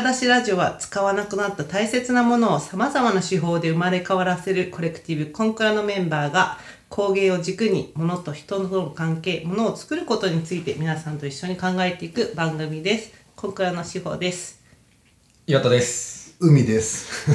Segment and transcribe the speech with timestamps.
[0.00, 6.56] 蔵出しラジオは使わなくなった大切なものを様々な手法で生まれ変わらせるコレクティブコンクラのメンバーが
[6.88, 13.12] 工芸を軸に物と人との関係、物を作ることについて皆さんと一緒に考えていく番組です。
[13.36, 14.62] コンクラの手法です。
[15.46, 16.34] 岩田です。
[16.40, 17.26] 海です。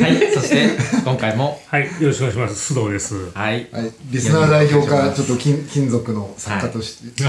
[0.00, 0.68] はい、そして
[1.04, 2.72] 今回も、はい、よろしくお願いします。
[2.72, 3.32] 須藤です。
[3.32, 7.24] はい、はい、リスナー代表か、ちょっと金金属の作家として、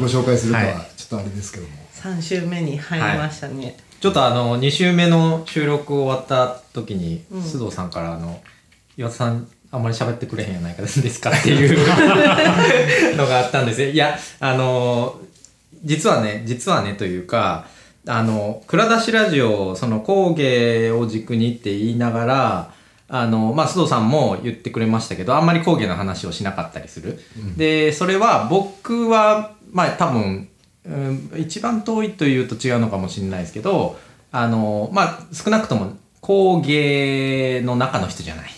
[0.00, 1.84] ご紹介するかはは、ちょっとあれですけども。
[1.94, 3.76] 3週目に入りましたね。
[4.04, 8.38] ちょっとあの2週目の収録終わった時に、須藤さんからあの
[8.98, 11.78] 岩田さんあんまり喋ってくれへんやないかですかっていう
[13.16, 13.88] のがあったんですよ。
[13.88, 15.18] いやあの
[15.82, 17.64] 実はね実はねというか
[18.06, 22.70] あの蔵出しラジオその工芸を軸にって言いながら
[23.08, 27.22] あのまあ須藤さんも言ってくれましたけどあんまり工芸の話をしなかったりする。
[27.56, 30.50] でそれは僕はまあ多分
[30.86, 33.98] うん一番遠いというと違うのかもしれないですけど
[34.32, 38.52] あのまあ少なくとも工芸の中の人じゃないっ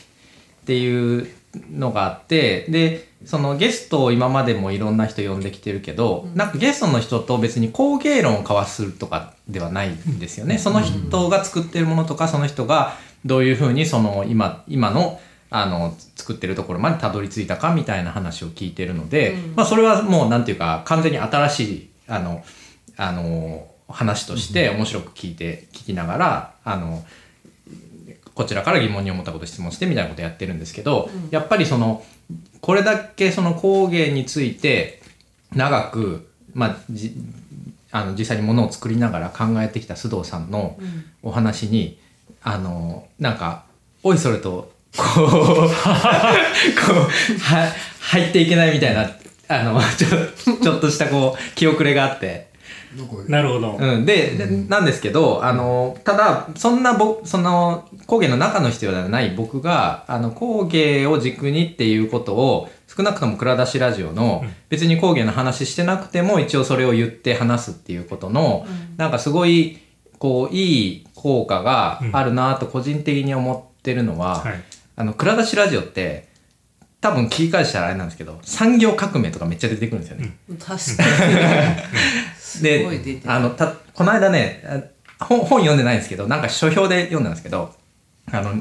[0.66, 1.28] ていう
[1.70, 10.58] のがあってでそのゲストを今までもいろんな人呼んできてるけど、なんかゲストの人と別に工芸論を交わすとかではないんですよね。
[10.58, 12.92] その人が作ってるものとかその人が
[13.24, 15.18] どういうふうにその今今の
[15.50, 22.44] あの作ってるところまでたどり着いたかみたいな話を聞いてるので、まあそれはもうなんていうか完全に新しいあの
[22.96, 27.04] あの話として面白く聞いて聞きながらあの
[28.34, 32.04] こちらから疑問に思ったこと質問してみたいなことやってるんですけど、やっぱりその
[32.60, 35.00] これだけその工芸について
[35.54, 37.14] 長く、まあ、じ
[37.92, 40.78] あの実際にものを作りながら考えてきた須藤さんの
[41.22, 41.98] お話に、
[42.42, 43.64] あのなんか
[44.02, 45.68] おいそれとこう こう
[47.38, 49.10] は入っていけないみたいな
[49.48, 52.54] あのちょ ちょっとしたこう気遅れがあって。
[53.28, 53.76] なるほど。
[53.78, 69.78] うん、で、でなんですけど、あの、ただ、そんなぼ、その、工芸の中の人ではない僕が、あの、工芸を軸にっていうことを、少なくとも蔵出しラジオの、別に工芸の話してなくても、一応それを言って話すっていうことの、なんかすごい、
[70.18, 74.54] こう、いい効果があるなと個人的に思ってるのは、はい。
[74.96, 76.28] あの、蔵出しラジオって、
[77.00, 80.36] 多分切り返したらあれなんですけど、産業革命とかめっちゃ出てくるんですよね。
[80.58, 80.78] 確かに。
[82.38, 83.20] すごい出てでる。
[83.26, 84.62] あのたこの間ね
[85.18, 87.74] あ本本読んでないんですけどなんか書評で読んだんですけど
[88.30, 88.54] あの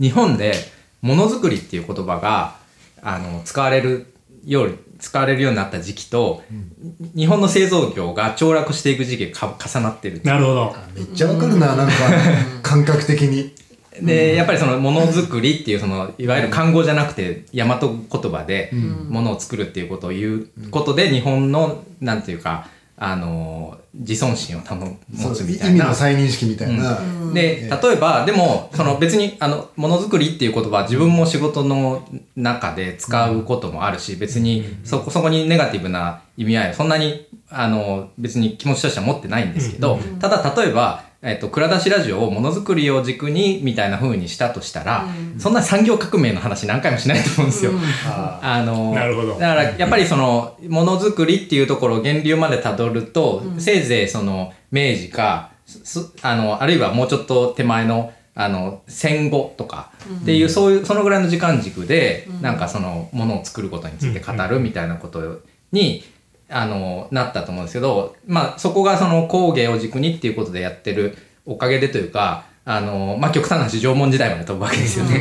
[0.00, 0.54] 日本で
[1.02, 2.56] ものづくりっていう言葉が
[3.02, 4.12] あの使われる
[4.44, 6.42] よう使われるようになった時期と、
[7.16, 10.76] 日本の製造業が凋落していく時期がか重なってるなるほど。
[10.94, 11.94] めっちゃわかるな、なんか、
[12.62, 13.54] 感覚的に。
[14.02, 18.70] で、やっぱりそのものづくりっていうそのいわゆる漢語じゃなくて大和言葉で
[19.08, 25.76] ものを作るっていうことを言うことで日本のなんていうかあの自尊心を保つみたいな。
[25.76, 27.00] 意味の再認識みたいな。
[27.32, 32.06] で、例えば、でも、その別に、あの、ものづくりっていう言葉は自分も仕事の
[32.36, 45.06] 中で使うこともあるし、別に、そこ、そこにネガティブな意味合いはそんなに、あの、別に気持ちとしては持ってないんですけど、ただ、例えば、えっと、蔵出しラジオをものづくりを軸に、みたいな風にしたとしたら、
[45.38, 47.72] そんな産業革命の話何回もしないと思うんですよ。
[48.42, 49.32] あの、なるほど。
[49.34, 59.90] だからやっぱりそのものづくりっていうところを源流までたどると、せいぜいその明治かすあのあるいはもうちょっと手前のあの戦後とか
[60.22, 65.42] っていう、そういうそのぐらいの時間軸で、なんかそのものを作ることについて語るみたいなこと
[65.72, 66.02] に、
[66.50, 71.16] あのなったと思うんですけど、まあ、そこがその工芸を軸にっていうことでやってる
[71.46, 75.20] おかげでというかあの、まあ、極端な話縄文時代まで飛ぶわけですよね。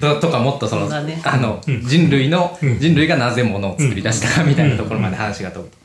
[0.00, 5.76] ととかもっとそのねあの人類の人類がなぜ物を作り出したかみたいなところまで話が飛ぶと。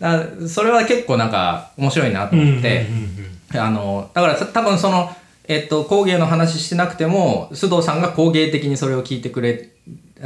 [0.00, 2.86] だそれは結構なんか面白いなと思って、
[3.54, 5.10] あのだから多分その、
[5.44, 9.70] えっと、工芸の話してなくても須藤さんが工芸的にそれを聞いてくれ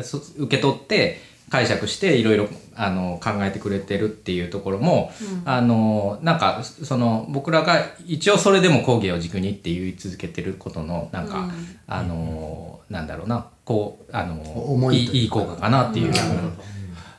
[0.02, 1.20] そ受け取って
[1.52, 5.12] 解釈していろいろあの考えてくれてるっていうところも、
[5.44, 11.50] あのなんかその僕らが一応それでも工芸を軸にって言い続けてることのなんか、
[11.86, 16.12] あのなんだろうなこうあの思いといいいいい効果かなっていう。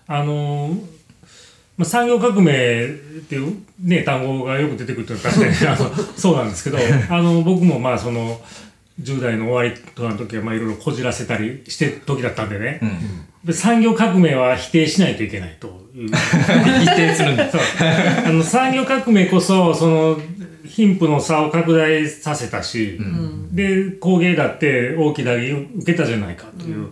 [0.07, 0.93] あのー
[1.77, 2.89] まあ、産業革命っ
[3.27, 6.77] ていうね、単語がよく出てくるっていうのは確かに あのそうなんですけど、
[7.09, 8.39] あの、僕もまあその、
[9.01, 12.87] 10代の終わりとかの時はまあいろいろこじらせたりしてる時だったんでね、で
[13.51, 16.09] 産業革命は否定しないといけないという。
[16.13, 17.61] 否定するんだそう
[18.25, 20.21] あの産業革命こそその
[20.65, 22.99] 貧富の差を拡大させたし、
[23.51, 26.87] で工芸だって大きな打撃を受けたじゃないかという、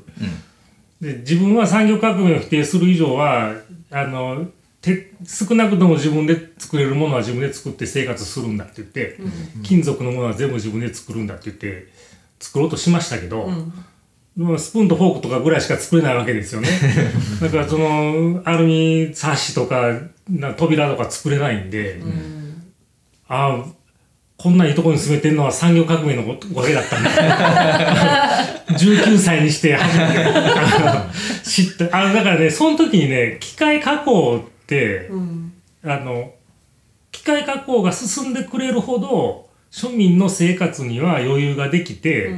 [0.99, 3.53] で自分は産業革命を否定する以上は
[3.89, 4.47] あの
[4.81, 9.17] て少なくとも自分で作れるものは自分で作って生活するんだって言って、
[9.63, 11.87] 金属のものは全部自分で作るんだって言って
[12.39, 13.49] 作ろうとしましたけど、
[14.35, 16.69] まあスプーンとフォークとかぐらいしか作れないわけですよね。
[17.41, 19.91] だからそのアルミサッシとか
[20.29, 22.01] な扉とか作れないんで、
[23.27, 23.65] ああ
[24.37, 27.09] こんないいとこに住めてるのは産業革命のおかげだったんだ。
[28.75, 31.13] 19歳にして初めてあの
[31.43, 31.95] 知った。
[31.95, 35.53] あのだからね、その時にね、機械加工って、うん
[35.83, 36.33] あの、
[37.11, 42.35] 機械加工が進んでくれるほど、庶民の生活には余裕ができて、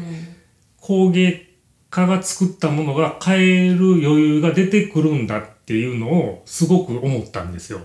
[0.82, 1.53] 工芸
[1.94, 7.82] 家が作ったものが買える余裕が出てくるんだっていうのをすごく思ったんですよ。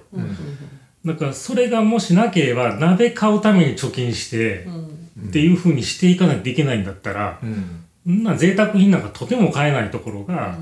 [1.05, 4.67] だからそれがもしなければ鍋買うために貯金して
[5.29, 8.25] っていうふうにしていかないといけないんだったら、うん。
[8.25, 10.59] な贅沢品なんかとても買えないところが、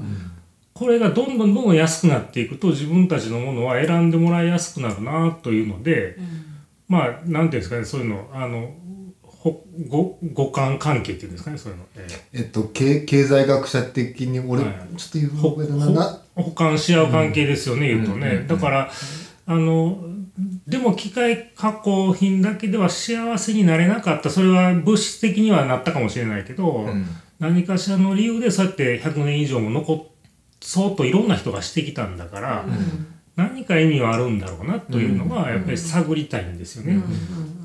[0.75, 6.19] これがどんどんどんどん安くなっていくと自分たちのものは選んでもらいやすくなるなというので、
[6.89, 8.86] まあなんていうんですかねそういうのあのほ
[9.89, 11.85] ご互換関係っていうんですかねそういうの。
[11.97, 14.97] えーえっと経経済学者的に俺、はい。
[14.97, 16.19] ちょっと言うほの覚えだなな。
[16.35, 18.47] 保管し合う関係ですよね、言うとね、うん。
[18.47, 18.91] だから
[19.47, 19.99] あの
[20.67, 24.31] でも機械加工品だけでは幸せになれなかった。
[24.31, 27.07] それは物質的にはなったかもしれないけど、うん。
[27.39, 30.13] 何かしらの理由でそうやって100年以上も残
[30.61, 32.67] そうといろんな人がしてきたんだから、
[33.37, 37.03] 何か意味はあるんだろうなというのはやっぱり探りたいんですよね。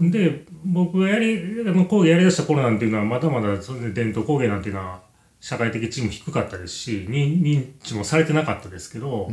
[0.02, 5.02] で僕がやりあの工芸やりだした頃なんていうのはまだまだそれで伝統工芸なんていうのは
[5.40, 9.32] 社会的地位も低かったですし認認知もされてなかったですけど、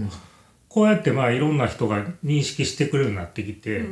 [0.68, 3.84] こうやってまあいろんな人が認識してくれるようになってきて、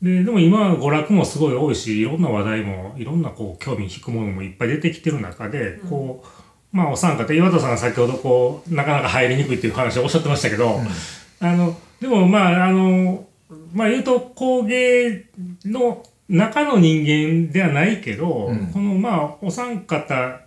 [0.00, 10.80] ででも今は娯楽もすごい多いしいろんな話題もいろんなこう興味引くものもいっぱい出てきてる中で、こうまあお三方岩田さんが先ほどこうなかなか入りにくいっていう話をおっしゃってましたけど、
[11.40, 13.26] あのでもまああの
[13.72, 15.26] まあ言うと工芸
[15.64, 18.66] の中の人間ではないけど、うん。
[18.72, 20.40] このまあお三方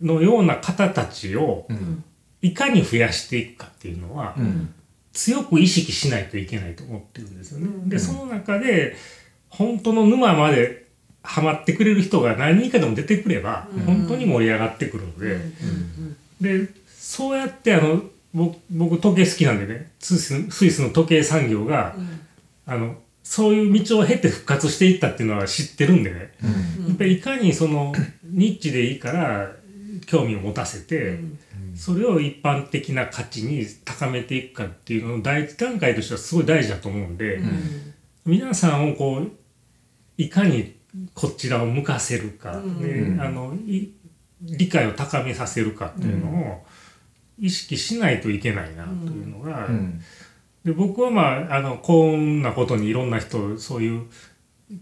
[0.00, 2.04] のような方たちをうん。
[2.42, 4.74] いかに増やしていくかっていうのは、うん。
[5.14, 7.68] 強く意識しないといけないと思ってるんですよね。
[7.86, 8.96] でその中で
[9.48, 10.84] 本当の沼まで
[11.22, 15.38] ハマってくれる人が何人かでも出てくれば、本当に盛り上がってくるので、
[16.40, 18.02] でそうやってあの
[18.34, 21.94] 僕僕時計好きなんでねスイススイスの時計産業が、
[22.66, 26.34] あのそういう道を経て復活していったっていうのは知ってるんでね、
[26.88, 27.94] やっぱりいかにその
[28.24, 29.52] ニッチでいいから
[30.06, 31.20] 興味を持たせて、
[31.76, 37.40] それを一般的な価値に高めていくかっていうのの第一段階としてはすごい大事だと思うんで、
[38.26, 39.30] 皆さんをこう
[40.18, 40.74] いかに
[41.14, 43.20] こちらを向かせるか、でうん。
[43.20, 43.90] あのい
[44.40, 46.66] 理解を高めさせるかっていうのを
[47.38, 50.00] 意識しないといけないなというのが、うん。
[50.64, 54.04] で僕はまああの幸運なことにいろんな人そういう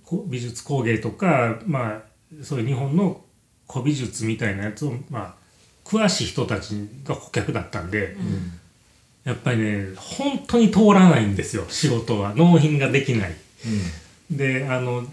[0.04, 2.02] こ美術工芸とかま
[2.40, 3.20] あそういう日本の
[3.68, 5.34] 古美術みたいなやつをまあ
[5.84, 8.16] 詳しい人たちが顧客だったんで、
[9.24, 12.34] やっぱりね本当に通らないんですよ仕事は。
[12.34, 13.34] 納品ができない。
[14.30, 15.04] であの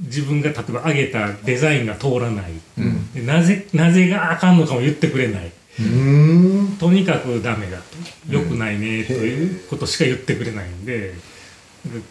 [0.00, 3.12] 自分が例えば上げたデザインが通らない、うん。
[3.12, 5.50] でなぜなぜがあかんのかも言ってくれない。
[5.80, 6.76] うーん。
[6.78, 7.84] とにかくダメだと。
[8.28, 11.14] 良くないねということしか言ってくれないんで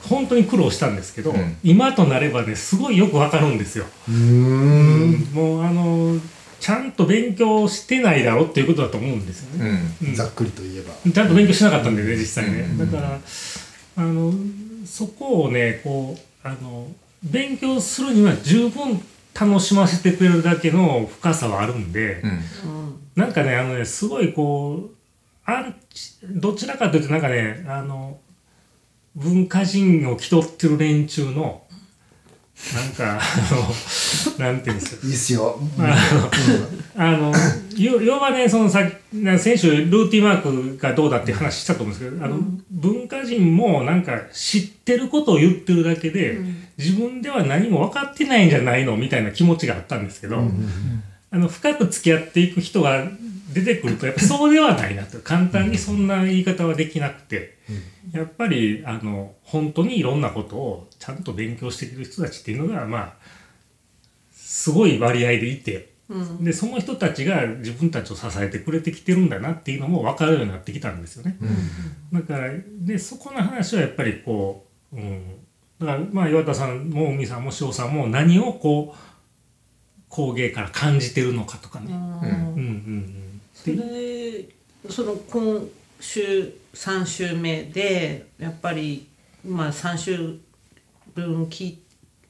[0.04, 1.58] 本当に苦労したんですけど、うん。
[1.64, 3.86] 今となればねすごいよくわかるんですよ。
[4.08, 5.12] うーん。
[5.34, 6.20] もうあの
[6.60, 9.82] ちゃんと勉強してないだろっていうことだと思うんですよね。
[10.02, 10.08] うん。
[10.08, 10.16] うん。
[10.16, 10.94] ざっくりと言えば。
[11.12, 12.68] ちゃんと勉強しなかったんでね実際ね。
[12.78, 13.20] だから
[13.98, 14.34] あの
[14.86, 16.88] そこをねこうあの
[17.24, 19.02] 勉強するには十分
[19.40, 22.22] 楽しませてくれるだけの深さはあるんで。
[22.24, 22.42] うん
[23.18, 24.96] なんかね、あのね、すごいこう、
[25.44, 28.20] アンチ、どちらかというとなんかね、あの、
[29.16, 31.64] 文化人を気取ってる連中の、
[32.76, 35.08] なんか、あの、なんていうんですか。
[35.08, 35.60] いいっすよ。
[36.96, 37.34] あの、
[37.76, 46.38] 要要はね、そのさな先週、ルーティンワークがどうだって話したと思うんですけど、あの、文化人もなんか知ってることを言ってるだけで、
[46.78, 50.38] 自分では何も分かってないんじゃないのみたいな気持ちがあったんですけど、
[51.30, 53.06] あの深く付き合っていく人が
[53.54, 55.20] 出てくるとやっぱそうではないなと。
[55.20, 57.58] 簡単にそんな言い方はできなくて、
[58.12, 63.14] やっぱりあの本当にいろんなことをちゃんと勉強してくる人たちっていうのがまあ
[64.32, 65.94] すごい割合でいて、
[66.40, 71.38] でその人たちが自分たちを支えてくれてきてるんだなっていうのも分かるようになってきたんですよね。
[72.14, 75.40] だからでそこの話はやっぱりこう、うん、
[75.80, 79.07] だからまあ岩田さんも海さんも翔さんも何をこう
[80.18, 81.94] 工芸から感じてるのかとかね。
[81.94, 81.96] うん。
[81.96, 84.46] うんうんそれ
[84.90, 85.62] そのこの
[86.00, 89.08] 週3週目でやっぱり
[89.46, 90.40] まあ3週
[91.14, 91.80] 分聞い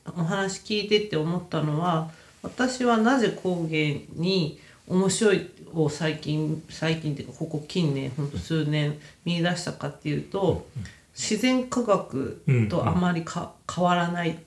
[0.06, 2.10] お話聞いてって思ったのは
[2.42, 10.66] 私はなぜ工芸に面白いを最近最近っていうかここ近年ほんと数年見出したかっていうと
[11.14, 14.38] 自然科学とあまりか変わらない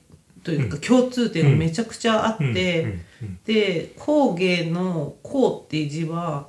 [0.43, 2.99] というか共通点がめちゃくちゃあって
[3.45, 6.47] で工芸の「工」っていう字は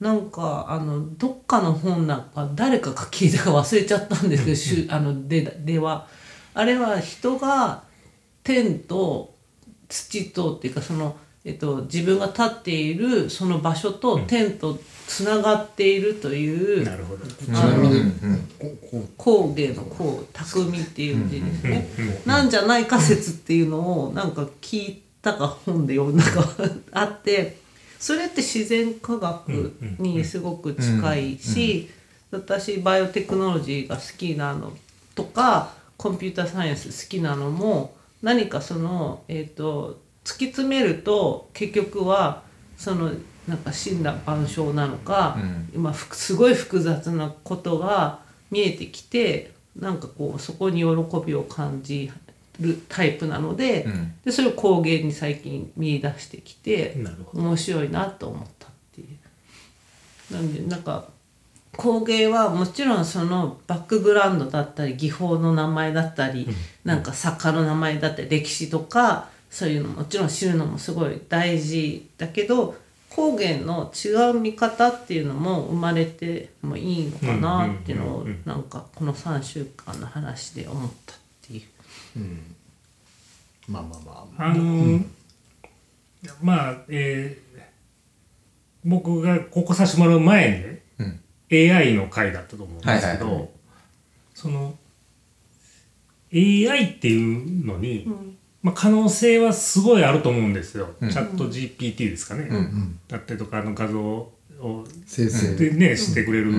[0.00, 6.08] なんかあのどっかの本なんか誰かが聞いたか忘れちゃったんですけど、しゅあのででは。
[6.54, 7.84] あれは人が
[8.42, 9.34] 天と
[9.88, 17.26] 土とっていうかその、えっと、自分が立っているその場所と天とつながっているという、なるほど。
[17.26, 18.12] ちなみに、
[18.58, 21.88] ここ工芸の工匠っていう字ですね、
[22.24, 26.48] なんじゃないか説っていうのをなんか聞いたか本で読んだか
[26.92, 27.58] あって
[27.98, 31.88] それって自然科学にすごく近いし
[32.30, 34.72] 私バイオテクノロジーが好きなの
[35.14, 42.42] とかコンピューターサイエンス好きなのも何かそのえっ、と突き詰めると結局は
[42.76, 43.10] その
[43.48, 45.36] なんか神羅万象なのか、
[45.74, 50.86] 今ふくすごい複雑なことが見えてきてなんかこうそこに喜
[51.26, 52.10] びを感じ
[52.60, 54.14] るタイプなので,、ん。
[54.24, 56.96] でそれを工芸に最近見出してきて
[57.32, 60.34] 面白いなと思ったっていう。
[60.34, 61.06] なんでなんか
[61.76, 66.46] 工芸はもちろんそのバックグラウンドだったり技法の名前だったり、
[66.84, 72.74] なんか作家の名前だったり歴史とかそういうのもちろん知るのもすごい大事だけど
[73.10, 81.16] 工芸の違う見方っていうのも生まれてもいいのかなっていうのをなんかこの3週間の話で思ったっ
[81.46, 81.62] ていう。
[83.68, 84.50] まあまあまあ。
[84.50, 85.04] あのー
[86.40, 87.52] まあ、えー
[88.84, 91.18] 僕がここさせてもらう前にね、うん
[91.52, 93.48] AI の回だったと思うんですけど、はいはいはい。
[94.34, 94.74] その
[96.32, 98.08] AI っていうのに、
[98.62, 100.94] まあ、可能性はすごいあると思うんですよ。
[101.00, 102.48] チャット GPT ですかね。
[103.08, 104.32] だったりとかあの画像を
[105.06, 105.56] 生成。
[105.56, 106.52] でねしてくれる。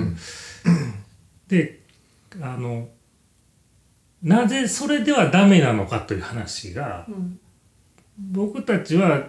[1.48, 1.80] で
[2.42, 2.90] あの
[4.22, 7.08] なぜそれではダメなのかという話が、
[8.18, 9.28] 僕たちは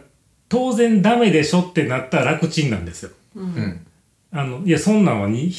[0.48, 3.10] 当然ダメでしょってなったら楽ちんなんですよ。
[3.36, 3.86] うん
[4.36, 5.52] あのいやそんなんはに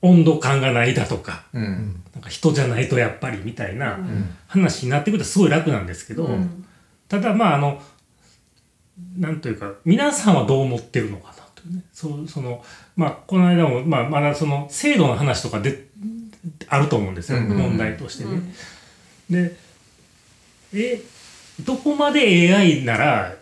[0.00, 2.02] 温度感がないだとかうん。
[2.14, 3.98] なんか人じゃないとやっぱりみたいな
[4.46, 6.28] 話になってくるとすごい楽なんですけど、
[7.08, 7.80] ただまああの
[9.16, 11.84] なんというか皆さんはどう思ってるのかなというね。
[11.92, 12.64] そうその
[12.96, 15.86] まあこの間も、まあ、まだその制度の話とかで
[16.68, 18.42] あると思うんですよ、うんうん問題としてね。
[19.30, 19.56] で
[20.74, 21.02] え
[21.64, 23.34] どこまで AI なら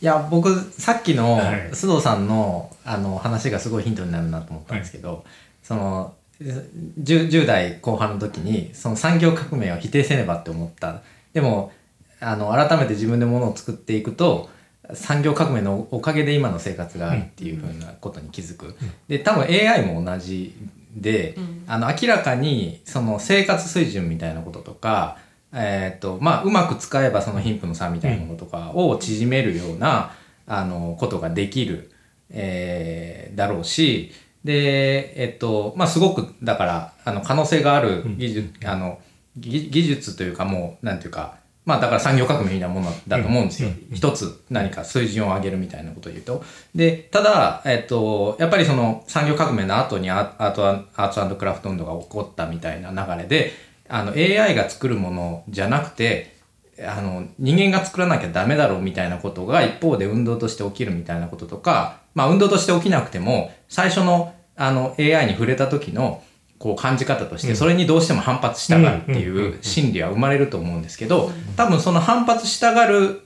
[0.00, 1.70] いや僕さっきのはい。
[1.70, 5.24] 須藤さんのあの話がすごいヒントになるなと思ったんですけど、
[5.64, 11.02] その 10, 10代後半の時にその産業革命を否定せねばって思った。
[11.32, 11.72] でも
[12.20, 14.48] あの改めて自分で物を作っていくと
[14.92, 18.76] 産業革命のおかげで今の生活があるっていうふうなことに気づく、
[19.08, 20.54] で多分 AI も同じ
[20.94, 21.34] で、
[21.66, 25.18] あの明らかにその生活水準みたいなこととか
[25.56, 30.12] えーとまあ、うまく使えばその貧富の差みたいなものとかを縮めるような、
[30.46, 31.90] あのことができる、
[32.30, 34.12] えーだろうし
[34.44, 38.98] でえっとまあすごくだからあの可能性がある技術,、あの
[39.38, 43.70] 技技術というかもうなんていうかまあだから産業革命みたいなものだと思うんですよ。
[43.92, 46.44] 一つ何か水準を上げるみたいなことを言うと。
[46.74, 53.52] で、ただ、えっと、やっぱりその産業革命の後にアアートアアーツクラフト運動が起こったみたいな流れで、
[53.88, 56.33] あの AI が作るものじゃなくて、
[56.80, 66.22] あの人間が作らなきゃダメだろうみたいなことが一方で運動として起きるみたいなこととか、まあ運動として起きなくても、最初のあの AI に触れた時の
[66.58, 73.20] こう感じ方として、それにどうしても反発したがるっていう心理は生まれると思うんですけど、多分その反発したがる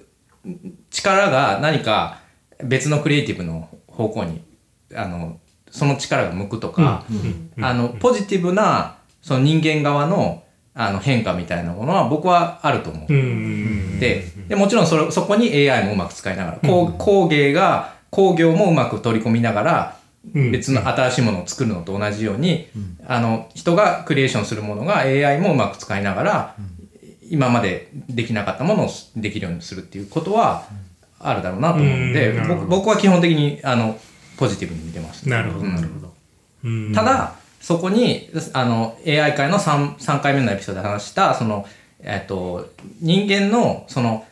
[0.90, 2.20] 力が何か
[2.64, 4.42] 別のクリエイティブの方向に、
[4.94, 5.38] あの、
[5.70, 7.04] その力が向くとか、
[7.60, 10.44] あの、ポジティブな、その人間側の、
[10.80, 13.08] あの変化みたいなものは僕はあると思う。
[13.98, 19.98] ででもちろんそれそこに AI もうまく使いながら、工工芸が工業もうまく取り込みながら
[20.34, 20.52] うん。
[20.52, 22.68] 別の新しいものを作るのと同じように、
[23.06, 26.56] あの人がクリエーションするものが AI もうまく使いながら、
[27.28, 30.64] 今までできなかったものをできるようにするっていうことは
[31.18, 33.98] あるだろうなと思うんで、僕僕は基本的にあの
[34.36, 35.28] ポジティブに見てます。
[35.28, 36.14] なるほどうんなるほど。
[36.64, 36.92] うん。
[36.92, 37.34] ただ、
[37.68, 41.66] そこに、あの、AI 界の 3, 3回目のエピソードで話した、その、
[42.00, 42.70] えっと、
[43.02, 44.24] 人間の、その、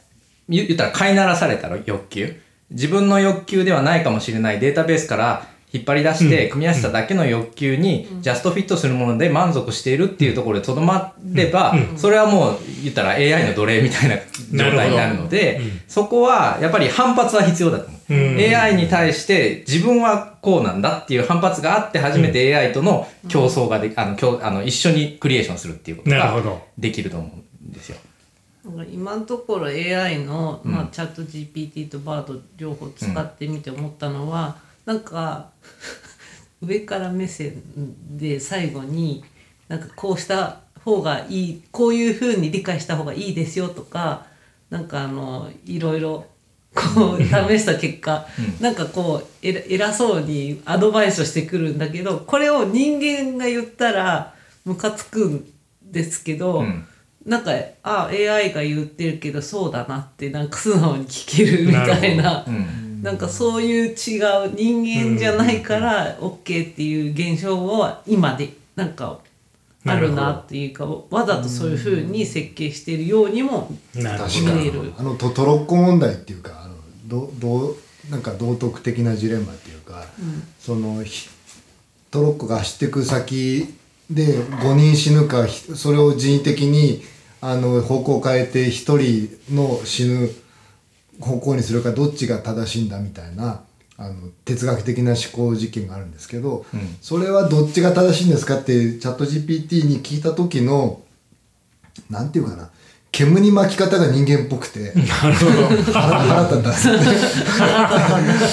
[0.49, 2.41] 言ったら飼いならされた欲求。
[2.71, 18.15] 自分の欲求ではないかもしれないデータベースから引っ張り出して組み合わせただけの欲求にジャストフィットするもので満足しているっていうところでとどまれば、それはもう言ったら AI の奴隷みたいな状態になるので、そこはやっぱり反発は必要だと思う。
[18.15, 18.37] うん。
[18.39, 26.63] AI に対して自分はこうなんだっていう反発があって初めて AI との競争がであの競あの一緒にクリエーションするっていうことがなるほど。
[26.79, 27.29] できると思
[27.65, 27.97] うんですよ。
[28.93, 30.89] 今のところ AI の、まあうん。
[30.89, 35.51] チャット GPT とバード両方使ってみて思ったのは、なんか
[36.63, 37.63] 上から目線
[38.17, 39.23] で最後に
[39.69, 44.27] なんかこうした方がいいこういうふうに理解した方がいいですよとか
[44.71, 46.27] なんかあのいろいろ
[46.75, 48.27] こう試した結果、
[48.61, 54.35] なんかこう偉そうにアドバイスをしてくるんだけどこれを人間が言ったら
[54.67, 55.51] ムカつくん
[55.83, 56.87] ですけど、うん。
[57.25, 57.51] なんか
[57.83, 63.95] あ AI が言ってるけどそうだなってなんか素直に聞けるみたいなうんなんかそういう違う
[64.57, 69.21] 人間じゃないから OK っていう現象は今でなんか
[69.85, 74.93] あるなっていうかわざとそういうふうに設計してるようにも見える。
[74.99, 76.75] あのトトロッコ問題っていうかあの
[77.07, 77.77] どどう
[78.11, 80.05] なんか道徳的なジレンマっていうか、
[80.59, 81.29] そのひ
[82.11, 83.73] トロッコが走っていく先
[84.11, 87.03] で5人死ぬかひそれを人為的に
[87.41, 90.29] あの方向を変えて1人の死ぬ
[91.21, 93.63] 方向にするかどっちが正しいんだみたいな
[93.99, 96.97] あの哲学的な思考実験があるんですけど、うん。
[97.01, 101.01] それはどっちが正しいんですかってチャット GPT に聞いた時の
[102.11, 102.71] なんていうかな
[103.11, 105.93] 煙に巻き方が人間っぽくてなるほど。
[105.93, 107.01] 腹腹立ったんですよね。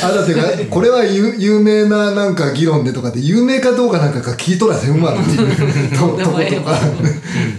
[0.02, 0.42] あだってか
[0.74, 6.80] これは有有名ななんか議論でとかで有名かどうかなんかが聞いとらせんわっていうととことか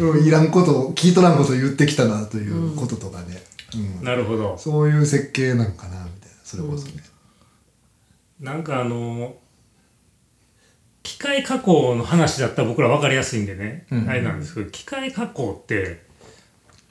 [0.00, 0.25] うん。
[0.25, 3.33] いらんことを聞いとらんことを言ってきたなということとかね、うん
[4.02, 4.56] なるほど。
[4.58, 6.36] そういう設計なんかなみたいな。
[6.44, 7.02] それこそね、
[8.40, 9.37] なんかあの
[11.02, 14.08] 機械加工の話だったら僕ら分かりやすいんでね、うん。
[14.08, 16.02] あれなんですけど機械加工って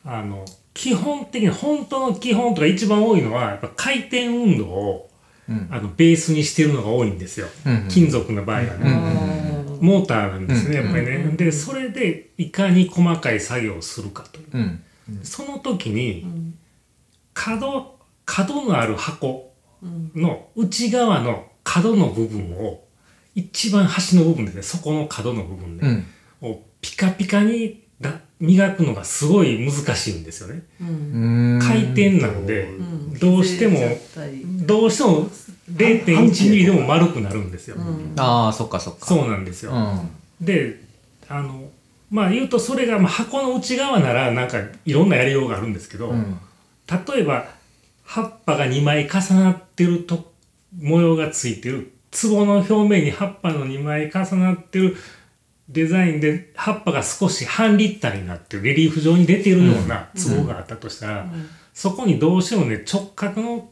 [0.05, 5.09] あの基本的に本当の基本とか一番多いのはやっぱ回転運動を
[5.49, 5.67] うん。
[5.69, 8.69] あのベースにしてるのが多いんですよ、うん金属の場合はね、
[9.77, 14.39] うんモーターなんですね、うんやっぱりね、でそれでいかに細かい作業をするかと。
[14.39, 14.79] いううん。
[15.23, 16.25] その時に
[17.33, 19.53] 角角のある箱
[20.15, 22.83] の内側の角の部分を
[23.35, 26.05] 一番端の部分ですねそこの角の部分で、うん。
[26.41, 30.63] をピカピカにだ磨くのがすごい難しいんですよね。
[30.81, 31.59] うん。
[31.61, 33.13] 回転なんで、ん。
[33.13, 33.79] どうしても
[34.65, 35.29] どうしても
[35.71, 37.77] 0.1ミリでも丸くなるんですよ。
[37.77, 38.13] ん。
[38.17, 39.05] ああそっかそっか。
[39.05, 39.71] そうなんですよ。
[39.71, 40.45] うん。
[40.45, 40.81] で
[41.29, 41.69] あの
[42.11, 46.37] まあ言うとそれがまあ箱の内側ならなんかいろんなやりようがあるんですけど、うん
[47.07, 47.47] 例えば
[48.03, 50.31] 葉っぱが2枚重なってると
[50.77, 51.91] 模様がついてる。
[52.11, 54.95] 壺の表面に葉っぱの2枚重なってる。
[55.69, 58.63] デザインで葉っぱが少し半立体になってる。
[58.63, 61.29] レリーフ状に出てるような壺があったとしたら、
[61.73, 62.83] そこにどうしてもね。
[62.91, 63.69] 直角の、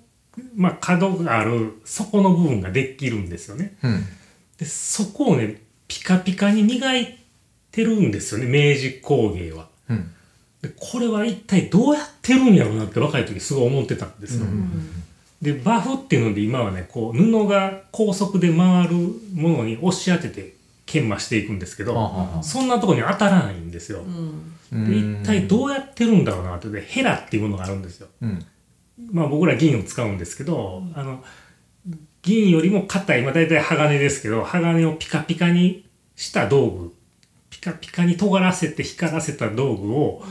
[0.56, 3.78] まあ、角がある底の部分ができるんですよね。
[3.84, 4.06] うん。
[4.58, 7.20] でそこをねピカピカに磨い
[7.72, 8.48] てるんですよね。
[8.48, 9.68] 明治工芸は。
[9.90, 9.98] うん。
[9.98, 10.12] で
[10.80, 14.46] これは一体どうやってるんやろうなって若い時すごい思ってたんですよ。
[15.42, 18.96] でバフっていうので今はねこう布が高速で回る
[19.34, 20.54] ものに押し当てて
[20.86, 24.04] 研磨していくんですけど、そんなところに当たらないんですよ。
[24.72, 28.08] で一体どうやってるんだろうなってでヘラっていうものがあるんですよ。
[28.22, 28.46] うん
[29.12, 31.24] まあ僕ら銀を使うんですけど、あの
[32.22, 36.94] 銀よりも硬い、まあ大体鋼ですけど、鋼をピカピカにした道具、
[37.50, 40.24] ピカピカに尖らせて光らせた道具を、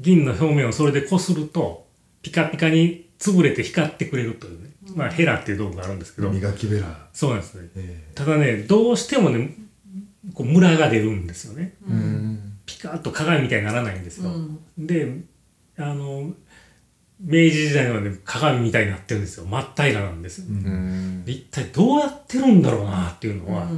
[0.00, 1.86] 銀の表面をそれでこすると、
[2.22, 7.68] ピカピカに潰れて光ってくれるというね、まあヘラっていう道具があるんですけど、磨きベラ、そうなんですね。
[7.76, 9.54] えただね、どうしてもね、
[10.34, 11.74] こうムラが出るんですよね。
[11.88, 12.58] うん。
[12.66, 14.30] ピカッと鏡みたいにならないんですよ。
[14.76, 15.20] で
[15.78, 16.32] あの
[17.20, 19.46] 明治時代はね鏡みたいになってるんですよ。
[19.46, 21.24] 真っ平らなんですよ、うん。
[21.24, 23.68] で一体どうやってるんだろうなっていうのは、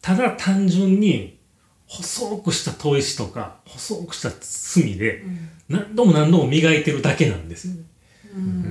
[0.00, 1.39] ただ単純に
[1.90, 5.24] 細くした砥石とか細くした炭で
[5.68, 7.66] 何度も何度も磨いてるだけなんです。
[7.66, 7.74] よ、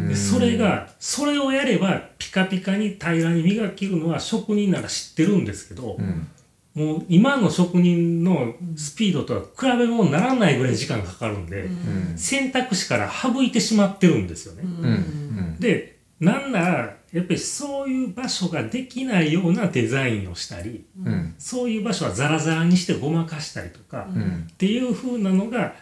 [0.07, 6.27] でそれがそれをやればピカピカに平らに磨けるのは職人なら知ってるんですけど、うん。
[6.75, 12.17] もう今の職人のスピードとは比べ物にならないぐらい時間がかかるんで、うん。
[12.17, 14.61] 選択肢から省いてしまってるんですよね。
[14.63, 15.57] うん。
[15.59, 21.35] でなんならやっぱりそういう場所ができないようなデザインをしたりうん。
[21.39, 24.47] そういう場所はザラザラにしてごまかしたりとか、っうん。
[24.57, 25.73] ていう風なのが、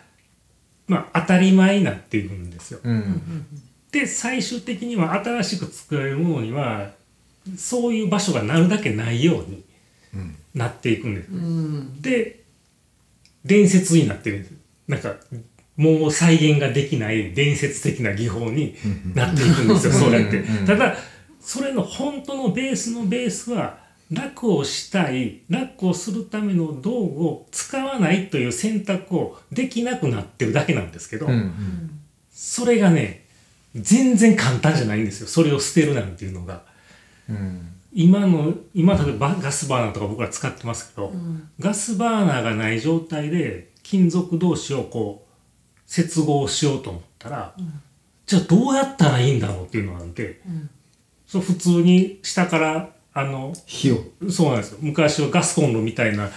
[0.87, 2.79] まあ、当たり前になっているんですよ。
[2.83, 3.45] うん。
[3.91, 6.91] で最終的には新しく作られるものには
[7.55, 9.63] そういう場所がなるだけないように
[10.53, 12.01] なっていくんです、うん。
[12.01, 12.43] で
[13.45, 14.53] 伝説になってるんです。
[14.87, 15.15] なんか
[15.77, 18.75] もう再現ができない伝説的な技法に
[19.13, 20.43] なっていくんですよ そうやって。
[20.65, 20.97] ただ
[21.39, 23.77] それの本当のベースのベースは
[24.11, 31.91] 楽をしたい楽をするための道具を使わないという選択をできなくなってるだけなんですけど、うん
[32.39, 33.25] それがね
[33.75, 35.27] 全然簡単じゃないんですよ。
[35.27, 36.63] それを捨てるなんていうのが。
[37.29, 37.73] うん。
[37.93, 41.11] 今の今例えばガスバーナーとか僕ら使ってますけど、
[41.59, 45.26] ガスバーナーがない状態で金属同士をこう
[45.87, 47.55] 接合しようと思ったら、
[48.27, 50.41] じゃあどうやったらいいんだろうっていうのなんて、
[51.25, 53.97] そう普通に下からあの火を。
[54.29, 54.77] そうなんですよ。
[54.81, 56.29] 昔はガスコンロみたいな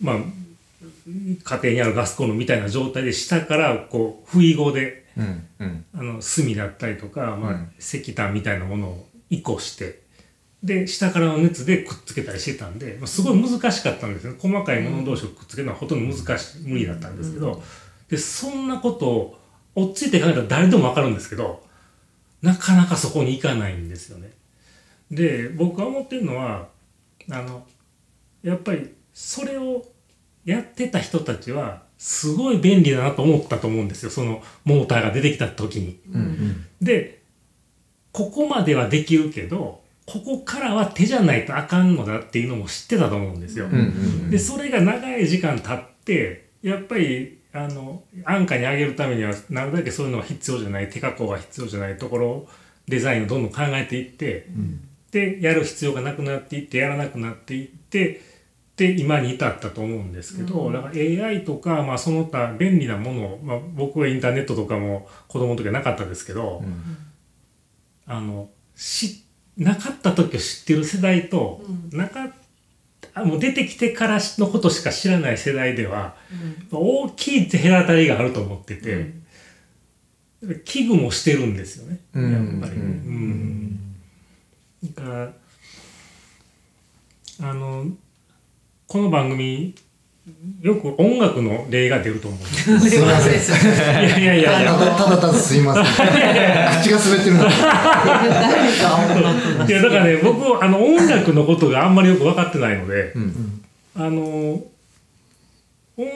[0.00, 0.16] まあ
[1.06, 5.84] 家庭にあるガスコンロみたいな状態で下からこう不意語でうんうん。
[5.94, 7.72] あの炭だったりとか、まあうん。
[7.78, 10.02] 石炭みたいなものを移行して
[10.62, 17.62] で下からの熱でくっつけたりしてたんで、まあ、すごい難しかったんですね細かいもの同士をくっつけるのはほとんど難しい無理だったんですけど、
[18.12, 19.38] でそんなことを
[19.74, 21.62] 落ちて考えたら誰でもわかるんですけど
[22.42, 24.32] なかなかそこに行かないんですよね。
[25.10, 26.68] で僕が思ってるのは
[27.30, 27.64] あの
[28.42, 29.86] やっぱりそれを
[30.44, 35.98] やってた人たちはすごい便利だなと思ったと思うんですよそのモーターが出てきた時に。
[36.12, 37.22] うんで
[38.12, 43.68] ここまではできるけどここからは手じゃないとあかんのだっていうのも知ってたと思うんですよ。
[43.68, 52.48] うんうんでそれが長い時間経ってやっぱりあの安価に上げるためにはなるだけそういうのは必要じゃない手加工が必要じゃないところを
[52.88, 54.48] デザインをどんどん考えていって、
[55.10, 58.22] でやる必要がなくなっていってやらなくなっていって
[58.76, 66.96] で今に至ったと思うんですけど、だから AI とか、まあ、その他便利なものを、まあ、僕はインターネットとかも子供の時はなかったですけど、うん。
[68.06, 69.24] あのし
[69.56, 71.62] なかった時を知ってる世代と、
[71.92, 72.32] なか
[73.14, 76.16] あもう出てきてからのことしか知らない世代では、
[76.70, 79.12] 大きい隔たりがあると思ってて、
[80.64, 82.60] 危惧もしてるんですよね、うん。
[82.60, 82.80] やっぱり。
[82.80, 83.72] うん。
[84.82, 84.94] うん。
[84.94, 85.32] だから
[87.40, 87.86] あの
[88.86, 89.74] この番組
[90.60, 92.70] よく音楽の例が出ると思うんです。
[92.70, 93.30] よ すいませ
[94.00, 94.08] ん。
[94.08, 94.62] いやいやいや。
[94.62, 95.84] いやただただただすいません。
[95.84, 97.50] 口が滑ってるの誰
[98.78, 103.62] が音楽がいやだからね僕あの音楽のことがあんまりよく分かってないので、うん
[103.96, 104.62] あの
[105.98, 106.06] 音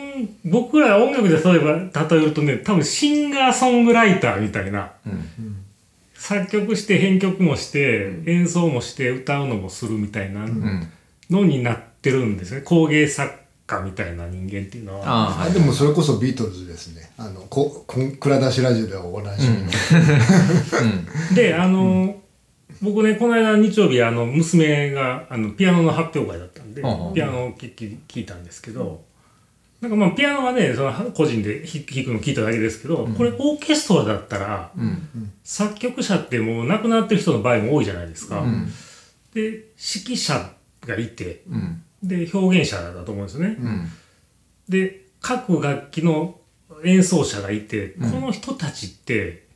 [0.44, 1.72] 僕ら音楽で例えば
[2.08, 5.56] 例えるとね多分シンガーソングライターみたいなうん。
[6.14, 10.88] 作曲して編曲もして演奏もして歌うのもするみたいなうん。
[11.28, 12.60] のになってるんですね。
[12.62, 13.30] 工芸作
[13.66, 15.06] 家みたいな人間っていうのは。
[15.06, 15.50] ああはい。
[15.50, 17.10] あでもそれこそビートルズですね。
[17.18, 19.56] あのここん蔵出しラジオではおなじみ。
[19.64, 22.16] の、であの、
[22.80, 29.02] 僕ねこの間日曜日あの娘があのピアノの発表会だったんで、うんうんピアノを聴き聞いたんですけど、
[29.80, 35.32] なんかまあピアノはねその個人で弾弾くの聞いただけですけど、これオーケストラだったら、うん。
[35.42, 38.40] 作曲者ってもう亡くなってる人の場合も多いじゃないですか。
[38.40, 38.66] うん。
[39.34, 40.50] で指揮者
[40.86, 43.56] がいてうんで表現者だと思うんですよね。
[43.58, 43.90] うん。
[44.68, 46.38] で各楽器の
[46.84, 48.10] 演奏者がいて、うん。
[48.10, 49.46] この人たちって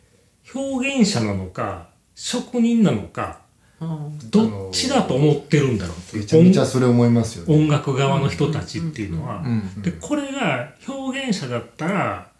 [0.55, 3.41] 表現者なのか職人なのか
[3.81, 7.55] うんどっちだと思ってるんだろうってめちゃめちゃそれ思いますよね。
[7.55, 9.43] 音楽側の人たちっていうのは。
[9.45, 9.83] うん。
[9.83, 12.31] でこれが表現者だったら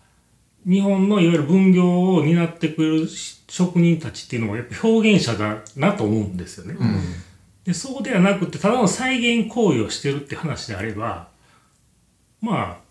[0.67, 6.77] 日本のいわゆる分業を担ってくれる職人たちっていうのはやっぱ表現者だなと思うんですよね。
[6.79, 7.01] うん
[7.65, 11.29] でそうではなくてただの再現行為をしてるって話であれば
[12.41, 12.91] まあ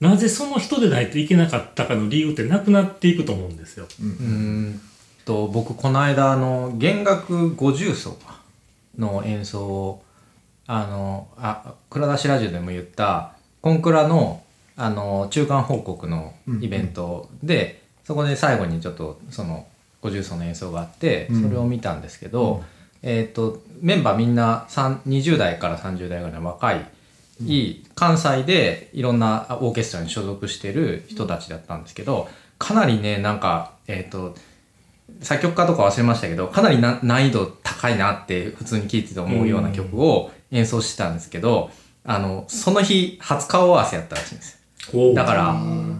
[0.00, 3.86] なぜその人でないといけなかったかの理由ってなくなっていくと思うんですよ。
[4.00, 4.80] うーん。
[5.24, 8.40] と僕この間あの弦楽五重奏か
[8.96, 10.02] の演奏を
[10.66, 14.42] あのあ蔵出しラジオでも言ったコンクラの
[14.76, 19.66] あの中間報告のイベントで、そこで最後にちょっとその
[20.00, 21.42] 五重奏の演奏があってうん。
[21.42, 22.62] それを見たんですけど、
[23.02, 26.86] えっ、とメンバーみんな3 20代から30代ぐらいの若い、
[27.44, 34.34] いい関西でいろんなオーケストラに所属してる人たちだったんですけどかなりねなんかえっ、と
[35.20, 41.70] 作曲家とか忘れましたけどかなりな難易度高いなって普通に聴いてて思うような曲を演奏してたんですけど、
[42.04, 44.57] あのその日初顔合わせやったらしいんです
[45.14, 45.56] だから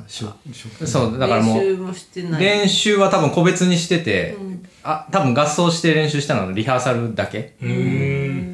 [0.08, 4.68] そうだからもう練習は多分個別にしてて、うん。
[4.82, 7.54] あ多分合奏して練習したのはリハーサルだけ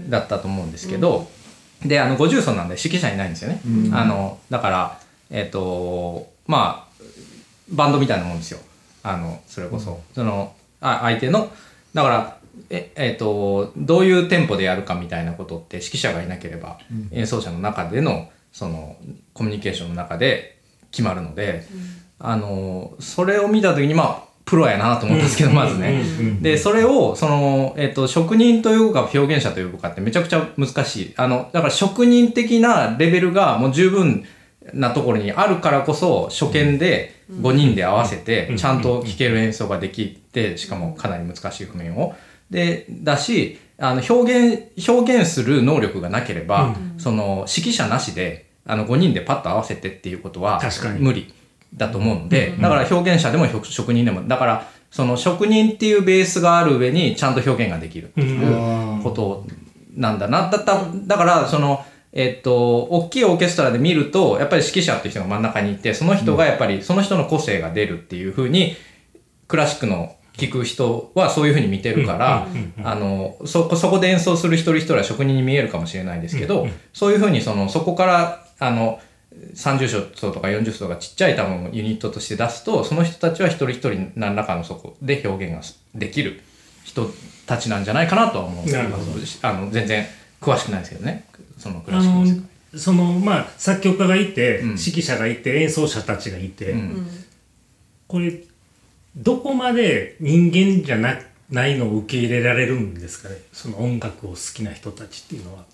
[0.08, 1.28] だったと思うんですけど、
[1.84, 3.94] であの50奏なんで指揮者いないんですよね、うん。
[3.94, 7.04] あのだからえっ、とまあ
[7.70, 8.58] バンドみたいなもんですよ。
[9.02, 11.52] あのそれこそ、そのあ相手の
[11.92, 12.38] だから
[12.70, 16.78] ええっとどういうテンポでやるかみたいなことって指揮者がいなければ、
[17.12, 18.96] 演奏者の中でのその
[19.32, 20.60] コミュニケーションの中で
[20.92, 21.66] 決まるので、
[22.20, 26.02] あのそれを見た時にまあプロやなと思ったんですけど、まずね。
[26.40, 31.14] で、それを、その、えっ、と、職人というか表現者というかってめちゃくちゃ難しい。
[31.16, 34.24] あの、だから職人的なレベルがもう十分
[34.72, 42.14] なところにあるからこそ、初見で5人で合わせて、ちゃんと聴ける演奏ができて、しかもかなり難しい譜面を。
[42.50, 51.32] で、だし、あの、表現、表現する能力がなければ、その、指揮者なしで、あの、5人でパッと合わせてっていうことは確かに無理。
[51.76, 59.46] だと思うので、だから表現者でも職人でも、だからその職人っていうベースがある上にちゃんと表現ができるっていうこと
[59.96, 60.50] なんだな。
[60.50, 68.76] だっただからその、えっと、大きいオーケストラで見ると、やっぱり指揮者っていう人が真ん中にいて、その人がやっぱりその人の個性が出るっていうふうに、
[69.48, 72.48] クラシックの聞く人はそういうふうに見てるから、
[72.82, 79.00] あの、そこ、そこで演奏する一人一人は職人に見えるかもしれないですけど、そういうふうにその、そこから、あの、
[79.54, 86.40] 30層とか40層がちっちゃい多分ユニットとして出すとその人たちは一人一人何らかのそこで表現ができる
[86.84, 87.10] 人
[87.44, 89.10] たちなんじゃないかなとは思うんですけどなるほ
[89.42, 90.06] あの全然
[90.40, 91.24] 詳しくないですけどね
[91.58, 92.54] そのクラシックの世界。
[92.78, 94.68] そのまあ作曲家がいて、うん。
[94.70, 97.08] 指揮者がいて演奏者たちがいて、うん。
[98.08, 98.32] これ
[99.16, 101.18] どこまで人間じゃな
[101.50, 103.36] ないのを受け入れられるんですかね？
[103.52, 105.64] その音楽を好きな人たちっていうのは。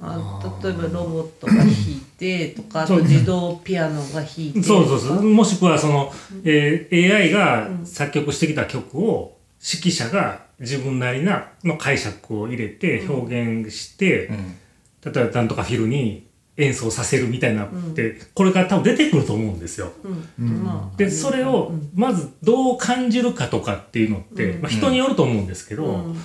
[0.00, 5.22] あ例えばロボットが弾いてとかあと自動ピアノが弾いてそうそうそう。
[5.24, 6.12] もしくはその、
[6.44, 14.56] えー AI が作曲してきた曲を指揮者が自分なりなの解釈を入れて表現して、うん。
[15.12, 16.27] 例えばなんとかフィルに
[16.58, 19.92] 演奏させるみたいなって、これから多分出てくると思うんですよ。
[20.96, 26.20] でそれをまずどう感じるかとかっていうのって、まあ、人によると思うんですけど、うん。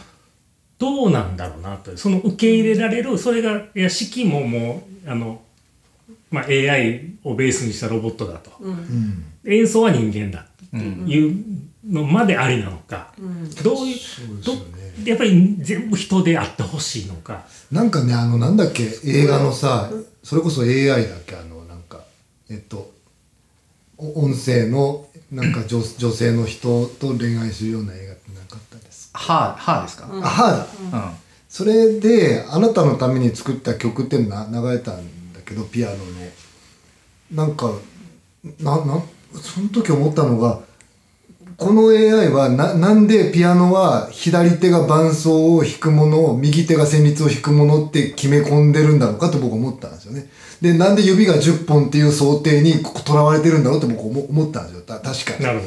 [0.79, 5.39] どうなんだろうなとその受け入れられるそれがいや指揮ももうあの、
[6.29, 9.23] まあ、AI をベースにしたロボットだと、うん。
[9.45, 11.45] 演奏は人間だっていう
[11.87, 13.13] のまでありなのか、
[13.63, 13.97] どういう
[14.43, 14.53] ど
[15.03, 17.45] やっぱり全部人であってほしいのか。
[17.71, 19.89] なんかねあのなんだっけ映画のさ
[20.23, 22.01] それこそ AI だっけあのなんか
[22.49, 22.91] えっと
[23.97, 30.99] お音声のなんか女女性の人と恋愛するような映画ってなかったですか、はあはあですか、あはだ。
[30.99, 31.15] うん。
[31.49, 36.03] それであなたのために作った曲ってな流れたんだけどピアノの。
[37.32, 37.71] なんか
[38.60, 39.03] なな
[39.41, 40.60] その時思ったのが
[41.63, 50.30] この AI はななんでピアノは左手が伴奏を弾くもの右手が旋律を弾くものって決め込んでるんだろうかと僕思ったんですよね。
[50.62, 55.45] でなんで指が10本っていう想定にとらわれてるんだろうって僕思思ったんですよた確かに。
[55.45, 55.65] なるほ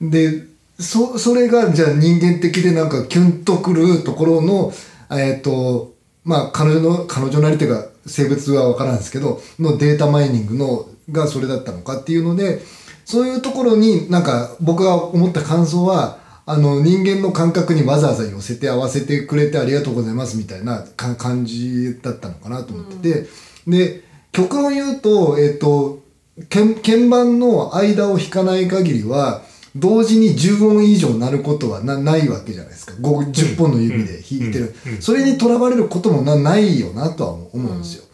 [0.00, 0.10] ど。
[0.10, 0.44] で
[0.78, 4.72] そそれがじゃあ人間的でなんかキュンとくるところの
[5.10, 12.60] えっ、とまあ彼女の彼女なりというか性別は分からんですけどのデータマイニングのがそれだったのかっていうので
[13.10, 23.28] そういうところになんか僕が思った感想はあの人間の感覚にわざわざ寄せて合わせてくれてありがとうございますみたいなか感じだったのかなと思ってて、
[23.66, 26.04] で曲を言うとえっ、と
[26.48, 29.42] 鍵鍵盤の間を弾かない限りは
[29.74, 32.92] 同時に10音以上鳴ることはなないわけじゃないですか。
[33.00, 38.04] 5 10本の指で弾いてる、それにとらわれることもなないよなとは思うんですよ、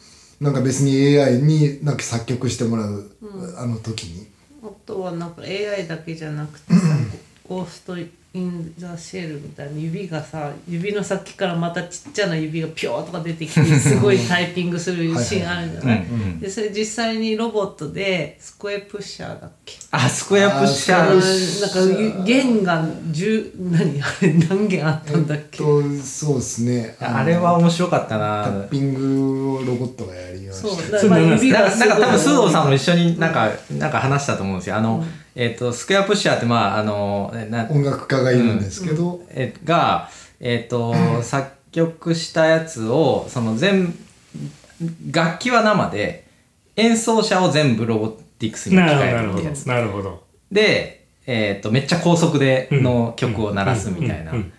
[0.40, 3.11] なんか別に AI になんか作曲してもらう、
[3.59, 4.36] あの時に
[4.66, 6.81] あとはなんか AI だけじゃなくてさ、
[7.48, 16.04] ゴースト・イン・ザ・シェルみたいな指がさ指の先からまたちっちゃな指がピョーとか出てきてすごいタイピングするシーンあるじゃない？
[16.04, 19.76] うんうんでそれ実際にロボットでスクエプッシャーだっけ？
[19.90, 21.87] あスクエアプッシャー。
[21.88, 26.94] なんか弦が10何あれ何弦あったんだっけ、えっとそうですね。
[27.00, 28.44] あれは面白かったな。
[28.44, 34.76] タッピングをロボットがやりましたそうだからまあ指なんか多分須藤さんも一緒になんか、なんか話したと思うんですよ。
[34.76, 35.02] あの、
[35.37, 37.31] えっ、と、スクエアプッシャーってまあ、あの、
[37.70, 40.09] 音楽家がいるんですけど、えが、
[40.40, 43.94] えっ、と、 作曲したやつを、その全、
[45.12, 46.27] 楽器は生で、
[46.77, 49.68] 演奏者を全部ロボティクスに置きなるほど、なるほど換えるってやつ。。
[49.68, 50.25] なるほど。
[50.51, 54.53] で、えっ、と、めっちゃ高速での曲を鳴らすみたいなうんうん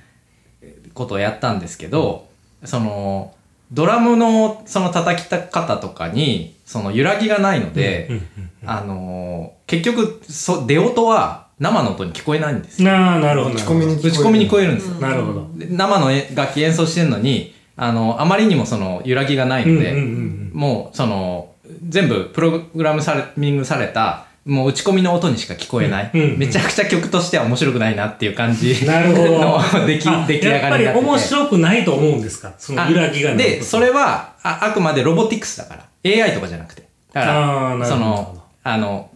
[0.94, 2.28] ことをやったんですけど、
[2.66, 3.34] その、
[3.72, 13.56] ドラムのその叩き方とかに、その揺らぎがないので、うんうんあのー結局そ出音は生の音に聞こえないんですよなあ、なるほど。
[13.56, 15.50] 打ち込みに打ち込みに聞こえるんですよ、なるほど。
[15.56, 21.50] で生のえ楽器演奏してるのにあのあまりにもその揺らぎがないので、うんうんうんもうその
[21.90, 26.12] 全部プログラムされミングされたもう打ち込みの音にしか聞こえない。
[26.14, 30.84] うんうんめちゃくちゃ曲としては面白くないなっていう感じなるほどの出来あ出来上がりになってて。
[30.86, 32.54] やっぱり面白くないと思うんですか？
[32.58, 35.88] その揺らぎがないで、それはああくまでロボティクスだから。
[36.06, 36.88] AI とかじゃなくて。
[37.14, 38.37] だかあーなるら、ほどその、
[38.70, 39.10] あの、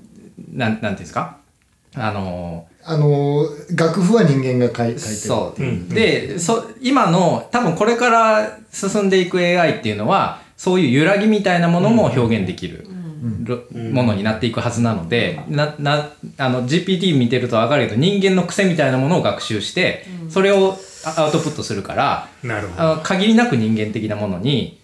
[0.54, 1.38] なん、なんていうんですか？
[1.96, 4.98] あの、あの楽譜は人間が書い書いてる。
[4.98, 5.66] そう、う。
[5.66, 5.90] ん。
[5.90, 12.88] でそ今の多分これから進んでいく AI っていうのはそういう揺らぎみたいなものも表現できる、
[13.44, 13.60] ろ
[13.92, 22.82] ものになっていくはずなので、ななあの GPT 見てると分かるけど人間の癖みたいなものを学習して、それをアアウトプットするからなるほど。
[22.82, 24.80] あの限りなく人間的なものに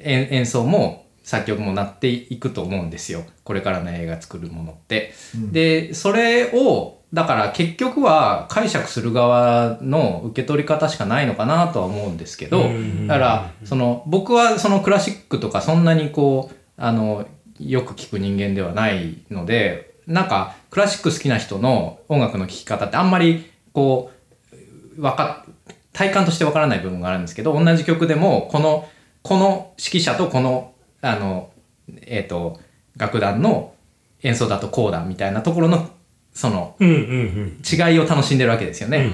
[0.00, 3.24] 演演奏も作曲もなっていくと思うんですよ。
[3.42, 5.12] これからの映画作るものって。
[5.50, 13.06] でそれをだから結局は解釈する側の受け取り方しかないのかなとは思うんですけどうん。
[13.06, 17.26] だからその僕はそのクラシックとかそんなにこうあの
[17.58, 24.10] よく聞く人間ではないのでなんかクラシック好きな人の音楽の聴き方ってあんまりこ
[24.98, 25.46] うわか
[25.94, 28.88] 体感としてわからない部分があるんですけど同じ曲でもこの
[29.22, 30.73] この指揮者とこの
[31.04, 31.50] あの
[32.02, 32.58] えっ、と
[32.96, 33.74] 楽団の
[34.22, 35.88] 演奏だとこうだみたいなところの
[36.32, 39.10] その違いを楽しんでるわけですよね。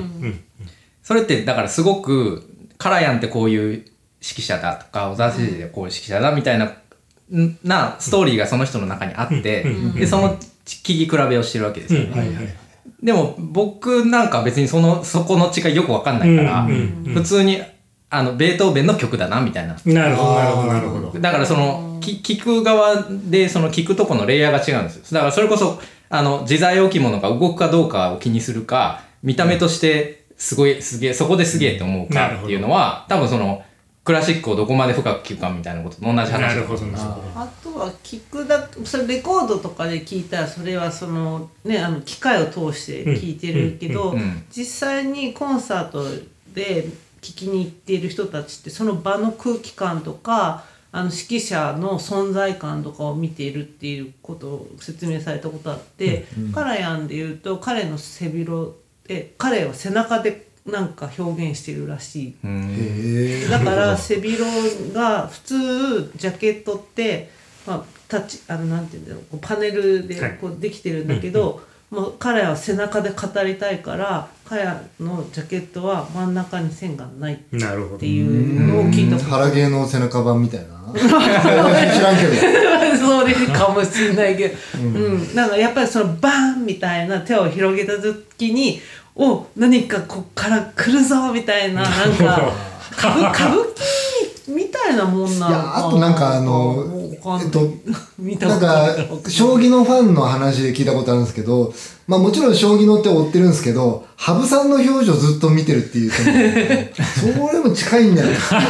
[1.03, 2.48] それってだからすごく
[2.79, 3.87] カラヤンってこういう指
[4.20, 12.57] 揮者だとか小沢誠二でこういう指揮者だみたいな、んなストーリーがその人の中にあって、うんでその聞き比べをしてるわけですよね。
[13.03, 16.68] でも僕なんか別にそのそこの違いよくわかんないから、
[17.12, 17.61] 普通に
[18.12, 19.76] あのベートーベンの曲だなみたいな。
[19.84, 21.18] なるほどなるほどなるほど。
[21.20, 25.02] だからそのき聞く側でその聞くとこのレイヤーが違うんですよ。
[25.12, 33.62] だからそれこそあの自在置物が動くかどうかを気にするか見た目としてすごいすげえそこですげえって思うかっていうのは多分その
[34.02, 37.40] クラシックをどこまで深く聞くかみたいなことと同じ話なだるほどなるほど。
[37.40, 44.16] あとは聞くだそれレコードとかで聞いたらそれはそのねあの機械を通して聞いてるけど、
[44.50, 46.04] 実際にコンサート
[46.54, 46.88] で
[47.20, 58.72] 聞きに行っている人たちってその場の空気感とかあの指揮者の存在感とかを見ているっていうことを説明されたことあって、カラヤンで言うと彼の背広
[59.06, 63.48] で彼は背中でなんか表現してるらしい。
[63.48, 67.30] だから 背広が普通ジャケットって、
[67.66, 70.38] まあ、タッチあのなんていうんだろうパネルではい。
[70.40, 74.64] こうできてるんだけど、もう彼は背中で語りたいから彼
[75.00, 77.98] のジャケットは真ん中に線がないっなるほど。
[77.98, 80.81] ていうのを聞いたこと腹芸の背中版みたいな。
[80.94, 82.35] 知らんけど。
[82.96, 85.35] それかもしれないけど、うん。
[85.35, 88.81] なんかやっぱりそのバーンみたいな手を広げた時に
[89.14, 92.53] お何かこっから来るぞみたいななんか
[92.98, 94.09] 歌舞伎
[94.50, 96.86] みたいなもんなのかいやあとなんかあの
[97.42, 97.70] えっと
[98.46, 98.96] なんか
[99.28, 101.72] 将棋のファンの話で聞いたことあるんですけど
[102.10, 106.10] まあもちろん将棋のって追ってるんですけど羽生さんの表情ずっと見てるっていう。
[106.10, 108.60] それも近いんじゃないですか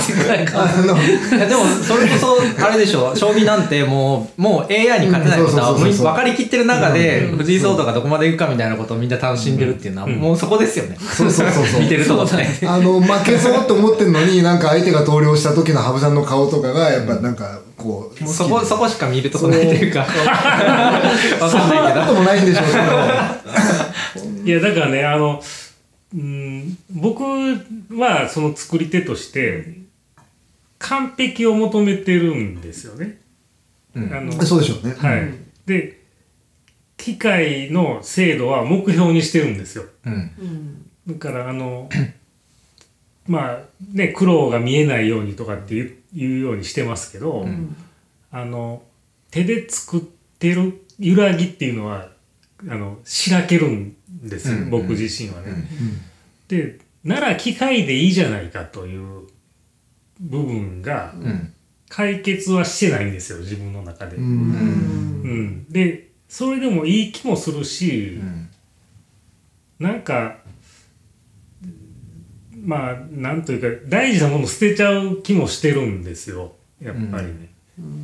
[0.00, 10.96] 近いかでもそれこそあれでしょ将棋なんてもうもう AI に勝てないことは分かりきってる中で藤井聡太がどこまでいくかみたいなことをみんな楽しんでるっていうのはもうそこですよね。
[10.98, 11.80] そうそうそうそう。
[11.82, 12.58] 見てるとこね。
[12.66, 20.00] あの負けそうと思ってんのになんか相手が投了した時の羽生さんの顔とかがやっぱなんかこうそこそこしか見るとこないというか。
[20.04, 22.06] わかんないけど。
[22.06, 25.42] そうもないんでしょうけどいやだからねあの
[26.14, 29.78] うん僕はその作り手として
[30.78, 33.20] 完璧を求めてるんですよね。
[33.94, 34.12] うん。
[34.12, 34.94] あのそうでしょうね。
[34.94, 35.32] はい、
[35.66, 36.00] で
[36.96, 39.84] 機械の精度は目標にしてるんですよ。
[40.04, 40.84] うん。
[41.06, 41.88] だからあの
[43.28, 43.58] まあ
[43.92, 47.46] ね苦労が見えないようにとかっていうようにしてますけど、
[48.32, 48.82] あの
[49.30, 52.08] 手で作ってる揺らぎっていうのは
[52.68, 55.68] あのしらけるんですよ、うん僕自身はね。
[56.48, 59.28] でなら機械でいいじゃないかという
[60.18, 61.54] 部分がうん。
[61.90, 64.16] 解決はしてないんですよ自分の中で。
[64.16, 65.64] ううんん。
[65.70, 68.50] でそれでもいい気もするしう、ん。
[69.78, 70.37] なんか
[72.64, 76.52] まあなんというか大事なもの捨てちゃう気もしてるんですよ。
[76.80, 77.50] やっぱりね。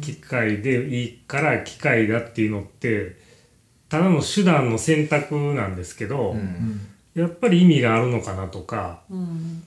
[0.00, 3.16] 機械でいいから機械だっていうのって
[3.88, 6.80] ただの手段の選択なんですけど、うん。
[7.14, 9.02] やっぱり意味があるのかなとか。
[9.10, 9.64] うん。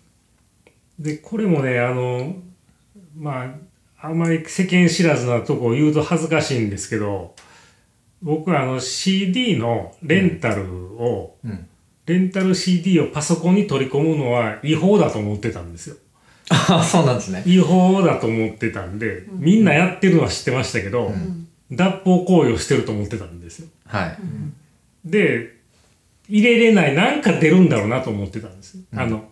[1.00, 2.36] でこれもねあの
[3.16, 3.46] ま
[4.00, 7.36] ああんまり世間知らずなとこを言うと恥ずかしいんですけど
[8.22, 10.64] 僕はあの CD のレンタル
[11.00, 11.68] を、うん
[12.08, 15.98] レンタル CD をパソコンに取り込むのは違法だと思ってたんですよ。
[16.50, 21.12] あそうなんですね違法だと思ってたんで、みんなやってるのは知ってましたけど、
[21.70, 23.68] 脱法行為をしてると思ってたんですよ。
[23.86, 24.18] はい。
[25.04, 25.58] で
[26.30, 29.30] 入れれないなんか出るんだろうなと思ってたんです、あの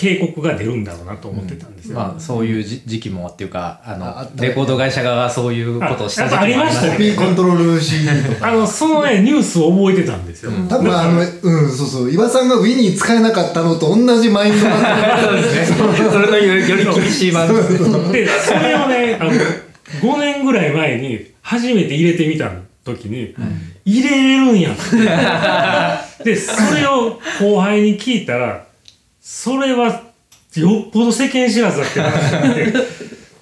[0.00, 6.92] 警告が出るんだろうなと思ってたんですよ、まあ、そういうじ時期もっていうか、あの、レコード会社側がそういうことをした時期もありましたね。
[6.92, 8.48] コピーコントロール CD とか。
[8.48, 12.10] あのそのねニュースを覚えてたんですよ、多分あのうんそうそう。
[12.10, 15.76] 岩さんがウィニー使えなかったのと同じマインドなんそうですね。
[16.10, 18.12] それのよりより厳しい版 ですね。
[18.12, 22.50] でそれをねあの5年ぐらい前に初めて入れてみた
[22.86, 23.34] 時に、
[23.84, 24.74] 入れれるんやっ
[26.18, 26.24] て。
[26.24, 28.69] でそれを後輩に聞いたら
[29.20, 30.02] それは
[30.54, 32.72] よっぽど世間知らずだって話になって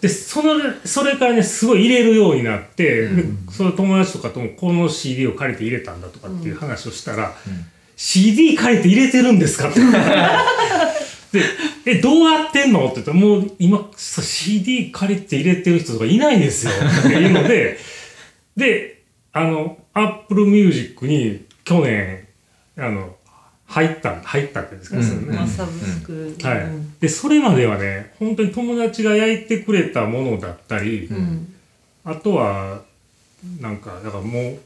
[0.01, 0.55] でその
[0.85, 7.35] それからねすごい入れるようになって、でその友達とかともこの CD を借りて入れたんだとかっていう話をしたら、
[7.97, 9.71] CD 借りて入れてるんですか？
[9.71, 9.81] って。
[11.33, 11.45] で、
[11.85, 12.87] え、どうやってんの？
[12.87, 16.73] って言ったら、もう今、CD 借りて入れてる人とかいないんですよ。
[17.01, 17.79] っていうので、
[18.57, 19.03] で、
[19.33, 22.29] あの、Apple Music に去年、
[22.79, 23.17] あの、
[23.69, 26.37] 入った、入ったっていうんですか、うんそのねまあサブスク。
[26.43, 26.99] はいうん。
[26.99, 31.55] で、それまではね、本当に友達が焼いてくれたものだったり、うん。
[32.05, 32.83] あとは、
[33.61, 34.59] なんか、だからもう、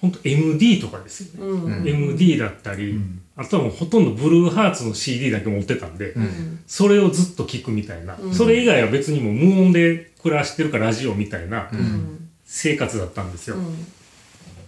[0.00, 1.46] 本当 MD とかですよね。
[1.46, 1.88] うん。
[1.88, 6.60] MD だったり、んあとはもうほとんどブルーハーツの CD だけ持ってたんで、うん。
[6.66, 12.30] それをずっと聞くみたいな、うんそれ以外は別にもう無音で暮らしてるからラジオみたいなうん。
[12.44, 13.56] 生活だったんですよ。
[13.56, 13.86] うん。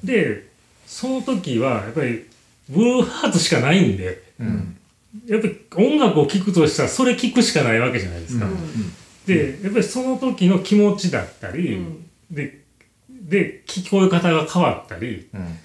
[0.05, 0.47] で、
[0.87, 2.27] その時はやっぱり
[2.73, 4.77] ブルーハーツしかないんで、うん。
[5.27, 8.47] やっぱり音楽を聴くとしたらそれ聴くしかないわけじゃないですか。
[8.47, 8.57] うん
[9.27, 12.63] で、やっぱりその時の気持ちだったり、うんで、
[13.09, 15.59] で、聞こえ方が変わったり、うん。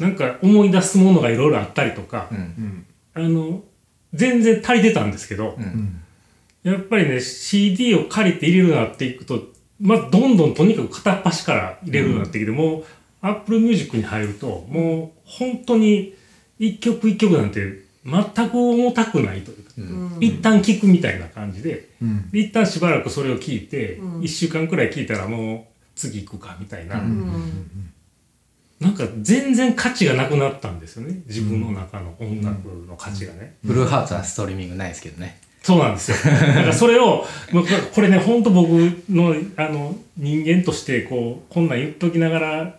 [0.00, 2.38] なんか思い出すものがいろいろあったりとかう、ん。
[2.38, 3.62] うんあの、
[4.14, 6.02] 全然足りてたんですけど、うんうん
[6.64, 9.40] やっぱりね、CD を借りて入れるようになっていくと、
[9.80, 12.84] まあ、どんどんとにかく片っ端から入れるようになってきて、もう、
[13.22, 16.14] Apple Music に入ると、もう、本当に、
[16.58, 20.16] 一曲一曲なんて、全く重たくないというか、うん。
[20.16, 20.24] うん。
[20.24, 27.92] 一旦聞くみたいな感じで、うんで一旦しばらくそれを聞いて、うん一週間くらい聞いたらもう、次行くかみたいな、うん。
[28.80, 31.20] なんか全然価値がなくなったんですよね。
[31.26, 33.56] 自分の中の音楽の価値がね。
[33.64, 35.40] ブルーハーツはストリーミングないですけどね。
[35.62, 36.16] そうなんですよ。
[36.32, 38.68] だからそれを、もうこれこれね、本当僕
[39.10, 42.78] の、あの、人間として、こう、こんなん言っときながら、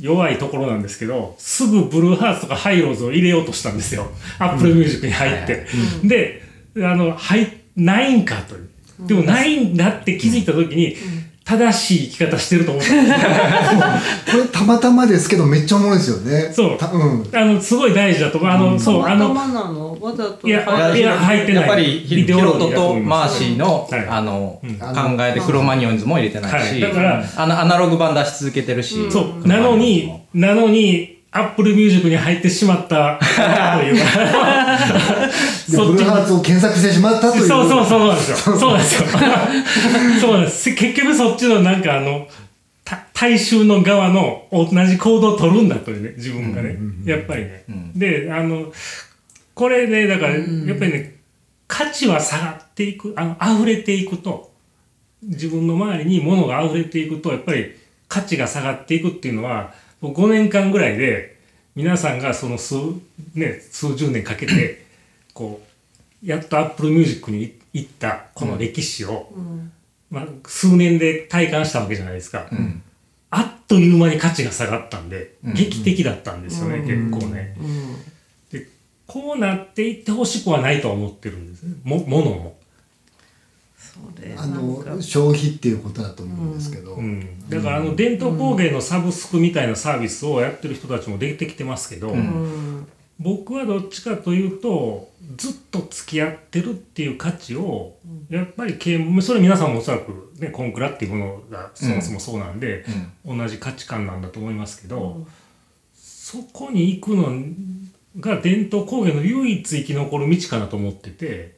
[0.00, 4.10] 弱いところなんですけど、すぐブルーハーツとかハイローズを入れようとしたんですよ。
[4.38, 5.66] Apple Music に入って。
[6.04, 6.42] で、
[6.76, 8.68] あの、はい、ないんかという。
[9.06, 10.96] でもないんだって気づいた時に、
[11.46, 12.92] 正しい生き方してると思った。
[12.92, 13.18] んですよ。
[14.32, 16.52] これたまたまですけどめっちゃおもろいですよね。
[16.52, 16.76] そう。
[16.76, 17.28] たうん。
[17.32, 18.50] あの、すごい大事だと思う。
[18.50, 19.32] あの、そう、あの。
[20.42, 20.98] いやはい。
[20.98, 21.62] いや入ってない。
[21.62, 24.06] やっぱりヒロトとマーシーの、はい。
[24.08, 24.76] あの、うん。
[24.76, 26.80] 考えでクロマニオンズも入れてないし、はい。
[26.80, 29.46] だからあのアナログ盤出し続けてるし、そう。
[29.46, 35.28] なのに、なのに、 Apple Music に入ってしまったというか。
[35.68, 38.36] でブルーハーツを検索してしまったというそうそうそうなんですよ。
[38.36, 39.08] そうなんですよ。
[40.20, 40.72] そうなんです。
[40.74, 42.26] 結局そっちのなんかあの、
[42.84, 46.78] た大衆の側の同じ行動を取るんだというね、自分がね。
[47.04, 47.64] やっぱりね。
[47.70, 48.72] んで、あの、
[49.54, 50.42] これね、だから、やっ
[50.76, 51.16] ぱりね、
[51.66, 54.52] 価値は下がっていく、あの、溢れていくと、
[55.22, 57.74] 自分の周りに物が溢れていくと、やっぱり
[58.08, 61.36] 価値が下がっていくっていうのは、もう5年間ぐらいで、
[61.74, 62.74] 皆さんがその数、
[63.34, 64.86] ね、数十年かけて、
[65.34, 65.60] こ
[66.22, 69.72] う、やっと Apple Music に行ったこの歴史を、うん。
[70.10, 72.40] まあ、数年で体感したわけじゃないですか。
[72.40, 72.82] ん
[73.30, 77.56] あっという間に価値が下がったんで、うん劇的だったんですよね、うん結構ね。
[77.60, 77.96] うん。
[78.50, 78.68] で、
[79.06, 81.74] こうなっていってほしくはないとは思ってるんですね。
[81.84, 82.56] も、ものも。
[84.36, 87.48] あの消費っていうことだと思うんですけど、うん。
[87.48, 92.86] だからあの、伝統工芸のサブスクみたいなサービスをやってる人たちも出てきてますけど、うん。
[93.18, 97.96] 僕はどっちかというとずっと付き合ってるっていう価値を
[98.28, 98.76] やっぱり
[99.22, 102.84] それ皆さんもおそらくねコンクラっていうものがそもそもそうなんで、
[103.24, 105.26] 同じ価値観なんだと思いますけど、
[105.94, 107.32] そこに行くの
[108.20, 111.56] が伝統工芸の唯一生き残る道かなと思ってて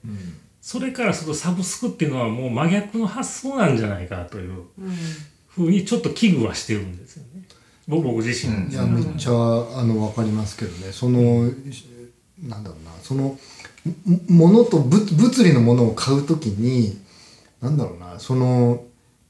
[0.69, 4.93] それからするとサブスクっていうのはもう真逆の発想なんじゃないかといううん。
[5.49, 7.43] ふうにちょっと危惧はしてるんですよね。
[7.89, 8.55] 僕僕自身。
[8.55, 8.71] うん。
[8.71, 9.35] いやめっちゃあ
[9.83, 10.93] の分かりますけどね。
[10.93, 11.45] その
[12.43, 12.91] なんだろうな。
[13.03, 13.39] その
[14.29, 17.01] もものと物物理のものを買うときに
[17.63, 18.21] なんだろうな。
[18.21, 18.85] その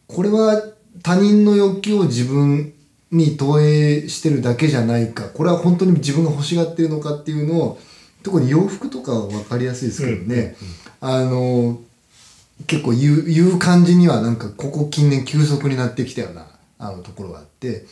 [0.09, 0.61] これは
[1.05, 2.72] 他人の欲求を自分
[3.12, 5.28] に投影してるだけじゃないか。
[5.28, 7.78] これは本当に自分が欲しがってるのかっていうのを
[8.24, 10.57] 特に洋服とかは分かりやすいですけどね、
[11.01, 11.78] あの
[12.66, 16.46] 結構言う言う感じにはなんかここ近年急速になってきたような
[16.78, 17.86] あのところがあって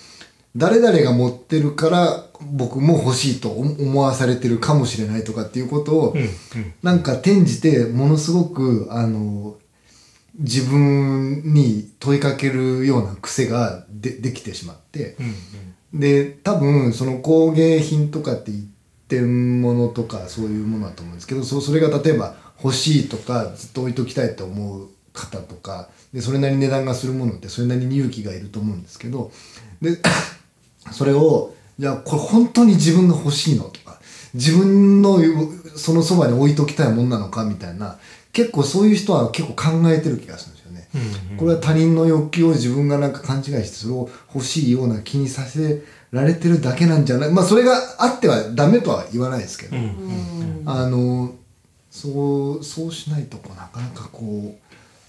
[0.57, 6.17] 誰々が持ってるから僕も欲しいと思わされてるかもしれないとかっていうことを、
[6.83, 9.57] なんか転じてものすごくあの
[10.39, 15.35] 自分に問いかけるような癖がでできてしまってうん
[16.01, 18.67] で多分その工芸品とかって一
[19.09, 29.31] 点物とかそういうものだと思うんですけどそそれが例えば欲しいとかずっと置いときたいと思う方とかでそれなりに値段がするものってそれなりに勇気がいると思うんですけど
[29.81, 29.99] で
[30.93, 33.99] それをじゃあこれ本当に自分が欲しいのとか
[34.35, 35.21] 自分の
[35.77, 37.99] そのそばに置いときたいもんなのかみたいな
[38.33, 40.89] 結構そういう人は結構考えてる気がするんですよね。
[41.39, 45.83] これは他人の欲求を自分がなんか勘違いしてそれを欲しいような気にさせ
[46.13, 47.31] られてるだけなんじゃない。
[47.31, 50.63] まあそれがあってはダメとは言わないですけど、うん。
[50.67, 51.33] あの
[51.97, 54.55] そうそうしないとこうなかなかこ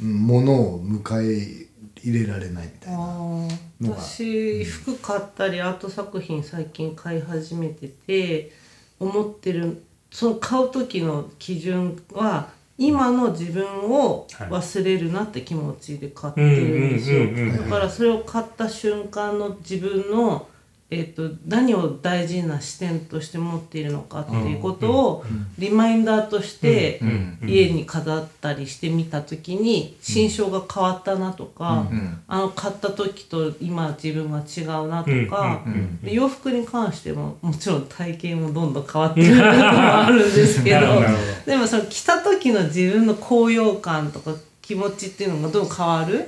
[0.02, 1.68] う、うん、物を迎え
[2.02, 2.98] 入れられないみたいな。
[2.98, 4.00] あーのが。
[4.00, 8.54] 私服買ったりアート作品最近買い始めてて
[9.02, 17.18] 思ってるその買う時の基準は今の自分を忘れるなって気持ちで買ってるんですよ。
[17.18, 17.58] うんうんうんうん。
[17.58, 20.48] だからそれを買った瞬間の自分の
[20.90, 25.26] えっと何を大事な視点として持っているのかっていうことを
[25.60, 35.64] リマインダーとしてうん家に飾ったりしてみた時に心象が変わったなとか、うんあの買った時と今自分が違うなとか、
[36.04, 40.80] 洋服に関してももちろん体型もどんどん変わってるっていうのもあるんですけど
[41.46, 44.34] でもその着た時の自分の高揚感とか
[44.68, 46.26] 気持ちっていうのがどう変わる、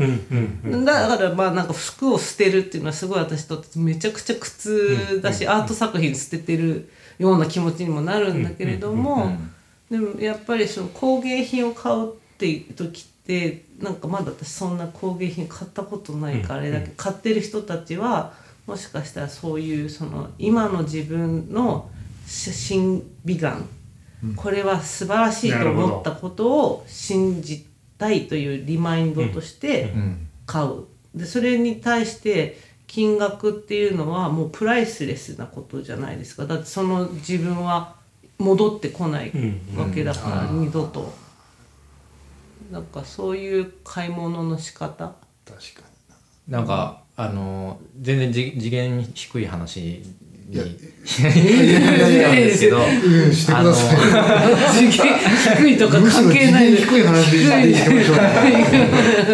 [0.85, 9.33] だからまあなんか服を捨てるっていうのはすごい私とってめちゃくちゃ苦痛だし、アート作品捨ててるような気持ちにもなるんだけれども、
[9.91, 18.31] でもやっぱりその工芸品を買うっていう時ってなんかまだ私そんな工芸品買ったことないからあれだけど、買ってる人たちは
[18.67, 21.89] もしかしたらそういうその今の自分の
[22.25, 23.67] 新美眼、
[24.37, 27.65] これは素晴らしいと思ったことを信じ
[27.99, 30.27] たいというリマインドとしてうん。
[30.47, 30.85] 買う。
[31.13, 36.47] でそれに対して金額っていうのはもうプライスレスなことじゃないですか。
[36.47, 37.95] だってその自分は
[38.39, 39.31] 戻ってこない
[39.77, 41.13] わけだから、二度と。
[42.71, 45.13] なんかそういう買い物の仕方？
[45.45, 45.87] 確か
[46.47, 46.61] な。
[46.61, 50.15] んかあの全然じ次元低い話に
[50.51, 54.91] いやいやいやですけどしてください
[55.57, 58.13] 低いとか関係ない低い話でいきましょ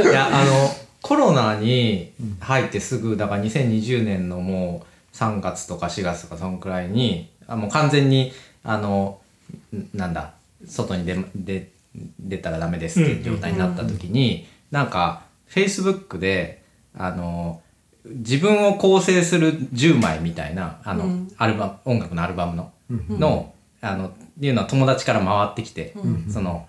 [0.10, 0.70] ういやあの
[1.02, 2.12] コロナに
[2.42, 8.34] 入ってすぐだから2020年のもう3月とか4月とかそのくらいにあもう完全に
[8.66, 9.20] あの
[9.74, 10.34] んなんだ
[10.68, 11.72] 外に出出
[12.20, 16.62] 出たらダメですっていう状態になった時に、なんか Facebook で
[16.94, 17.62] あの
[18.08, 21.32] 自分を構成する10枚みたいなあの、うん。
[21.38, 22.72] アルバム音楽のアルバムの、
[23.10, 25.96] のあのっていうのは友達から回ってきて、
[26.30, 26.68] その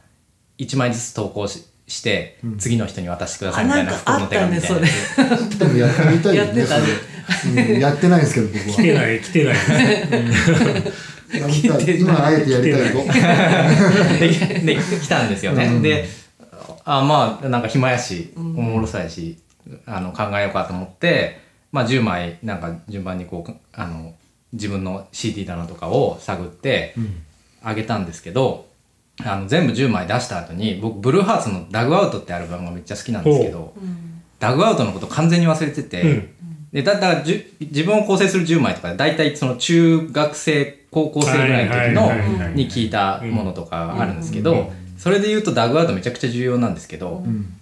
[0.58, 4.78] 1枚ずつ投稿しして、次の人に渡してくださいみたいなあなんか袋の手紙みたいな。
[4.80, 6.86] やつでもやってみたいよねやってたね。
[7.26, 8.64] それうんやってないんですけど僕は。
[8.64, 9.54] 来てない来てない。
[9.54, 11.50] なん。
[11.50, 12.98] か今あえてやりたいと
[14.64, 15.82] でで来たんですよね、うん。
[15.82, 16.08] で
[16.84, 19.38] あまあなんか暇やしおもろさやし、
[19.86, 21.40] あの考えようかと思って、
[21.72, 24.14] まあ、10枚なんか順番にこうあの
[24.52, 26.94] 自分の CD 棚とかを探って
[27.62, 28.66] あげたんですけど、
[29.24, 33.74] あの全部10枚出した後に僕ブルーハーツの「ダグアウト」ってアルバムがめっちゃ好きなんですけど、
[34.38, 36.28] ダグアウトのこと完全に忘れてて、うん。
[36.72, 44.44] でだだからじゅ自分を構成する10枚とかで大体その中学生高校生ぐらいの時のに聞いたものとかがあるんですけうん。
[44.44, 47.52] どそれで言うとダグアウトめちゃくちゃ重要なんですけど、うん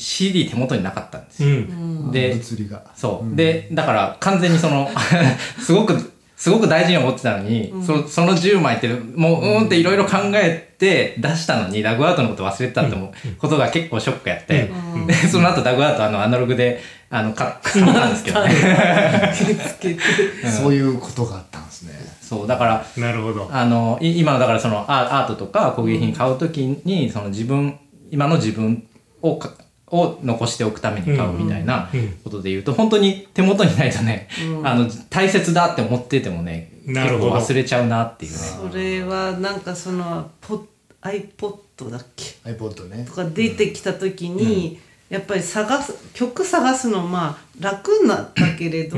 [0.00, 1.54] CD 手元になかったんですうよ。
[1.60, 2.10] ん。
[2.10, 2.82] で物理が。
[2.96, 4.88] そう、でだから完全にその
[5.60, 14.70] すごくすごく大事に思ってたのに、そその10枚ってもううーんっていろいろ考えて出したのにダグアウトのこと忘れてたって思うことが結構ショックやって、
[15.06, 16.80] でその後ダグアウトあのアナログで
[17.10, 19.34] あの買買ったんですけどね。
[19.34, 20.00] つけて
[20.46, 21.92] そういうことがあったんですね。
[22.22, 23.50] そうだからなるほど。
[23.52, 27.78] あのい今のだからそのアアートとか工芸品買うときに、その自分
[28.10, 28.86] 今の自分
[29.20, 29.50] をか
[29.90, 34.28] を残しておくために買うみたいなうんうんことで言うと、本当に手元にないとね、
[34.62, 37.34] あの大切だって思っててもねなるほど。
[37.34, 38.38] 結構忘れちゃうなっていうね。
[38.38, 40.64] それはなんかそのポ
[41.02, 43.04] iPod だっけ？iPod ね。
[43.04, 44.78] とか出てきた時に、
[45.08, 48.96] やっぱり探す曲探すのまあ楽になったけれど、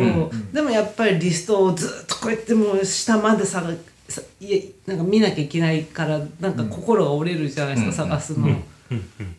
[0.52, 3.72] でもやっぱりリストをずっとこうやってもう下まで探
[4.08, 8.48] さいやなんか見なきゃいけないからなんか心が折れるじゃないですか、探すの。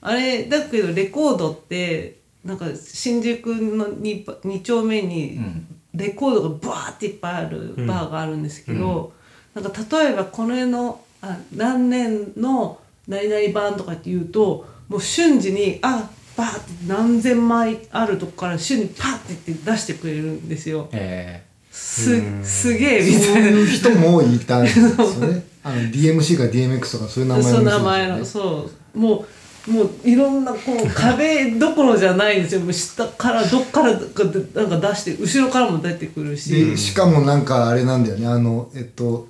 [0.02, 5.68] あれだけどレコードってなんか新宿の 2, 2丁目にん。
[5.94, 9.14] レコードがバーっていっぱいあるバーがあるんですけど、
[9.54, 20.90] なんか例えばこれのあ何年の何々版とかって言うともう瞬時にあバーって何千枚あるとこから瞬時にパッて言って出してくれるんですよ。
[20.92, 23.50] えすすげえみそうたいな。
[23.50, 25.46] いう人もいたんですよね。
[25.64, 29.26] あの DMC か DMX とかそういう名前そうのそうも
[29.68, 32.62] うもういろんなこう壁どころじゃないんですよ。
[32.62, 36.52] もう下からどっからかでなんか出して後ろからも出てくるし。
[36.54, 38.28] でしかもなんかあれなんだよね。
[38.28, 39.28] あのえっと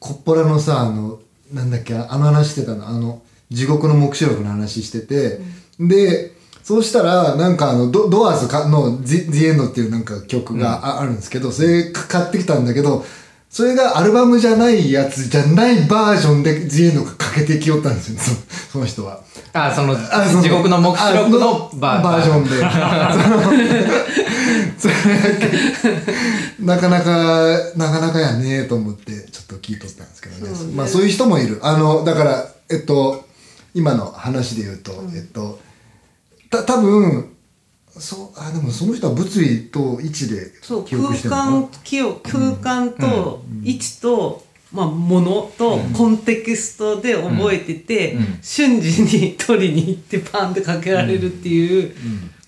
[0.00, 1.20] コッポラのさあの
[1.52, 2.88] なんだっけあの話してたの。
[2.88, 5.38] あの地獄の黙示録の話してて、
[5.78, 6.32] で
[6.62, 13.04] そうしたらなんかあのドドアーズかの「The, The End」っていうなんか曲があ,、あるんですけどそれか買ってきたんだけど
[13.52, 19.20] それがアルバムじゃないやつじゃないバージョンで「The End」がかけてきよったんですよそその人は。
[19.52, 22.48] ー、あそのあその地獄の黙示録のあバーバージョンで。
[22.48, 22.64] そ
[23.28, 23.42] の
[24.78, 25.50] それだけ。
[26.60, 30.50] なかなかなかなかやねえと思ってちょっと聞いとったんですけどね。
[30.50, 30.58] ね。
[30.74, 31.60] まあそういう人もいる。
[31.62, 33.26] あのだからえっと
[33.74, 35.58] 今の話で言うと、えっと
[36.48, 37.28] た多分
[37.98, 48.18] そうあでもその人は物理と位置でそう記憶して空間記憶空間と位置と、まあ、物とコンテキストで覚えてて、うん。
[48.18, 48.38] うん。
[48.40, 51.94] 瞬時に取りに行ってパンってかけられるっていう、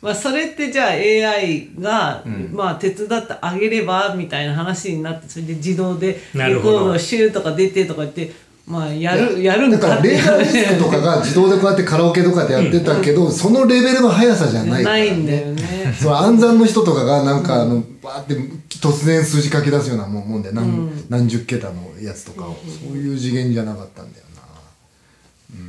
[0.01, 2.51] まあ、それってじゃあ AI が、ん。
[2.53, 8.44] まあ、手伝ってあげればみたいな話になってそれで自動でレコードシューとか出てとか言って。
[8.67, 15.95] まあ、やるやるんだからレーダーディスクとかが自動でこうやってカラオケとかでやってたけど、そのレベルの速さじゃないないんだよね。
[16.01, 18.35] その暗算の人とかがなんかあのバーって
[18.79, 24.25] 突然数字書き出すようなもんもんで何,、何十桁のやつとかを、そういう次元じゃなかったんだよ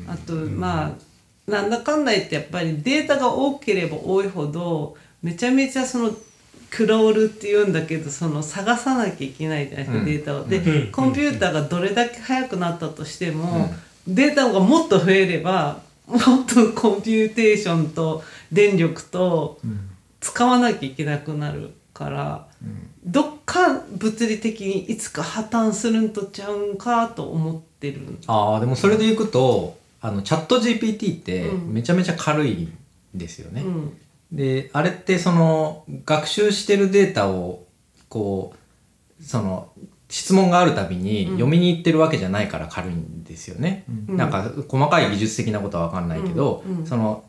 [0.07, 0.13] な。
[0.13, 0.95] あとま
[1.47, 6.11] あなんだかんだ言ってやっぱりデータが多ければ多いほどめちゃめちゃその
[6.69, 10.05] クロールっていうんだけどその探さなきゃいけないじゃないですか、うん。
[10.05, 10.45] データを。
[10.45, 10.91] で、うん。
[10.91, 13.73] コンピューターがどれだけ速くなったとしても、
[14.07, 19.59] データがもっと増えればもっと computation と電力と
[20.19, 22.47] 使わなきゃいけなくなるから、
[23.03, 28.01] どっか物理的にいつか破綻するんとちゃうんかと思ってる。
[28.27, 31.73] ああでもそれでいくとあのチャット GPT ってうん。
[31.73, 32.77] めちゃめちゃ軽いん
[33.13, 33.61] ですよね。
[33.61, 33.97] うん
[34.35, 37.65] であれってその学習してるデータを
[38.09, 38.53] こ
[39.19, 39.69] うその
[40.09, 43.85] 質問があるたびに読みに行ってるわけじゃないから軽いんですよね。
[44.07, 44.17] うん。
[44.17, 46.77] なんか細かい技術的なことは分かんないけど、うん。
[46.79, 46.85] うん。
[46.85, 47.23] その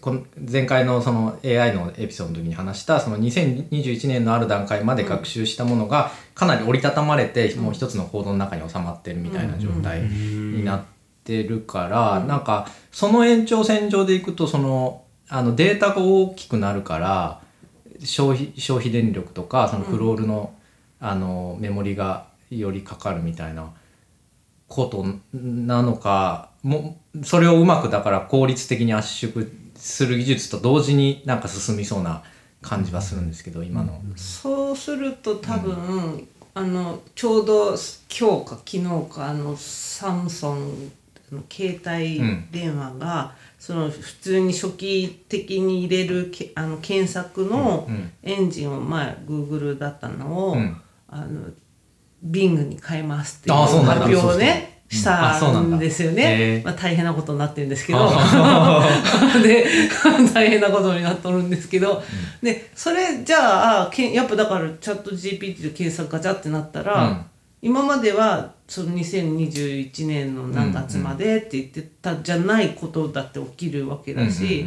[0.00, 10.82] この前回のその AI のエピソードの時に話したその2021年のある段階まで学習したものがかなり折りたたまれてもう一つのコードの中に収まってるみたいな状態になっ
[11.24, 12.28] てるから、うん。
[12.28, 15.01] なんかその延長線上でいくとその
[15.34, 17.40] あのデータが大きくなるから
[18.00, 20.54] 消費消費電力とかそのクロールの,、
[21.00, 23.72] あのメモリがよりかかるみたいな
[24.68, 32.22] ことなのかもそれをうまくだから効率的に圧縮する技術と同時になんか進みそうな
[32.60, 34.02] 感じはするんですけど今の。
[34.16, 40.92] そうすると多分、あのちょうど今日か昨日かあのサムソン
[41.32, 42.20] の携帯
[42.50, 47.88] 電話が、その普通に初期的に入れるけあの検索の
[48.22, 50.80] エンジンを前 Google だったのを、うん。
[51.12, 51.50] あの
[52.24, 56.22] Bing に変えますっていう発表をねしたんですよへね
[56.58, 56.62] え。
[56.64, 58.10] まあ、大変なことになってるんですけど。
[59.42, 59.66] で
[60.34, 62.02] 大変なことになっとるんですけど、
[62.42, 67.24] でそれじゃあけやっぱだからチャット GPT で検索ガチャってなったら、うん
[67.62, 74.66] 今まではその2021年の何月までって言ってたじゃないことだって起きるわけだし。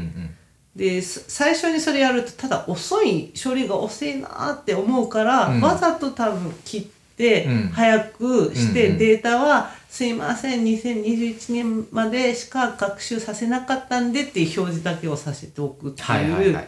[0.75, 5.61] でさ最初にそれやるとただ遅い処理が遅いなって思うから、うん。
[5.61, 6.81] わざと多分切っ
[7.15, 7.69] てうん。
[7.69, 8.97] 早くして、うんうん。
[8.97, 16.59] データは「すいません2021年までしか学習させなかったんで」っていう表示だけをさせておくっていう、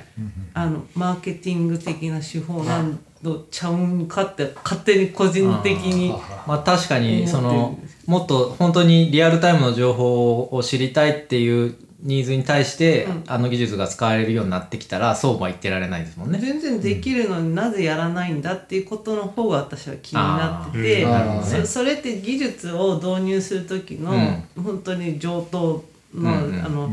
[0.95, 6.09] マーケティング的な手法なんのちゃうんかって勝手に個人的に
[6.45, 13.24] まあ確かにそのもっと本当にリアルタイムの情報を知りたいっていうニーズに対して、うん。
[13.28, 16.39] あの技術が使われるようになってきたらそうは言ってられないですもんね。
[16.39, 21.65] 全然できるのになぜやらないんだっていうことの方が私は気になってて、あーなるほどね。
[21.65, 24.11] そそれって技術を導入する時の、
[24.55, 26.91] 本当に上等の,、うんうんあの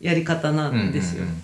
[0.00, 1.24] やり方なんですよ。
[1.24, 1.34] うんうん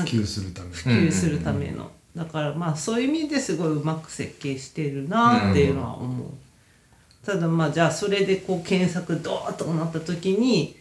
[0.00, 0.06] うん。
[0.06, 6.28] 普及するために普及するための、だからまあそういう意味ですごいうまく設計してるなっていうのは思う、
[7.26, 10.76] ただまあじゃあそれでこう検索ドーッとなった時に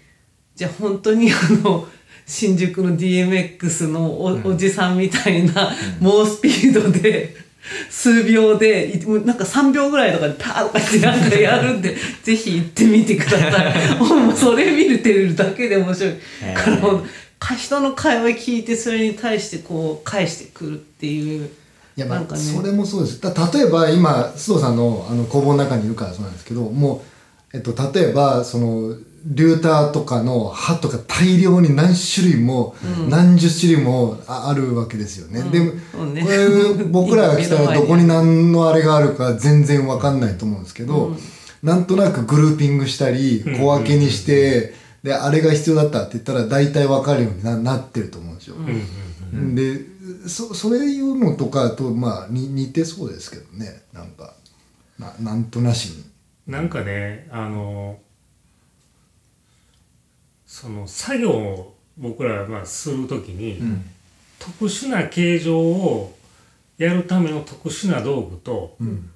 [0.56, 1.88] じゃあ本当にあの
[2.26, 7.36] 新宿の DMX のお,、おじさんみたいな猛スピードで
[7.90, 13.96] 数秒でなんか3秒ぐらいとかでパーとかってなんかやるんで ぜひ行ってみてください。
[13.98, 16.14] もうそれ見るてるだけで面白い。
[16.54, 16.78] から
[17.56, 21.50] 人の会話聞いてそれに対してこう返してくるっていう
[21.96, 22.42] いやまあなんかね。
[22.42, 23.22] それもそうです。
[23.22, 27.04] だ例えば今須藤さんのあの工房の中にいるからそうなんですけども
[27.54, 32.76] う、えっと、例えばそのリューターとかの刃とか大量に何種類も、
[33.10, 35.44] 何十種類もああるわけですよね。
[35.50, 35.60] で
[35.94, 36.24] そうね。
[36.24, 38.06] これ僕らが来たらどこに。
[38.06, 41.16] 何のあれがあるか全然わかんないと思うんですけど、
[41.62, 44.74] なんとなくグルーピングしたり小分けにして、
[45.04, 48.56] であれが必要だったって言ったら大体わかるようにななってると思うんですよ。
[49.54, 53.84] でそそういうのとかとまあに似てそうですけどね。
[53.92, 54.34] なんか
[54.98, 56.06] ななんとなしに。
[56.48, 58.00] なんかねあの
[60.46, 63.86] その作業を僕らがまあするときに、うん。
[64.40, 66.16] 特殊な形状を
[66.78, 69.10] やるための特殊な道具と、うん。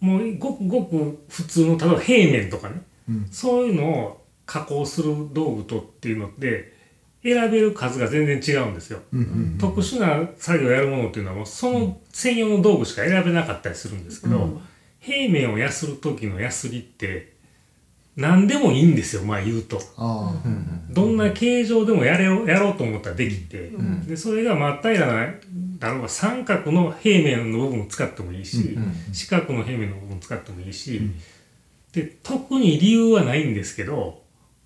[0.00, 3.28] もうごくごく普通の例えば平面とかね、うん。
[3.30, 4.17] そういうのを
[4.48, 6.72] 加工する道具とっていうので
[7.22, 9.00] 選べる数が全然違うんですよ。
[9.12, 14.60] うんうん特殊な作業をやるものっていうのはもうその専用の道具しか選べなかったりするんですけど、うん。
[15.00, 17.34] 平面をやする時のやすりって
[18.16, 19.78] 何でもいいんですよまあ言うと。
[19.96, 20.92] ああ。
[20.92, 25.34] どんな形状でもやれろやろうと思ったらできて、んでそれが真っ平らな
[25.78, 31.02] だろうが三角の平面の部分を使ってもいいし、うん四角の平面の部分を使ってもいいし、
[31.92, 34.17] で特に理由はないんですけど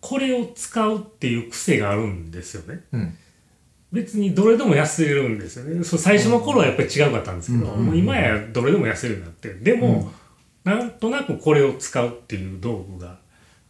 [0.02, 2.82] これを使うっていう癖があるんですよね。
[2.92, 3.16] うん。
[3.92, 5.84] 別にどれでも痩せれるんですよね。
[5.84, 7.86] そう最初の頃はやっぱり違うかったんですけど、うん。
[7.86, 9.62] もう今やどれでも痩せるようになってる。
[9.62, 10.12] でも、
[10.64, 13.18] なんとなくこれを使うっていう道具が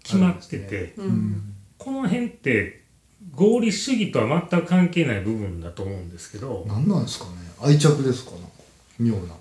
[0.02, 1.54] 決まってて、うん。
[1.76, 2.82] この辺って
[3.32, 7.32] 合理主義とは全く関係ない部分だと思うんですけど、何なんですかね。
[7.60, 8.38] 愛着ですかな。
[8.38, 8.48] んか
[8.98, 9.34] 妙な。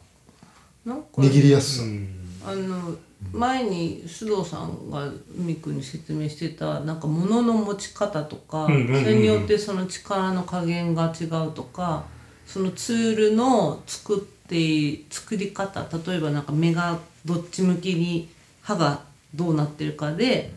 [0.86, 2.10] なんか握りやすさ、うん。
[2.46, 2.96] あの
[3.34, 5.08] 前に須藤さんが
[5.38, 9.04] 海君に説明してたなんか物の持ち方とか、うんうんうんうん。
[9.04, 12.06] それによってその力の加減が違うとか
[12.46, 18.30] そのツールの作って作り方例えばなんか目がどっち向きに
[18.62, 19.02] 刃が
[19.34, 20.54] どうなってるかで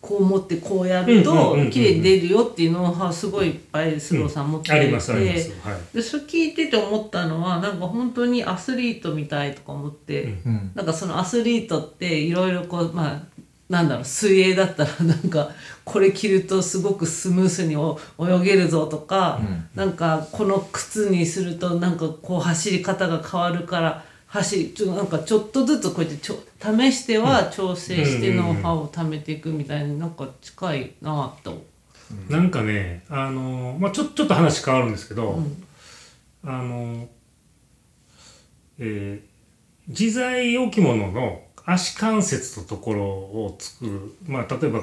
[0.00, 4.72] こう持ってこうやると綺麗に出るよっていうノウハウすごいいっぱい須藤さん持ってい。
[4.72, 5.52] て。
[5.92, 10.30] でそれ聞いてて思ったのはなんか本当にアスリートみたいとか思って、うん。
[10.30, 10.72] うん。
[10.74, 13.22] なんかそのアスリートっていろいろこうまあ
[13.68, 15.50] なんだろう水泳だったらなんか
[15.84, 19.68] これ着るとすごくスムースにお泳げるぞとか、うん。
[19.74, 24.04] なんかこの靴にするとなんかこう走り方が変わるから
[24.36, 31.64] 走りちょなんかちょっとずつこうやってちょ試しては調整してノウハウを貯めていくみたいになんか近いなぁと。
[32.28, 35.64] なんかね、あのまあちょちょっと話変わるんですけど、うん。
[36.44, 37.08] あの
[38.78, 39.36] えー
[39.88, 44.80] 自在置物の足関節のところを作る、まあ例えば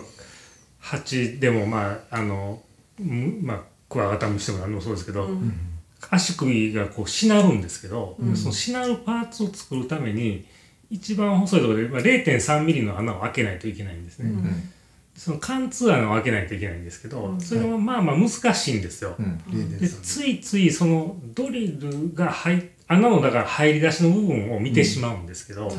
[0.79, 2.61] 蜂でもまああの
[2.97, 5.72] むまあクワガタムシでも何でもそうですけど、うん
[6.11, 10.45] 足首がこうしなるんですけど、そのしなるパーツを作るために
[10.89, 14.29] 一番細いところで、まあ、0.3ミリの穴を開けないといけないんですね。
[14.29, 14.69] うん。
[15.15, 19.15] その貫通穴を開けないといけないんですけど、それがまあまあ難しいんですよ。
[19.17, 19.77] うん。
[19.79, 25.75] でついついそのドリルが入穴のだから入り出しの部分を見てしまうんですけど、はい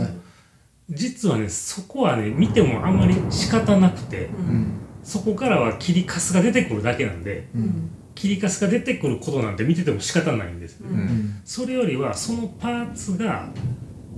[0.91, 4.81] 実はねそこはね見てもあんまり仕方なくて、うん。
[5.03, 10.81] そこからは切りカスが出てくるだけなんでうん切りカスが出てくることなんて見てても仕方ないんです。
[10.81, 10.89] ね。
[10.91, 11.01] ううん。
[11.01, 13.49] んそれよりはそのパーツが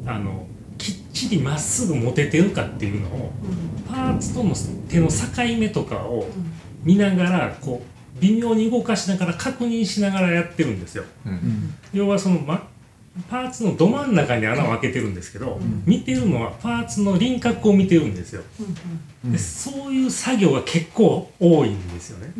[0.06, 0.46] あの
[0.78, 3.32] きっちりまっすぐ持ててるかっていうのを
[3.88, 4.54] パーツとの
[4.88, 5.14] 手の境
[5.58, 6.28] 目とかを
[6.84, 11.04] 見ながらこう微妙に動かしながら確認しながらやってるんですよ。
[11.24, 11.34] ううん。
[11.34, 12.68] ん要はその、ま、
[13.30, 18.42] パーツのど真ん中に穴を開けてるんですけど、見てるのはパーツの輪郭を見てるんですよ。
[19.24, 22.32] でそういう作業が結構多いんですよね。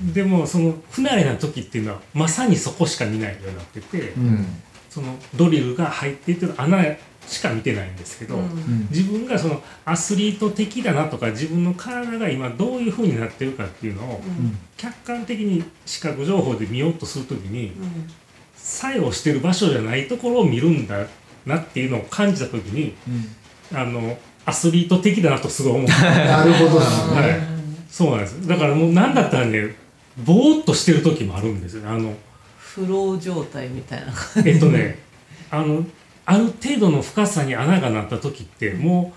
[0.00, 4.46] うんでもその不慣れな時っていうのはまさにそこしか見ないようになってて、うん。
[4.88, 6.82] そのドリルが入っていってる穴
[7.26, 8.88] しか見てないんですけど、うん。
[8.90, 14.20] 自分がそのアスリート的だなとか自分の体が今どういう風になってるかっていうのを
[14.76, 17.72] 客観的に視覚情報で見ようとする時に
[18.56, 21.06] 作用してる場所じゃないところを見るんだ
[21.46, 22.94] なっていうのを感じた時に
[23.72, 26.02] あのアスリート的だなとすごい思った。
[26.24, 26.84] なるほどは
[27.28, 28.48] い、そうなんです。
[28.48, 29.74] だからもう何だったらね
[30.24, 31.88] ぼーっとしてる時もあるんですよね。
[31.88, 32.14] あの
[32.58, 34.12] フロー状態みたいな
[34.44, 34.98] えっとね
[35.50, 35.84] あの
[36.24, 39.14] ある程度の深さに穴がなった時っても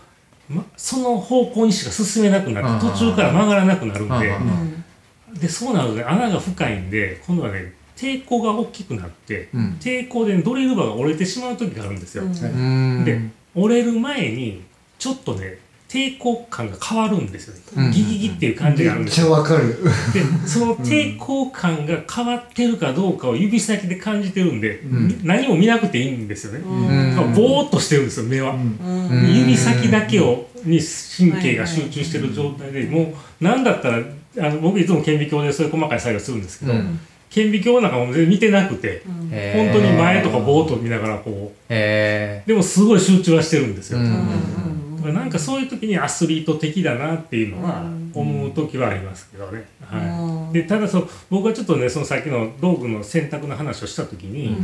[0.49, 2.91] う、ま、その方向にしか進めなくなってうん。
[2.93, 4.29] 途中から曲がらなくなるんで。
[4.29, 5.39] うん。
[5.39, 9.77] でそうなるとね穴が深いんで今度はね抵抗が大きくなって、うん。
[9.79, 12.23] 抵抗でドリルバーが折れてしまう時があるんですよ。
[12.23, 12.29] うん。
[12.29, 13.05] うん。
[13.05, 13.21] で
[13.53, 14.63] 折れる前に
[14.97, 15.59] ちょっとね
[15.91, 17.91] 抵抗感が変わるんですよね、うん。
[17.91, 19.77] ギギギっていう感じがあるんめっちですよゃわかる。
[20.13, 25.19] でその抵抗感が変わってるかどうかを指先で感じてるんで、ん。
[25.27, 27.33] 何も見なくていいんですよね、うん。
[27.33, 28.77] ぼーっとしてるんですよ目は、うん。
[29.11, 37.01] うん指先だけをに神経が集中してる状態で、もう何だったらあの僕いつも顕微鏡でそういう細かい作業するんですけど、うん。
[37.29, 39.73] 顕微鏡なんかも全然見てなくて、へー。
[39.73, 48.11] 本当に前とかぼーっと見ながらこへうでもすごい集中はしてるんですよ、うんなんかそういう時にアスリート的だなっていうのはうん。
[48.13, 49.65] 思う時はありますけどね。
[49.81, 54.57] うはんい、でただそう僕はちょっとねそのさっきの道具の選択の話をした時に、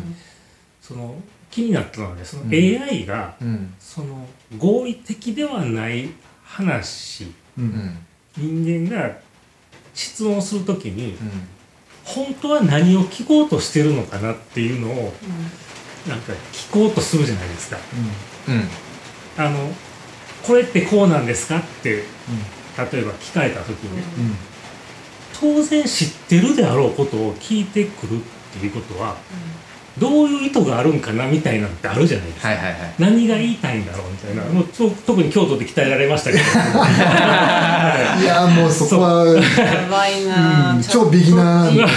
[0.81, 1.15] その
[1.49, 2.49] 気になったのはねそのうん。
[2.51, 3.73] AI が、うん。
[3.79, 4.27] その
[4.57, 6.09] 合理的ではない
[6.43, 7.31] 話
[8.35, 9.17] 人間が
[9.93, 11.47] 質問する時にうん。
[12.03, 15.13] 本当は何を聞こうとしてるのかなっていうのを
[16.07, 17.77] なんか聞こうとするじゃないですか。
[18.47, 19.45] うん。
[19.45, 19.69] あの
[20.45, 22.03] これってこうなんですかって例え
[22.77, 24.35] ば聞かれた時に、うん。
[25.39, 28.21] 当然知ってるであろうことを聞いてくるっ
[28.59, 29.15] ていうことは
[29.99, 32.49] どういう意図があるんかなみたいなのってあるじゃないですか。
[32.49, 32.93] はいはいはい。
[32.99, 36.43] 何が言いたいんだろうみたいな、もうと特に京都で鍛えられましたけど。
[38.21, 39.41] いやもうそこはや
[39.89, 40.73] ばいな。
[40.75, 40.81] うん。
[40.81, 41.73] チャット超ビギナー。
[41.73, 41.89] チャッ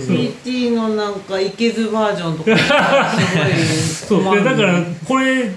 [0.00, 2.56] ト GPT のなんかいけずバージョンとか。
[4.06, 4.36] すごいそう。
[4.36, 5.50] でだからこれ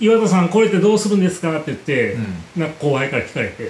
[0.00, 2.16] 岩田さんこれってどうするんですかって言って、
[2.56, 3.64] うなんか後輩から聞かれて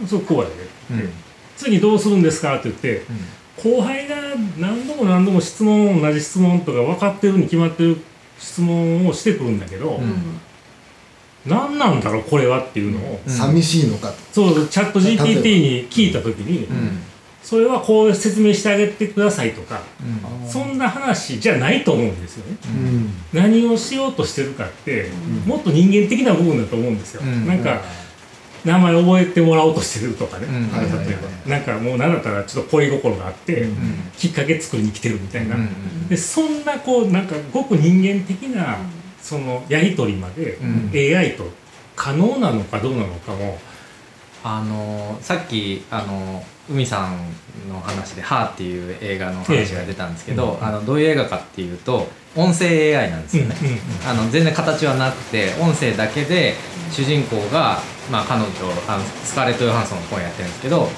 [0.00, 0.06] う、ん。
[0.06, 0.52] そうこうやで、
[0.90, 1.10] うん。
[1.56, 3.02] 次どうするんですかって言って
[3.56, 4.16] 後輩が
[4.58, 7.96] 何度も何度も質問同じ質問とか分かってるに決まってる
[8.38, 10.40] 質問をしてくるんだけど、うん。
[11.46, 13.32] 何なんだろうこれはっていうのを、うん。
[13.32, 14.16] 寂しいのかと。
[14.32, 17.00] そうチャット GPT に聞いた時に、うん
[17.46, 20.50] それはこう説明してあげてくださいとか、うん。
[20.50, 22.58] そんな話じゃないと思うんですよね。
[22.64, 23.10] うん。
[23.32, 25.10] 何をしようとしてるかって、
[25.46, 27.22] もっと人間的な部分だと思うんですよ。
[27.22, 27.46] うん。
[27.46, 27.82] なんか
[28.64, 30.72] 名前覚えてもらおうとしてるとかね、うん。
[30.72, 33.76] 例えば、なんかもう何だったらちょっと恋心があって、うん。
[34.16, 38.78] きっかけ作りに来てるみたいな、うんでそんなこうなんかごく人間的な
[39.20, 40.90] そのやり取りまでうん。
[40.92, 41.44] AI と
[41.94, 43.56] 可能なのかどうなのかも、
[44.42, 47.18] あのさっきあの海さん
[47.68, 53.54] の話で「ハーっていう映画の話が出たんですけど、あのどういう映画かっていうと音声 AI なんですよね、
[54.06, 56.54] あの全然形はなくて音声だけで
[56.92, 58.50] 主人公が、まあ、彼女
[58.88, 60.88] あのスカーレット・ヨハンソンの声やってるんですけど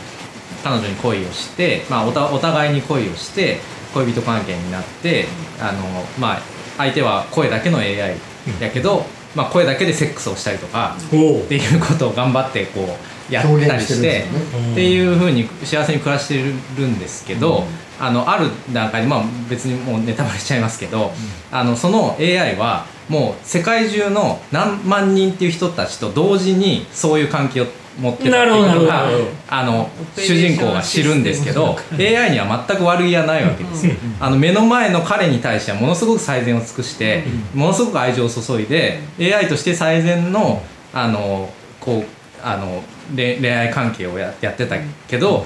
[0.64, 3.60] 彼女に恋をして、まあ、おたお互いに恋をして
[3.94, 5.26] 恋人関係になって
[5.60, 5.82] あの、
[6.18, 6.42] まあ、
[6.76, 8.16] 相手は声だけの AI
[8.60, 9.04] やけど、
[9.34, 14.24] まあ、声だけでセックスをしたりとかおっていうことを頑張ってこうやったりしてね。
[14.72, 17.64] っていうふうに幸せに暮らしてるんですけど、
[18.00, 21.12] あのある段階で、まあ、別にもうネタバレしちゃいますけど、
[21.50, 27.66] あのその AI はもう世界中の何万人っていう人たちと同時にそういう関係を
[27.98, 29.08] 持ってたっていうのが
[29.48, 33.94] あの主人公が知るんですけど AI には全く悪気はないわけですよ。
[34.20, 37.24] あの目の前の彼に対してはものすごく最善を尽くして、
[37.54, 40.62] ものすごく愛情を注いで AI として最善の
[40.92, 42.04] あのこう
[42.42, 42.82] あの
[43.14, 44.76] 恋恋愛関係をややってた
[45.08, 45.44] けど、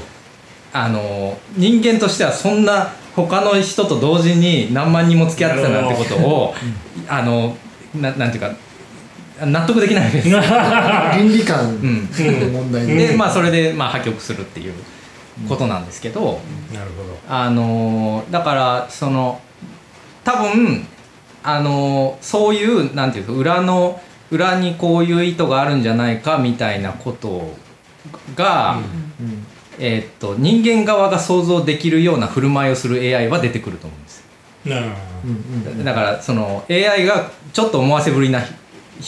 [0.72, 6.54] あの人間としてはそんな他の人と同時に何万人も付き合ってたなんてことを、
[7.08, 7.56] あの
[7.94, 8.54] ななんていうか
[9.46, 10.28] 納得できないです。
[10.30, 10.38] 倫
[11.32, 12.08] 理観うん。
[12.10, 14.72] の問題ででまあそれでまあ破局するっていう
[15.48, 16.40] ことなんですけど、
[16.72, 17.18] なるほど。
[17.28, 19.40] あのだからその
[20.24, 20.86] 多分
[21.42, 24.00] あのそういうなんていうか裏の
[24.32, 27.54] 裏にこういう意図があるんじゃないかみたいなこと
[28.34, 28.78] が、
[29.20, 29.46] うん。
[29.78, 34.24] えーっと人間側が想像できるような振る舞いをする AI は出てくると思うんです。
[35.84, 38.42] だからその AI がちょっと思わせぶりな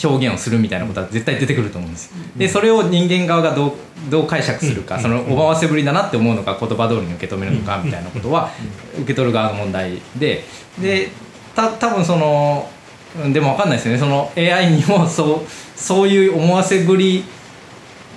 [0.03, 2.07] 表現をするみたいなことは絶対出てくると思うんです。
[2.07, 3.71] よでそれを人間側がどう
[4.09, 5.01] どう解釈するか、うん。
[5.01, 8.51] その思わせぶりだなって思うのか言葉通りに受け止めるのかみたいなことは
[8.97, 10.43] 受け取る側の問題で。
[10.79, 11.09] で
[11.55, 12.74] た多分そのうん
[13.31, 13.99] でも分かんないですよね。
[13.99, 17.23] その AI にもそうそういう思わせぶり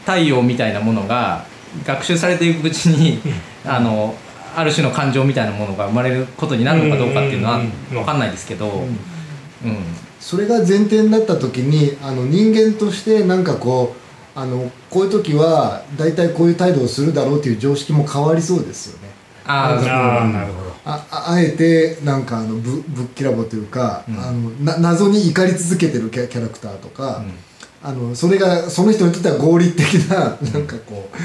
[0.05, 1.45] 対応みたいなものが
[1.85, 3.21] 学習されていくうちに
[3.65, 4.15] あの
[4.57, 7.73] ある種の感情みたいなものが生まれることになるのかどうかっていうのはうんうんうん。
[7.95, 8.97] 分かんないですけど、うん。
[10.21, 19.09] それが前提になった時にあの人間としてなんかこうあのこういう時は大体こういう態度をするだろうっていう常識も変わりそうですよね。
[19.47, 24.18] ああなるほどあああえてなんかあのぶぶっきらぼうというか、うん。
[24.18, 27.32] あのな謎に怒り続けてるキャキャラクターとか、うん。
[27.82, 31.16] あのそれがその人にとっては合理的な なんかこう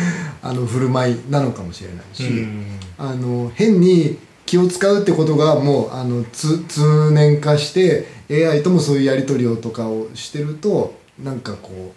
[0.45, 2.65] あの振る舞いなのかもしれないし、うん。
[2.97, 10.93] あの変に気を使うってことがもうあのつ通年化して AI ともそういうやり取りをとかをしてると
[11.23, 11.93] なんかこ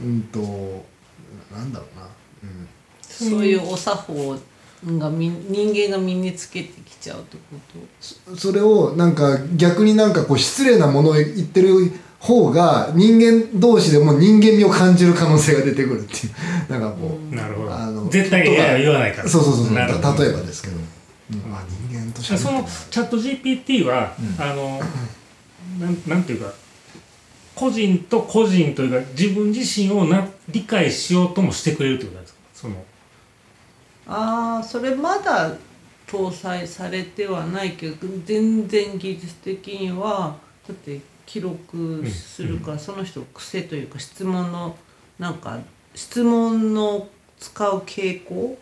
[0.00, 0.40] ううんと
[1.56, 2.06] なんだろうな、
[2.42, 2.68] うん、
[3.00, 4.36] そういうお作法
[4.98, 7.42] がみ人間が身につけてきちゃうってこ
[8.30, 8.36] と？
[8.36, 16.32] それをなんか逆になんかこう失礼なものを言ってる方が人間同士でも人間味を感じる可能性が出てくるっていう。
[16.70, 19.28] なんかこう、なるほあのど絶対言わないから。
[19.28, 19.74] そうそうそうそう。
[19.76, 21.54] 例えばですけど、うん。
[21.54, 24.42] あ人間としてそのチャット GPT は、うん。
[24.44, 24.80] あの
[25.80, 26.52] なんなんていうか
[27.54, 32.38] 個人と個人というか自分自身をな理解しようともしてくれるってことなんですか？
[32.54, 32.74] その
[34.08, 35.52] ああそれまだ
[36.06, 40.36] 搭載されてはないけど全然技術的には
[40.66, 44.74] だって記録するから、その人の癖というか質問の
[45.18, 45.58] なんか
[45.94, 47.06] 質問の
[47.38, 48.58] 使う傾向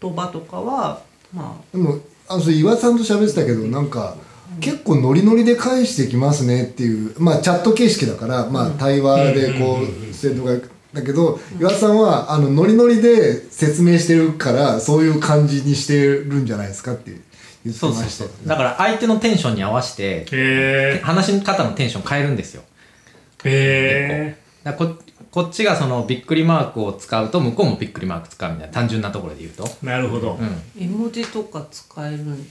[0.00, 4.16] 言葉とかはまでもあのそれ岩田さんと喋ってたけどなんか
[4.60, 10.56] 結構ノリノリで返してきますねっていうまあチャット形式だからまあ対話でこうんうんうんうんう生徒が
[10.92, 18.48] だけど岩田さんはあのノリノリで説明してるからそういう感じにしてるんじゃないですかって言ってそうそうましたよそう。
[18.48, 22.62] だから相手のテンションに合わせてへ話し方のテンション変えるんですよ。
[23.44, 24.96] えへだからこ
[25.30, 32.50] こっちがそのびっくりマークを使うと向こうもびっくりマーク使うみたいな単純なところで言うと、えなるほど、うあ絵文字とか使えるんで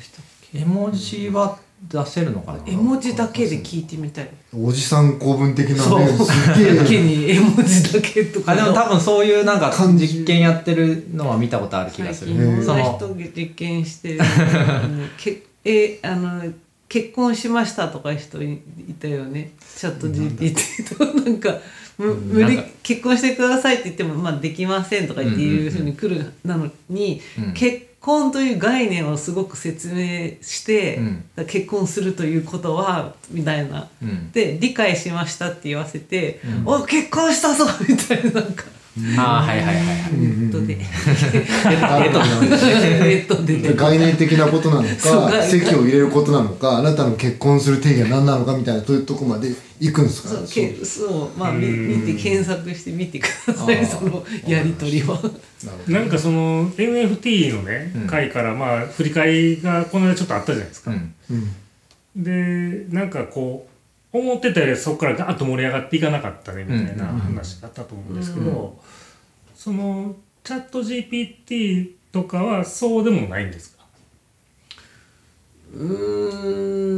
[0.00, 0.58] したっけ？
[0.60, 1.58] ん、絵文字は
[1.88, 2.58] 出せるのかな？
[2.66, 4.28] 絵文字だけで聞いてみたい。
[4.54, 6.00] おじさん公文的なそう。
[6.00, 8.52] ねすげだけえに絵文字だけとか。
[8.52, 10.06] あでも多分そういうなんか感じ。
[10.06, 12.32] 実験やってるのは見たことある気がする。
[12.32, 12.46] 最近い。
[12.46, 14.18] ろんなその人が実験して
[15.18, 16.52] けえあの
[16.88, 19.52] 結婚しましたとかいう人いいたよね。
[19.76, 21.58] チャット GPT となんか
[21.98, 27.52] む無理結婚してくださいって言っても、まあ、できませんとか言っていうふうに来るなのに、うん。
[27.54, 33.88] 結婚という概念をすごく説明して、うん結婚するということはみたいな。
[34.02, 38.64] うんで理解しましたって言わせて「うんお結婚したぞ!」みたいななんか
[39.16, 40.12] ああはいはいはいはい。
[40.12, 40.76] ネットで。
[40.76, 40.84] ネ
[43.24, 43.56] ットで。
[43.56, 43.72] ね。
[43.74, 49.48] 概念的なことなのか席を入れることなのかあなたの結婚する定義は何なのかみたいなそういうとこまで
[49.80, 50.28] 行くんですか？
[50.28, 51.38] そうけそう。
[51.38, 53.86] まあ見て検索して見てください。
[53.86, 55.18] そのやり取りは。
[55.88, 58.06] なんかその NFT のね、うん。
[58.06, 61.14] 回からまあ振り返りがこの間ちょっとあったじゃないですか、うん。
[61.30, 62.22] うん。
[62.22, 63.71] でなんかこう
[64.12, 68.70] 思ってたよりそこからガーッと盛り上がっていかなかったねみたいなうん話だったと思うんですけど、うん。
[69.54, 73.84] そのチャット GPT とかはそうでもないんですか？
[75.74, 75.82] うー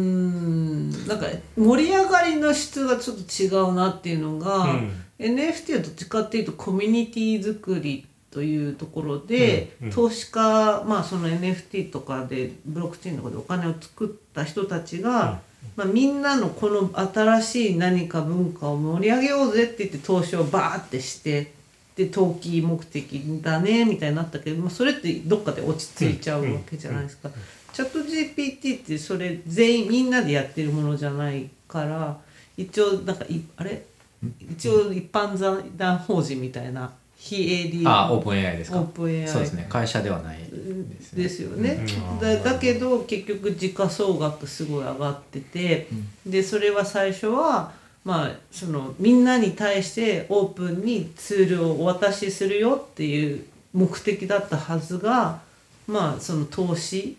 [0.00, 0.90] ん。
[1.06, 4.90] なんか盛り上がりの質がちょっと違うなっていうのが、うん。
[5.18, 9.86] NFT はどっちかっていうとコミュニティ作りというところで、うん。
[9.88, 15.40] うん投資家まあその NFT とかでブロックチェーンとかでお金を作った人たちが、
[15.76, 21.52] まあ、みんなのこの新しい何か文化を盛り上げようぜって言って投資をバーってして
[21.96, 27.30] で投機目的だねみたいになったけど、まあ、それってどっかで落ち着いちゃうわけじゃないですか。
[27.72, 32.18] チャット GPT ってそれ全員みんなでやってるものじゃないから
[32.56, 33.82] 一応なんかいあれ？
[34.40, 36.92] 一応一般財団法人みたいな
[37.24, 38.80] 非営利あオープン AI ですか？
[38.80, 39.66] オープン AI そうですね。
[39.70, 40.44] 会社ではないで
[41.00, 41.22] すね。
[41.22, 42.20] ですよね、うん。
[42.20, 45.88] だだけど結局時価総額すごい上がってて、
[46.26, 47.72] でそれは最初は
[48.04, 55.40] まあそのみんなに対してオープンにツールをお渡しするよっていう目的だったはずが
[55.86, 57.16] まあその投資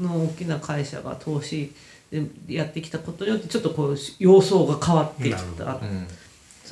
[0.00, 1.74] の大きな会社が投資
[2.10, 6.08] でやってきたことによってちょっとこう様相が変わってきなるほたうん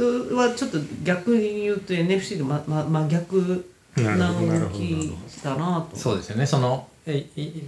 [0.01, 5.12] それはちょっと逆に言うと NFC でまま真逆な動き
[5.44, 5.96] だなと。
[5.96, 6.46] そうですよね。
[6.46, 7.62] そのえい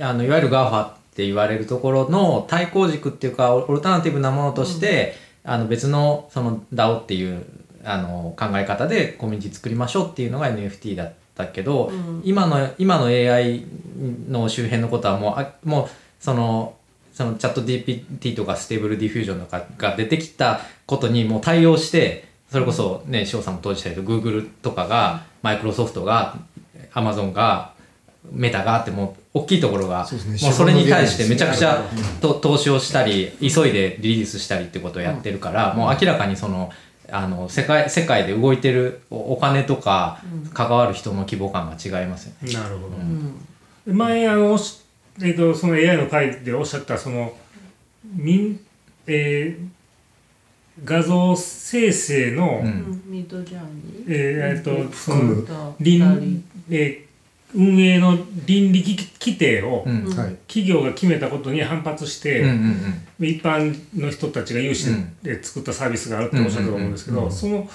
[0.00, 5.14] あのいわゆる GAFA って言われるところの対抗軸っていうかオルタナティブなものとして、
[5.44, 7.44] あの別のその DAO っていう
[7.84, 12.22] あの考え方でコミュニティ作りましょうっていうのが NFT だったけど、うん。
[12.24, 13.64] 今の今の AI
[14.28, 16.74] の周辺のことはもうあもうその
[17.14, 26.38] そのチャット GPT とか Stable Diffusion とかが出てきたことにもう対応してそれこそね翔さんも当時したけど Google とかがマイクロソフトが
[26.92, 27.74] Amazon が
[28.32, 30.06] メタがあってもう大きいところが
[30.42, 31.84] もうそれに対してめちゃくちゃ
[32.20, 36.70] と投資をしたり急いでリリースしたりってことをやってるから、もう明らかにその
[37.10, 40.22] あの世界世界で動いてるおお金とか
[40.54, 42.52] 関わる人の規模感が違いますよね。
[42.54, 43.96] なるほど、うん。
[43.96, 44.58] 前あの
[45.18, 47.32] えー、とその AI の回でおっしゃったその
[48.04, 48.60] 民、
[49.06, 49.75] えー
[50.84, 52.66] 画像生成の、うん。
[52.66, 53.02] うん。
[53.06, 54.08] ミッドジャーニー？
[54.08, 55.74] えーえーとその
[56.70, 57.06] えー
[57.54, 60.04] 運営の倫理規規定をうん
[60.46, 64.90] 企業が決めたことに反発して、うんうん一般の人たちが有志
[65.22, 67.70] で作ったサービスがあるっておっしゃったと思うんですけど、うんうんうんその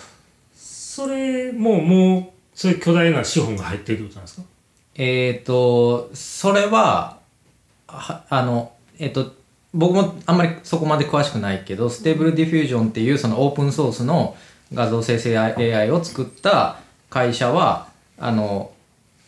[0.56, 4.48] それももうそういう巨大な資本が入っているってことなんですか
[4.96, 7.18] えっ、とそれは
[7.88, 9.34] はあのえっ、と
[9.74, 14.36] 僕もあんまりそこまで詳しくないけど Stable Diffusion っていうそのオープンソースの
[14.74, 18.72] 画像生成 AI を作った会社はあの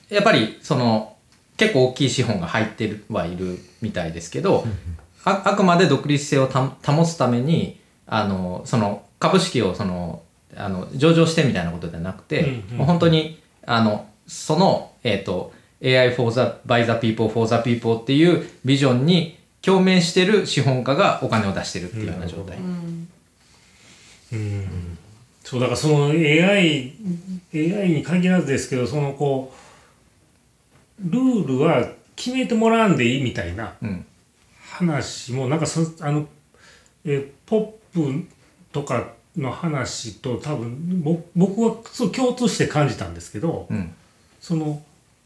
[0.10, 1.16] やっぱりその
[1.58, 4.66] 結構大きい資本が入ってるはいるみたいですけど
[5.24, 10.24] ああくまで独立性をた保つためにあのその株式をその
[10.56, 15.52] あの上場してみたいなことではなくて、もう本当にあのその、えっと
[15.84, 22.58] AI for the by the people for the people っていうビジョンに共鳴してる資本家がお金を出してるっていうような状態。
[22.58, 23.08] うん。
[24.34, 24.98] うん。
[25.44, 26.94] そうだからその AI,
[27.54, 29.54] AI に限らずですけどそのこ
[31.00, 34.06] うルールは決めてもらわんでいいみたいなうん。
[34.62, 36.28] 話もなんかそあの、
[37.06, 38.26] えーポップ
[38.72, 43.94] とかの話と多分ぼ僕はそう共通して感じたんですけどうん。
[44.42, 44.82] その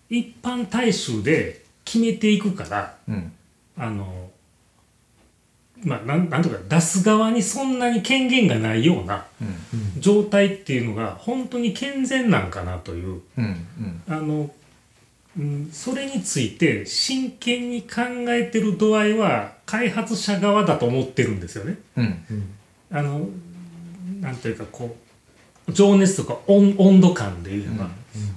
[0.09, 3.31] 一般大衆で決めていくからうん。
[3.77, 4.26] あの
[5.83, 10.01] まあなんなんとか出す側にそんなに権限がないようなうん。
[10.01, 13.21] 状態っていうのが本当に健全なんかなという。
[13.37, 14.01] うんうん。
[14.07, 14.49] あの、
[15.37, 21.77] うん、それについて真剣に考えてる度合いは開発者側だと思ってるんですよね。
[21.97, 22.23] うん。
[22.91, 23.27] あの
[24.21, 24.95] なんというかこ
[25.67, 27.89] う情熱とか温温度感でいうのが、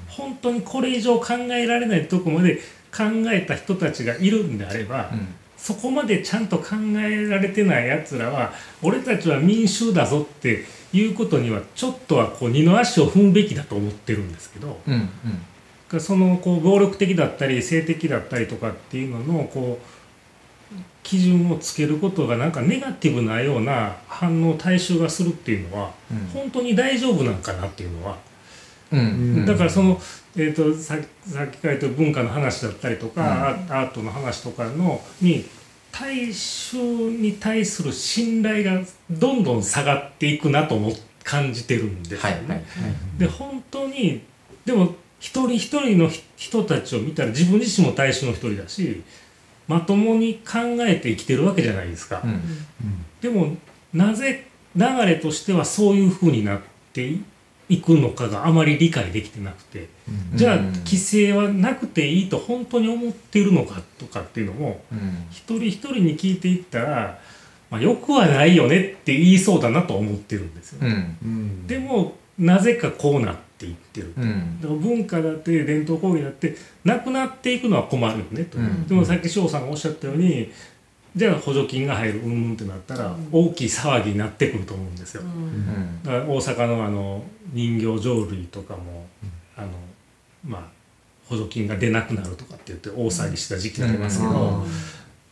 [0.09, 2.57] 本当にこれ以上考えられないとこまで
[2.95, 8.53] 考えた人たちがいるんであれば、うんそこまでちゃんと考えられてないやつらは
[8.83, 16.01] 俺たちは民衆だぞっていうことにはちょっとはこう二の足を踏むべきだと思ってるんですけどうんうん。
[16.01, 26.27] そのこう暴力的だったり性的だったりとかっていうののこう基準をつけることがなんかネガティブなような反応大衆がするっていうのはうん。
[26.33, 28.17] 本当に大丈夫なんかなっていうのは。
[28.93, 28.99] うん。
[28.99, 29.03] う
[29.43, 29.47] ん。
[29.47, 30.01] だからその、
[30.37, 35.45] えー、とささっきから言った文化の話だったりとか、うんアアートの話とかのに
[35.93, 40.93] 大衆に対する信頼がどんどん下がっていくなとも
[41.25, 42.31] 感じてるんですよね。
[42.31, 42.65] はいはいはい
[43.19, 44.23] で本当に
[44.65, 49.03] でも一人一人のひ人たちを見たら自分自身も大衆の一人だし
[49.69, 52.23] まともに考えて生きてるわけじゃないですか。
[52.25, 52.41] うん
[53.21, 53.57] でも
[53.93, 56.61] なぜ流れとしてはそういうふうになっ
[56.93, 57.23] てい
[57.79, 59.89] くのかがあまり理解できてなくて
[60.35, 65.27] じゃあうん規制はなくていいと本当に思っているのかとかっていうのもうん。
[65.31, 67.19] 一人一人に聞いていったら、
[67.71, 70.79] まあ、よくはないよねって言いそうだなと思ってるんですよ。
[70.83, 71.17] うん。
[71.23, 71.67] うん。
[71.67, 74.13] でもなぜかこうなっていってる。
[74.17, 74.61] うん。
[74.61, 78.87] だから文化だって伝統工芸だってなくなっていくのは困るよねと、うん。
[78.87, 80.51] でもさっき翔さんがおっしゃったように
[81.17, 86.03] じゃあ補助金が入るうんうんってなったら大きい騒ぎになってくると思うんですよ、うん。
[86.03, 89.07] だから大阪のあの人形浄瑠璃とかも、
[89.57, 89.69] あの
[90.47, 90.63] まあ
[91.29, 94.35] 補助金が出なくなるとかって言って大騒ぎした時期がありますけど、う
[94.65, 94.67] ん。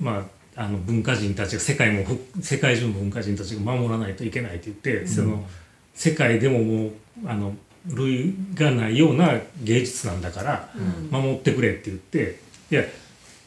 [0.01, 0.27] ま
[0.57, 5.47] ああの文化人たちが世界もふ世界中の文化人たちが守らないといけないって言って、その
[5.95, 6.93] 世界でももう
[7.27, 7.55] あの
[7.87, 10.69] 類がないような芸術なんだから
[11.11, 12.41] 守ってくれって言って
[12.71, 12.85] いや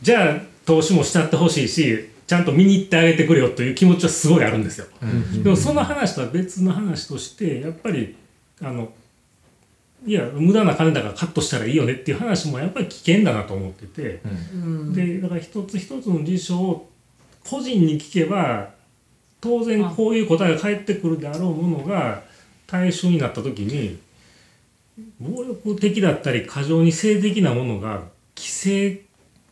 [0.01, 4.87] じゃあ投資もしちゃってほしいしちゃんと見に行ってあげてくれよという気持ちはすごいあるんですよ。
[5.03, 8.15] うんでもその話とは別の話としてやっぱり
[8.61, 8.93] あの
[10.05, 14.21] いや無駄な金だからカットしたらいいよねっていう話もやっぱり危険だなと思ってて。
[14.53, 16.89] うんでだから一つ一つの事象を
[17.43, 18.69] 個人に聞けば
[19.41, 22.21] 当然こういう答えが返ってくるであろうものが
[22.65, 23.99] 対象になった時に
[25.19, 28.03] 暴力的だったり過剰に性的なものが
[28.37, 29.10] 規制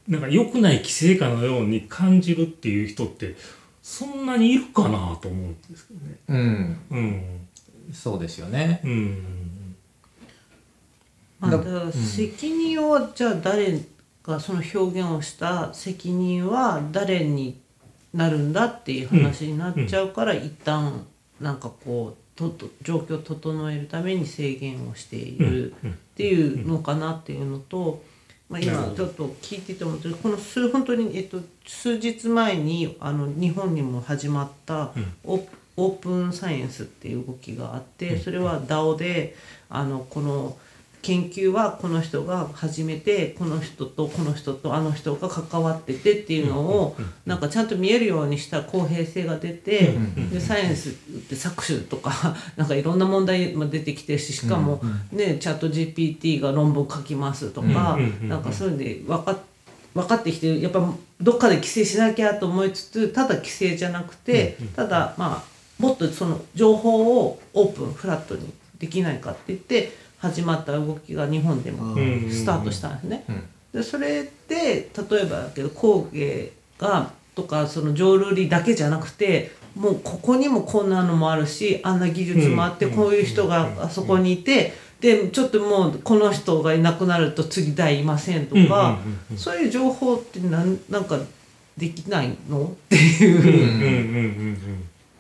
[0.10, 3.36] なんか良くない規制かのように感じるっていう人って
[3.84, 6.18] そんなにいるかなと思うんですけどね。
[6.28, 6.80] うん。
[6.90, 7.48] うん。
[7.94, 8.82] そうですよね。
[8.84, 9.76] うん。
[11.40, 13.80] まあ、だだから責任をじゃあ誰
[14.24, 17.60] がその表現をした責任は誰に
[18.14, 21.06] なるんだっていう話になっちゃうから、一旦
[21.40, 28.04] なんかこうとと状況を整えるために制限をしているうんっていうのかなっていうのと、
[28.50, 35.14] まあ、今ちょっと聞いてて思ってこの数本当に、えっと、数日前にあの日本にも始まったうん。
[35.24, 39.36] オープオープンサイエンスっていう動きがあってそれは DAO で
[39.70, 40.58] あのこの
[41.02, 46.96] 研究はこの人が始めてこの人とこの人とあの人が関わっててっていうのを
[47.26, 49.98] なんかちゃんと見えるようにした公平性が出て
[50.32, 54.82] でサイエンスって搾取とか なんかいろんな問題も出てきてるししかも
[55.12, 59.40] ねチャット GPT が論文書きますとかなんかそういうので分か
[59.94, 71.96] 分かってきてやっぱどっかで規制しなきゃと思いつつただ規制じゃなくてただまあもっとその情報をオープンフラットにできないかって言って始まった動きが日本でも
[72.30, 73.24] スタートしたんですね。
[73.74, 88.98] でそれで例えばだけど工芸がとかその浄瑠璃だけじゃなくてもうここにもこんなのもあるしあんな技術もあってこういう人があそこにいてでちょっともうこの人がいなくなると次代いませんとか
[89.38, 91.18] そういう情報ってなんなんか
[91.78, 92.64] できないの？
[92.66, 94.58] っていう。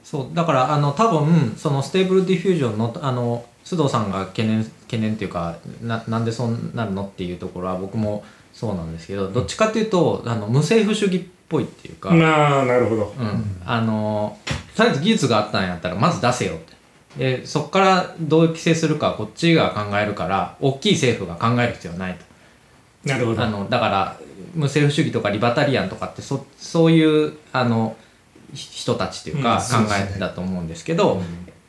[0.03, 0.35] そう。
[0.35, 14.39] だからあの多分その Stable Diffusion のあの須藤さんが懸念懸念っていうかななんでそうなるのっていうところは僕もそうなんですけどどっちかっていうとあの無政府主義っぽいっていうか、まあなるほど、うん、あの
[14.75, 16.79] とりあえず技術があったんやったらまず出せよって。
[17.17, 22.25] でそこからどう規制するかはこっちが考えるから大きい政府が考える必要はないと。
[23.07, 23.41] なるほど。
[23.41, 24.19] あのだから
[24.53, 27.95] 無政府主義とかリバタリアンとかってそそういうあの
[28.53, 31.21] ひ人たちっていうかうん考えだと思うんですけど、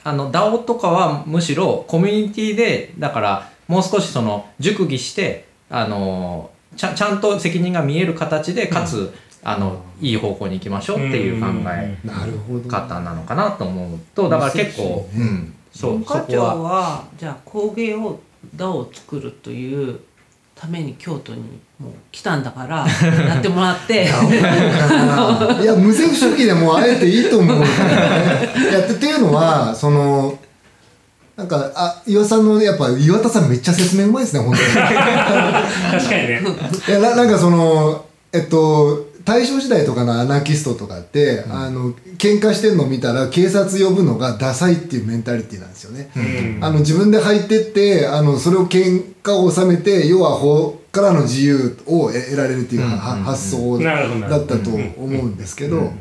[0.02, 9.12] あの DAO とかはむしろコミュニティでだからもう少しその熟議してあのちゃちゃんと責任が見える形でかつ、
[9.42, 15.20] あのいい方向に行きましょうっていう考えなるほど方なのかなと思うとだから結構、うん。
[15.20, 16.54] うん、そう文化庁そこは。
[16.56, 18.20] はじゃあ工芸を
[18.54, 20.00] DAO を作るという
[20.54, 24.04] ために京都にもう来たんだからやってもらって。
[24.04, 27.66] いや 無政府主義でもあえていいと思うね。
[28.70, 30.38] いやってっていうのはその
[31.38, 34.68] なんかあ岩田さんのやっぱ岩田さんめっちゃ説明うまいですね本当に。
[34.68, 36.42] 確かにね。
[36.86, 46.10] いやななんかそのえっと大正時代とかのアナキストとかって、あの喧嘩してんの見たら警察呼ぶのがダサいっていうメンタリティーなんですよね、
[46.60, 55.92] あの自分で入ってってあのそれを喧嘩を収めて要は法からの自由を得得られるっていうは発想だったと思うんですけど、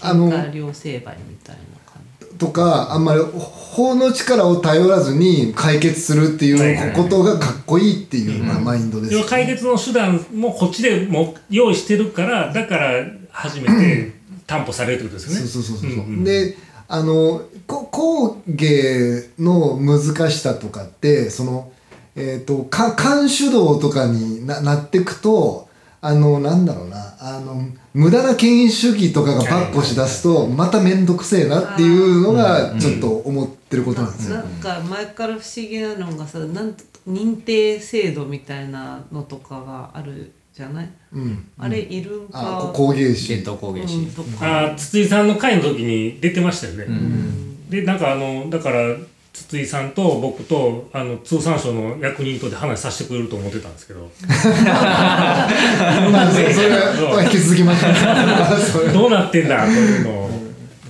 [0.00, 2.26] あの成敗みたいな感じ。
[2.38, 14.12] とかあんまり法の力を頼らずに解決するっていうことがかっこいいっていう、まあ、マインドです要は解決の手段もこっちでも用意してるからだから初めて
[14.46, 15.48] 担保されるってことですよね。
[15.48, 16.24] そうそうそうそう、んん。
[16.24, 16.56] で
[16.88, 21.72] あのこ工芸の難しさとかってその
[22.14, 25.68] えっ、とか監主導とかにななっていくと
[26.00, 27.64] あのなんだろうなあの
[27.94, 34.38] 無駄な権威主義とかがバッコし出すとまた面倒くせえなっていうのがちょっと思ってることなんですよ。
[34.38, 36.74] なんか前から不思議なのがさなん
[37.08, 43.28] 認定制度みたいなのとかがあるじゃない、うん、あれいるんか、あこ工芸士。
[43.28, 44.12] 伝統工芸士、うん。
[44.12, 46.86] とか、あ筒井さんの会の時に出てましたよね。
[47.70, 48.94] でなんかあのだから
[49.32, 54.00] 筒井さんと僕とあの通産省の役人とで話させてくれると思ってたんですけど。
[58.92, 60.10] どうなってんだというの。
[60.10, 60.30] を。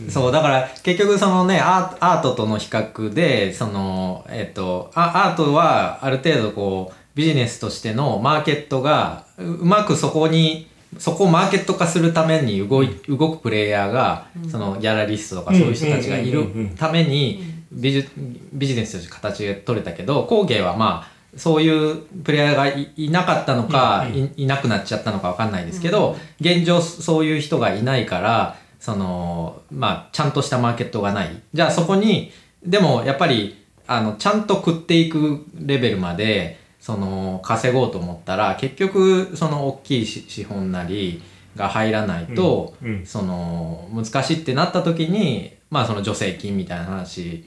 [0.09, 16.69] そうだから結局そのねアートとの比較でそのえっとアアートはある程度こうビジネスとしてのマーケットがううまくそこにそこをマーケット化するために動い動くプレイヤーが、そのギャラリストとかそういう人たちがいるうんうんうんうん。
[16.77, 18.09] ためにビジ
[18.53, 31.43] ビジネスとして形が取れたけど工芸はまあそういうプレイヤーがいいなかったのか、うんいいなくなっちゃったのかわかんないですけど、現状そういう人がいないからそのまあちゃんとしたマーケットがない。
[31.55, 32.33] じゃあそこに
[32.63, 41.23] でもやっぱりあのちゃんと食っていくレベルまでその稼ごうと思ったら結局その大きいし資本なり
[41.57, 42.75] が入らないと、
[43.05, 47.45] その難しいってなった時にまあその助成金みたいな話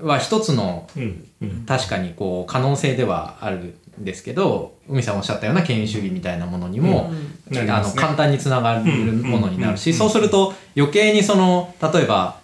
[0.00, 0.88] は一つの
[1.66, 7.56] 確かにこう可能性ではあるんですけど海さんおっしゃったような権威主義みたいなものにも、うん。
[7.66, 12.38] ねあの簡単につながるものになるし、うんそうすると余計にその例えば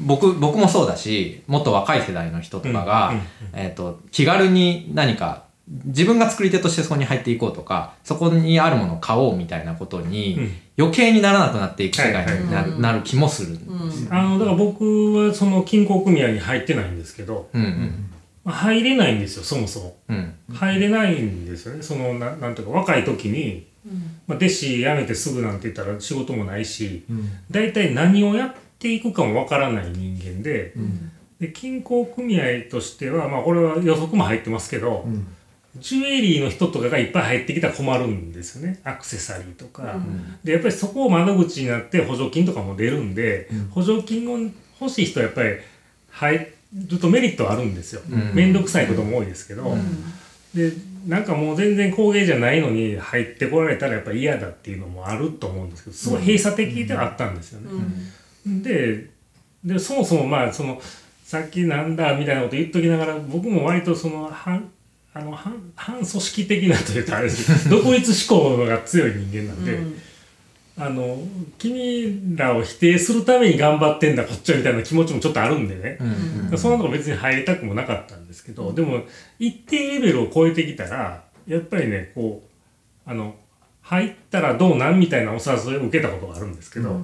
[0.00, 3.14] 僕僕もそうだしもっと若い世代の人とかが、
[3.52, 13.58] えー、と気軽に何か自分が作り手としてそこに入っていこうとかそこにあるものを買おうみたいなことに、うん余計にならなくなっていく世界になる,、はいなる気もする。
[14.10, 18.10] あのだから僕はその金庫組合に入ってないんですけど、うんうん。
[18.44, 19.96] まあ入れないんですよそもそも。
[20.08, 20.34] うん。
[20.52, 21.82] 入れないんですよね。
[21.82, 23.66] そのななんていうか若い時に、
[24.26, 27.04] まあ、弟子辞めてすぐなんて言ったら仕事もないし
[27.50, 30.72] 大体、何をやっていくかもわからない人間で,、
[31.40, 35.06] で金庫組合としてはまあこれは予測も入ってますけど、
[35.76, 38.80] ジュエリーの人とかがいっぱい入ってきたら困るんですよね。
[38.84, 39.96] アクセサリーとか、
[40.44, 44.38] でやっぱりそこを窓口になって補助金とかも出るんで、補助金を
[44.80, 45.56] 欲しい人はやっぱり
[46.10, 48.02] 入るとメリットはあるんですよ。
[48.34, 49.76] 面倒、くさいことも多いですけど、
[50.54, 50.72] で
[51.06, 57.70] なんかもう全然工芸じゃないのに入ってこられたらやっぱり嫌だっていうのもあると思うんですけどすごい閉鎖的ではあったんですよね。
[58.62, 59.10] で
[59.64, 60.80] でそもそもまあその
[61.24, 64.70] さっきなんだみたいなこと言っときながら僕も割とその反
[65.14, 67.64] あの反反組織的なというとあれです。
[67.64, 69.78] けど独立思考が強い人間なんで、
[70.78, 71.18] あの
[71.58, 75.98] 君らを否定するために頑張ってんだこっちはみたいな気持ちもちょっとあるんでね、
[76.56, 79.02] そんなとこ別に入りたくもなかったんですけど、でも
[79.38, 82.42] 一定レベルを超えてきたらやっぱりねこ
[83.06, 83.34] うあの
[83.82, 86.98] 入ったらどうなんみたいなお誘いを受けたことがあるんですけど、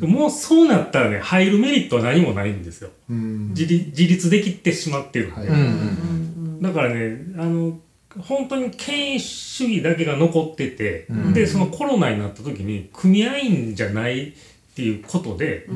[0.00, 3.50] でももうそうなったらね入るメリットは何もないんですよ、うん。
[3.50, 5.26] 自立自立できてしまってる。
[5.26, 6.30] んで、はいうんうん
[6.64, 7.78] だからねあの
[8.20, 11.34] 本当に権威主義だけが残ってて、うん。
[11.34, 14.32] でそのコロナになった時に組合員じゃないっ
[14.74, 15.68] ていうことで、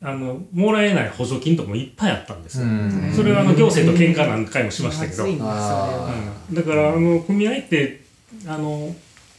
[0.00, 3.12] あのもらえない補助金とかもいっぱいあったんですよ、うん。
[3.14, 5.38] それはあの行政と喧嘩何回もしましたけど、うん。
[5.38, 8.04] だからあの組合って
[8.46, 8.94] あの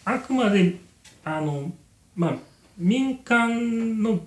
[0.06, 0.76] あくまで
[1.24, 1.72] あの
[2.16, 2.36] まあ
[2.78, 4.20] 民間の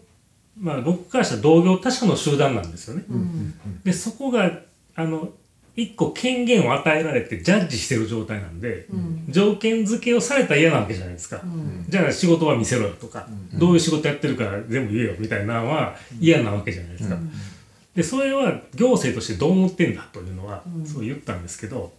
[0.58, 3.04] まあ僕からしたら同業他社の集団なんですよね。
[3.84, 4.50] でそこが
[4.94, 5.28] あの
[5.76, 8.86] 一個権限を与えられてジャッジしてる状態なんで、
[9.28, 11.42] 条件付けをされたら嫌なわけじゃないですか。
[11.88, 17.18] じゃあ仕事は見せろよとか、どういう仕事やってるか全部言えよみたいなのは嫌なわけじゃないですか。
[17.94, 21.92] でそれは行政としてどう思ってんだというのはそう言ったんですけど、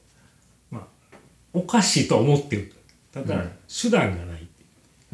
[0.72, 1.18] まあ
[1.54, 2.74] おかしいとは思ってる
[3.14, 4.48] ただ、手段がない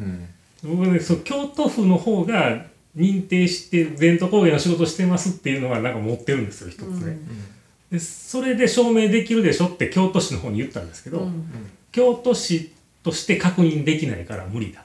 [0.00, 0.02] う。
[0.02, 0.28] ん。
[0.62, 2.64] 僕ねそう京都府の方が
[2.96, 7.18] 認定して伝統工芸の仕事してますっていうのはなんか持ってるんですよ一つね、
[7.94, 11.28] でそれで証明できるでしょって京都市の方に言ったんですけど、
[11.92, 12.72] 京都市
[13.02, 14.84] として確認できないから無理だ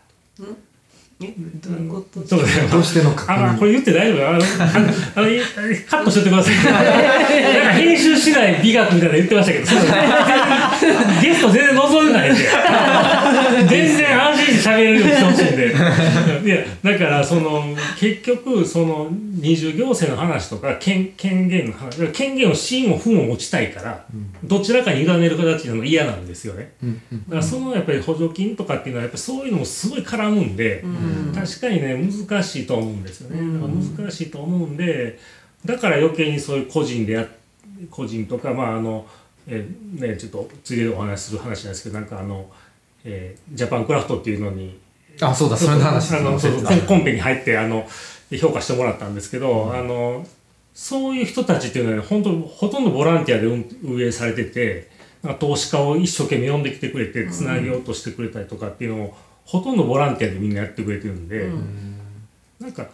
[1.21, 2.21] えどういうこと？
[2.21, 2.47] とそう
[2.83, 3.55] しての確認？
[3.55, 4.29] あこれ言って大丈夫？
[4.29, 5.41] あのあのあのい
[5.89, 6.55] カットしといてください。
[6.63, 9.65] なんか編集しない美学みたいなの言ってましたけど。
[9.65, 9.79] そう
[11.21, 12.43] ゲスト全然望んでないんで。
[13.69, 15.75] 全然安心して喋れるようにしてほしいんで。
[16.45, 24.05] いやだからその結局その二重行政の話とか権権限の話権限を真も負も持ちたいから、
[24.43, 30.83] どちらかに委ねる形なの嫌なんですよね、だからそのやっぱり補助金とかっていうのはやっぱりそういうのもすごい絡むんで、
[31.33, 31.95] 確かにね
[32.27, 33.41] 難しいと思うんですよね、
[33.97, 35.19] 難しいと思うんで
[35.65, 37.27] だから余計にそういう個人でや
[37.89, 39.05] 個人とかまああの
[39.49, 42.49] えーねちょっと次でお話しする話なんですけどなんかあの、
[43.03, 44.79] えージャパンクラフトっていうのに
[45.21, 46.15] あそうだそれの話。
[46.15, 46.53] あのそう
[46.87, 47.85] コンペに入ってあの
[48.39, 50.25] 評価してもらったんですけど、あの
[50.73, 54.89] そういう人たちっていうのはね本当ほとんどボランティアで運運営されてて
[55.23, 61.49] なんか投資家を一生懸命呼んできてくれてつなげようとしてくれたりとかっていうのを、ほとんどボランティアでみんなやってくれてるんで、
[62.59, 62.87] なんか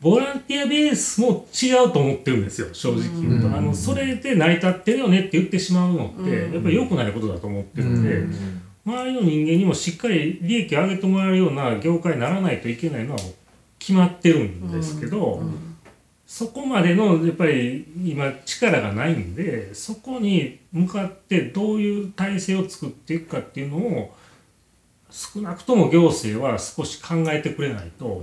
[0.00, 8.62] ボランティアベースも違うと思ってるんですよ正直言うと、あのそれで成り立ってるよねって言ってしまうのって、やっぱり良くないことだと思ってるんで。
[8.84, 13.20] 周りの人間にもしっかり利益を上げてもらえるような業界にならないといけないのは
[13.78, 15.40] 決まってるんですけど、
[16.26, 24.16] そこまでのやっぱり今力がないんでそこに向かってどういう体制を作っていくかっていうのを
[25.12, 28.22] 少なくとも行政は少し考えてくれないと、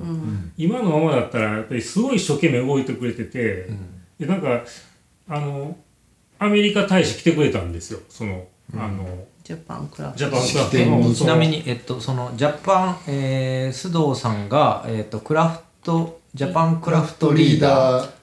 [0.57, 3.69] 今のままだったらやっぱりすごい一生懸命動いてくれてて、
[4.19, 4.63] でなんか
[5.27, 5.77] あの
[6.39, 9.05] アメリカ大使来てくれたんですよその、あの
[9.43, 10.17] ジャパンクラブ。
[10.17, 18.18] ジャパンクラフトのちなみに、えっと、そのジャパン、えー、須藤さんが、えっと、クラフトジャパンクラフトリーダー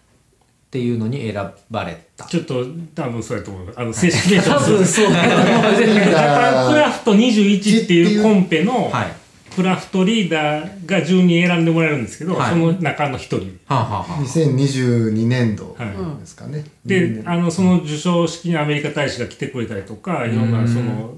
[0.76, 2.24] っーていうのに選ばれた。
[2.26, 3.72] ちょっと多分そうやと思う。
[3.74, 4.50] あの正式名称。
[4.50, 5.76] 多分そうだと思う。
[5.76, 9.12] ジャパンクラフト21っていうコンペのはい。
[9.54, 12.50] クラフトリーダーが順に選んでもらえるんですけど、はい。
[12.50, 13.58] その中の一人。
[13.66, 21.14] はあ、はあはあ、2022年度はいですかね、であのその授賞式にアメリカ大使が来てくれたりとかいろんなその、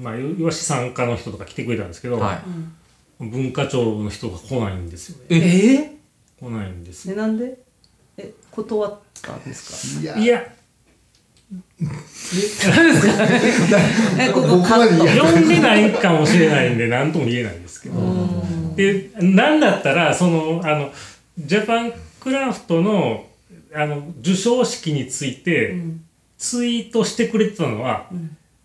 [0.00, 2.36] まあ、いわし参加の人とか来てくれたんですけど、は
[3.20, 3.26] い。
[3.26, 5.24] 文化庁の人が来ないんですよね。
[5.28, 6.46] えー？
[6.46, 7.44] 来ないんですでなんで？
[7.44, 7.71] え
[8.52, 10.02] 断ったんですか？
[10.02, 10.18] いや。
[10.18, 10.44] いや。
[14.18, 18.44] え 読んでないかもしれないんで何とも言えないんですけど。
[18.76, 20.90] でなんだったらそのあの
[21.38, 23.26] ジャパンクラフトの
[23.74, 25.76] あの授賞式について
[26.38, 28.06] ツイートしてくれてたのは、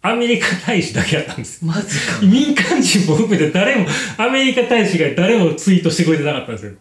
[0.02, 1.86] アメリカ大使だけだったんですマジか。
[2.24, 3.88] 民間人も含めて誰も
[4.18, 6.72] アメリカ大使が誰もツイートしてくれてなかったんですよ。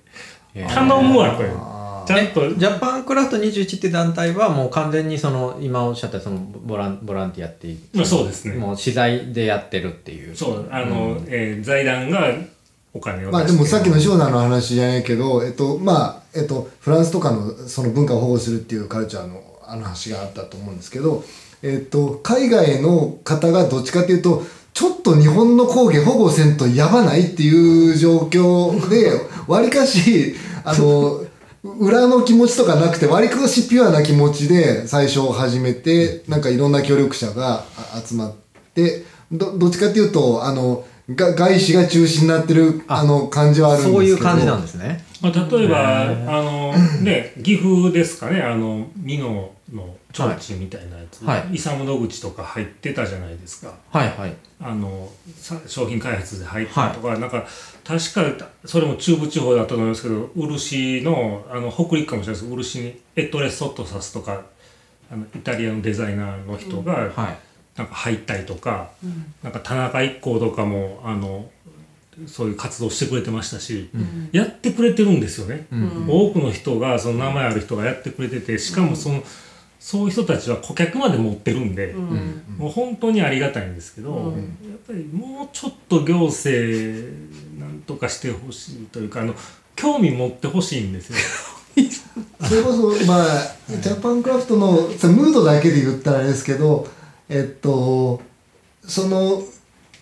[0.55, 1.49] えー頼むわこれ。
[1.51, 1.76] あ
[2.07, 2.55] ちゃんと。
[2.55, 7.79] ジャパンクラフト21って団体はもう完全にその今おっしゃったそのボランボランティアっていう。
[7.95, 8.55] まあそうですね。
[8.55, 10.37] もう資材でやってるっていう。
[10.37, 12.33] そうあの、えー財団が
[12.95, 21.25] お金をまあでもさっきの塩田の話じゃないけど、えっと、まあ、えっと、フランスとかのその文化を保護するっていうカルチャーのあの話があったと思うんですけど、
[21.63, 29.11] えっと、海外の方がどっちかっていうと、ちょっと日本の工芸保護せんとやばないっていう状況で、
[29.49, 31.26] わりかし、あの、
[31.79, 38.35] 裏の気持ちとかなくて、わりかしピュアな気持ちで最初始めて、なんかいろんな協力者があ集まっ
[38.75, 40.85] て、どどっちかっていうと、あの、
[41.15, 43.99] が外資が中心になってるあの感じはあるんですけど。
[43.99, 45.05] そういう感じなんですね。
[45.23, 51.55] まあ、例えばあの、ね、岐阜ですかねあの美濃の提灯みたいなやつ、はい。
[51.55, 53.75] イサム野口とか入ってたじゃないですか。
[53.91, 54.35] はいはい。
[54.61, 57.47] あのさ商品開発で入ったとか、なんか
[57.87, 62.51] 確かそれも中部地方だったと思いますけど漆のあの北陸かもしれないです。
[62.51, 64.43] 漆にエットレ・ソットサスとか
[65.11, 67.39] あのイタリアのデザイナーの人がはい。
[67.77, 68.89] なんか入ったりとか、
[69.43, 71.51] なんか田中一行とかもあの
[72.27, 73.91] そういう活動してくれてましたし、
[74.33, 75.67] やってくれてるんですよね、
[76.09, 79.23] 多くの人がその名前ある人がやってくれててしかもその、
[79.79, 81.93] そういう人たちは顧客まで持ってるんで、
[82.57, 87.07] もう本当にありがたいんですけど、やっぱりもうちょっと行政
[87.59, 89.35] なんとかしてほしいというかあの
[89.75, 91.17] 興味持ってほしいんですよ。
[92.49, 96.87] それこそまあジャパンクラフトのムードだけで言ったらあれですけど
[97.29, 98.23] えっと
[98.87, 99.43] その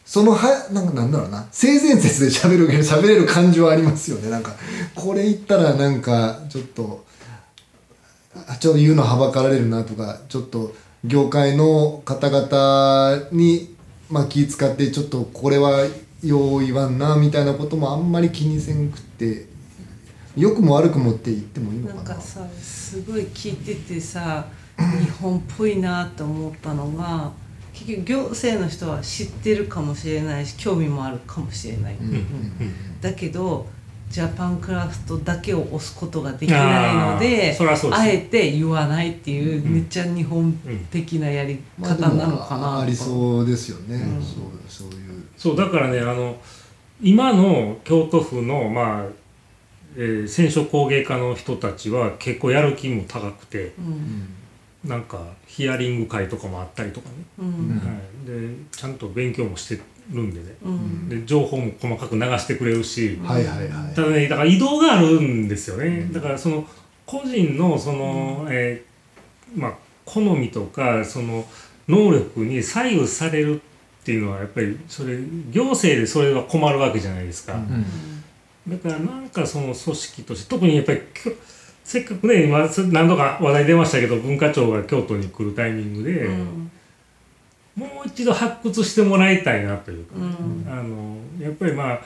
[0.05, 4.55] そのはなんかなんだろうな性善説で喋る喋れる感じはありますよねなんか
[4.95, 7.05] これ言ったらなんかちょっと
[8.49, 10.75] あちょっと言うのはばかられるなとかちょっと
[11.05, 13.75] 業界の方々に、
[14.11, 15.87] まあ、気使ってちょっとこれは
[16.25, 19.47] よう言わんなみたいなこともあんまり気にせんくって
[20.37, 22.03] 良くも悪くもって言ってもいいのかな。
[22.03, 24.47] なんかさすごい聞いててさ
[24.77, 27.31] 日本っぽいなと思ったのが
[27.73, 32.25] 結局行政の人は知ってるかもしれないし興味もあるかもしれない、うん
[33.01, 33.67] だけど
[34.09, 37.59] ジャパンクラフトだけを押すことができないのあで
[37.91, 39.75] あえて言わないっていう、うん。
[39.75, 40.53] めっちゃ日本
[40.91, 44.23] 的なやりまあ方なのかなでもあありそうですよね、うん。
[44.23, 45.04] そうそういう
[45.45, 46.39] そうだからねあの
[47.03, 49.05] 今の京都府のまあ、
[49.95, 54.89] えー染色工芸家の人たちは結構やる気も高くてうん。
[54.89, 57.79] なんかヒアリング会とかもあったりとかね、うん。
[57.79, 57.93] は
[58.25, 60.57] い、でちゃんと勉強もしてるんでね。
[60.63, 61.09] うん。
[61.11, 63.95] で情報も細かく流してくれるし、はいはいはい。
[63.95, 66.67] ただねだから移動があるんですよね、だからその
[67.05, 69.75] 個人のその、えーまあ
[70.07, 71.45] 好みとかその
[71.87, 73.61] 能力に左右される
[74.05, 75.17] っていうのはやっぱりそれ
[75.51, 77.55] 行政でそれは困るわけじゃないですか、
[78.69, 81.01] だからなんかその組織として特にやっぱり
[81.85, 86.71] せっかくね今何度か話題出ましたけど文化庁が京都に来るタイミングで、うん。
[87.77, 90.67] もう一度発掘してもらいたいなというか、うん。
[90.71, 92.01] あのやっぱりまあ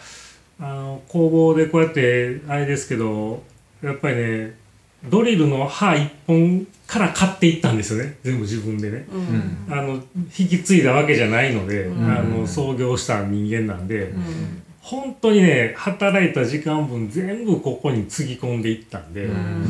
[0.60, 3.42] あの工房でこうやってあれですけど
[3.82, 4.56] やっぱりね
[5.04, 8.16] ドリルの刃一本から買っていったんですよね。
[8.24, 9.06] 全部自分でね。
[9.12, 9.72] うん。
[9.72, 10.02] あの
[10.36, 12.10] 引き継いだわけじゃないので、うん。
[12.10, 14.62] あの創業した人間なんで、うん。
[14.80, 19.66] 本当にね働いた時間分全部ここにつぎ込んでいったんで、うん。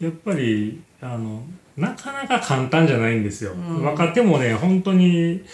[0.00, 1.44] やっぱりあの
[1.76, 3.84] なかなか簡単じゃないんですよ、うん。
[3.84, 5.44] 若手もね本当に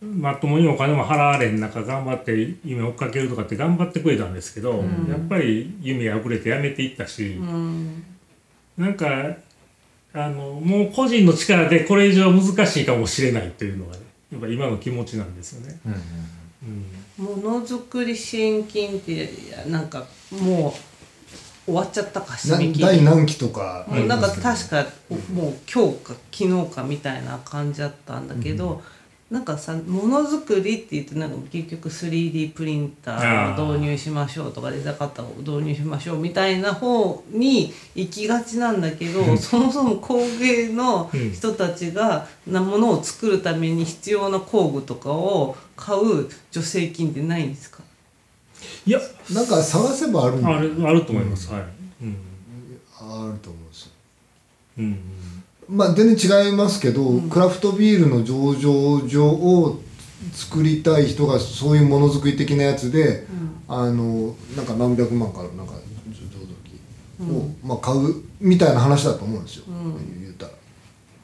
[0.00, 5.08] まともにお金も払われん中頑張って夢追っかけるとかって頑張ってくれたんですけど、うん。
[5.10, 8.04] やっぱり夢破れてやめていったし、うん。
[8.76, 9.36] なんか
[10.12, 14.02] あのもう個人の力でこれ以上難しいかもしれないというのがね
[14.32, 15.78] やっぱ今の気持ちなんですよね。
[15.86, 16.00] うんうん
[17.16, 19.30] ものづくり支援金って
[19.68, 20.72] なんかもう
[21.64, 22.80] 終わっちゃったか締め切り。
[22.80, 23.86] な第何期とか。
[23.88, 24.86] もうなんか確か
[25.32, 28.82] もう今日か昨日かみたいな感じだったんだけど、
[29.28, 47.82] なんかさものづくりって言ってなんか結局 3D プリンターを導入しましょうとかレザーカッターを導入しましょうみたいな方に行きがちなんだけどそもそも工芸の人たちがなものを作るために必要な工具とかを買う助成金ってないんですか？
[48.86, 49.00] いや
[49.32, 51.62] なんか探せばあるんだあるあると思います、はい、
[52.02, 52.16] うん。
[52.92, 53.90] あると思うんですよ。
[54.78, 54.98] うん
[55.68, 59.80] まあ全然違いますけど、クラフトビールの上場所を
[60.32, 63.26] 作りたい人がそういうものづくり的なやつで、
[63.68, 65.74] あのなんか何百万かのなんか
[66.10, 69.64] 浄土器を、まあ、買うみたいな話だと思うんですよ、
[70.20, 70.52] 言うたら。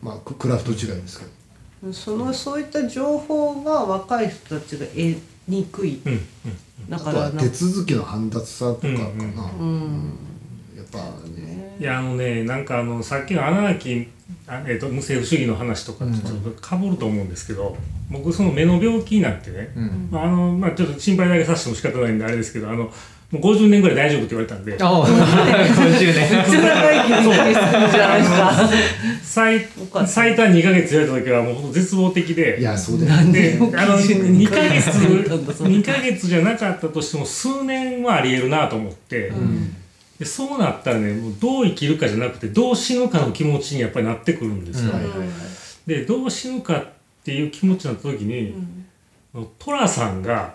[0.02, 1.24] まあククラフト違いですけ
[1.86, 1.92] ど。
[1.92, 5.16] そのそういった情報が若い人たちが得
[5.48, 6.00] にくい。
[6.04, 6.12] うん。
[6.12, 6.20] うん。
[6.88, 7.38] だあからなんか。
[7.38, 9.08] とは手続きの煩雑さとかかな、うん。
[9.58, 10.18] うん。
[10.76, 10.98] ややっぱ
[11.28, 11.76] ね。
[11.80, 14.08] いやあのねなんかあのさっきの穴なき
[14.46, 17.76] あ、えー、と無政府主義の話とかとちょっとかぶると思うんですけど、
[18.10, 20.08] 僕その目の病気になってね、うん。
[20.10, 22.92] まああのまあ、ちょっと心配だけさせても仕方ないんであれですけどあの
[23.32, 24.76] もう50年ぐらい大丈夫って言われたんで。
[24.78, 25.06] ああ。
[25.06, 26.28] 50年。
[26.44, 28.70] 普通長生きにするじゃないですか。
[29.22, 29.66] 最
[30.06, 32.60] 最短2ヶ月やった時はもうほんと絶望的で。
[32.60, 39.32] いやそうだよねであの基準2にヶ月二ヶ月だったそう2ヶ月じゃなかったとしても数年はありえるなと思って、
[40.22, 44.92] でそうなったらねもうどう生きるかじゃなくてどう死ぬかの気持ちにやっぱりなってくるんですよ、
[45.84, 46.86] でどう死ぬかっ
[47.24, 48.54] ていう気持ちになった時に、
[49.58, 50.54] 寅さんが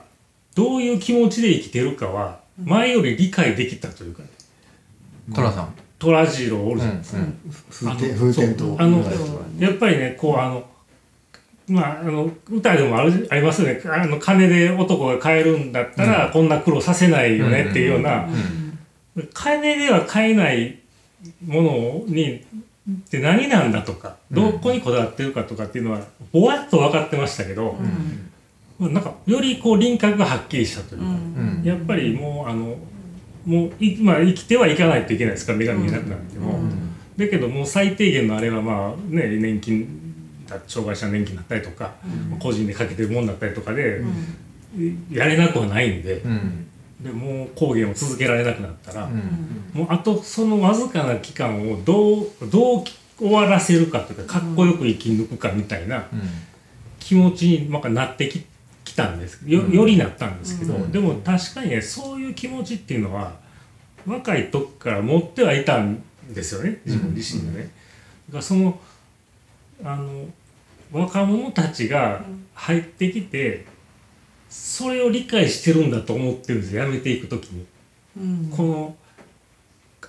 [0.55, 4.29] どういう気持ちで生きてるかは前より理解できたというかね。
[5.35, 5.73] 寅さん。
[5.99, 7.21] 寅次郎おるじゃないですか、
[7.69, 9.03] 風天風天とあの
[9.59, 10.63] やっぱりねこうあの
[11.67, 13.81] まああの歌でもあるありますよね。
[13.85, 18.29] あの金で男が買えるんだったら、こんな苦労させないよねっていうような、
[19.33, 20.79] 金では買えない
[21.45, 27.75] ものにって何なんだとかどこにこだわってるかとかっていうのはぼわっと分かってましたけど、
[28.79, 31.61] まあなんかよりこう輪郭がはっきりしたというか、うん。
[31.63, 32.77] やっぱりもうあの
[33.45, 36.59] もうい、まあ、生きてはいかないといけないですから目が見えなくなっても。
[37.17, 40.07] だけどもう最低限のあれはまあね年金
[40.47, 41.95] だ障害者年金だったりとか、
[42.39, 44.01] 個人でかけてるもんだったりとかで、
[45.11, 46.66] やれなくはないんで,、うん
[47.01, 49.71] でもう講義を続けられなくなったら、うん。
[49.73, 52.83] もうあとそのわずかな期間をどうどう
[53.17, 56.07] 終わらせるかというかかっこよく生き抜くかみたいな
[56.99, 58.43] 気持ちになんかなってき
[58.83, 59.41] きたんです。
[59.45, 60.91] よよりなったんですけど、うん。
[60.91, 63.33] でも確かにねそういう気持ちっていうのは
[64.05, 67.69] 若い時から持ってはいたんですよね自分自身がね。
[68.29, 68.79] だからその
[69.83, 70.25] あの
[70.91, 73.65] 若者たちが入ってきて
[74.49, 76.83] それを理解してるんだと思ってるんですよ。
[76.83, 77.65] やめていく時に。
[78.17, 78.49] うん。
[78.55, 78.95] この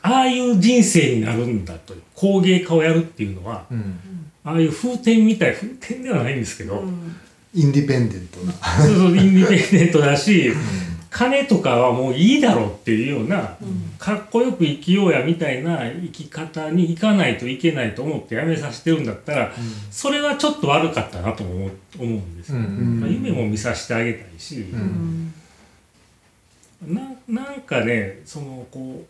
[0.01, 3.98] ああいう人生になるんだという工芸家をやるっていうのはうん。
[4.44, 6.82] ああいう風天みたい風天ではないんですけど、
[7.55, 8.52] インディペンデントな。
[8.52, 10.52] そうそうインディペンデントだし、
[11.19, 13.57] 金とかはもういいだろうっていうような、
[13.99, 19.53] かっこよく生きようやみたいな生き方に行かないといけないと思ってやめさせてるんだったら、
[19.90, 23.01] それはちょっと悪かったなとも思う思うんですよ、うん。
[23.01, 25.35] まあ夢も見させてあげたいし、うん。
[26.86, 29.05] ななんかねそのこ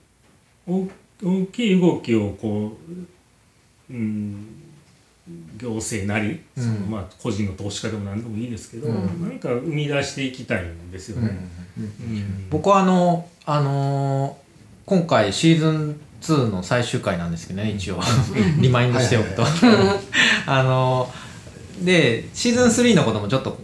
[0.66, 0.88] うお
[1.22, 2.74] 大きい動きをこ
[3.90, 4.46] う、うん、
[5.56, 6.62] 行政なり、うん。
[6.62, 9.28] そのまあ、個人の投資家でも何でもいいですけど、うん。
[9.28, 11.36] なんか生み出していきたいんですよね。
[11.78, 12.48] うん。
[12.50, 14.48] 僕はあのあのー
[14.86, 18.00] 今回シーズン2の最終回なんですけどね一応。
[18.58, 19.44] リマインドしておくと。
[20.46, 21.28] あのー
[21.84, 23.58] でシーズン3のこともちょっと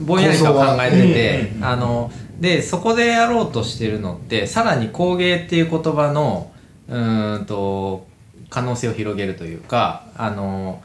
[0.00, 2.10] ぼんやりとは考えててうんあの
[2.40, 6.50] でそこでやろうとしてるのってさらに工芸っていう言葉の
[6.88, 8.06] うーんと
[8.54, 10.80] 可能性を広げるというかあの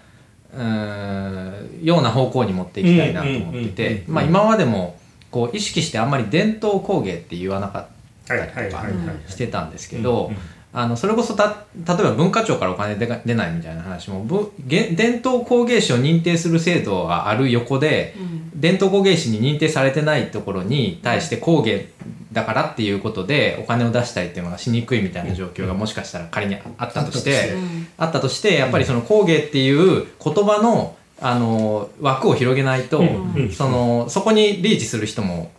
[0.52, 7.88] うーんような方向に持っていきたいなと思ってて今までもこう意識してあんまり伝統工芸って言わなかっ
[8.26, 10.32] たはいはいはいはいしてたんですけど、
[10.72, 18.16] あのそれこそた例えば文化庁からお金出が出ないみたいな話もぶげ伝統工芸士を認定する制度がある横で、
[18.54, 21.90] 伝統工芸士に認定されてないところに対して工芸
[22.32, 27.56] だからっていうことでお金を出したりっていうのがしにくいみたいな状況がもしかしたら仮にあったとして、
[27.98, 28.54] あったとして。
[28.54, 33.34] やっぱりその工芸っていう言葉のあの枠を広げないと、うん。
[33.36, 33.52] うん。
[33.52, 35.52] そのそこにリーチする人も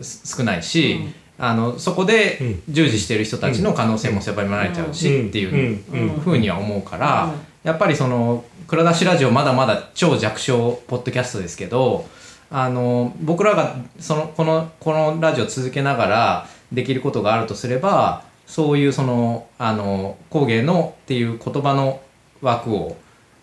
[0.00, 1.00] す少ないし、
[1.46, 2.38] あのそこで
[2.70, 5.28] 従事してる人たちの可能性も狭まられちゃうし、うん。
[5.28, 6.00] っていううん。
[6.00, 6.20] うん。
[6.20, 7.34] ふうには思うから、
[7.64, 12.06] やっぱりその蔵出しラジオまだまだ超弱小ポッドキャストですけど
[12.50, 22.00] あの僕らがそのこのこのラジオ続けながらできることがあるとすればそういうそのあの工芸のっていう言葉の
[22.40, 22.96] 枠を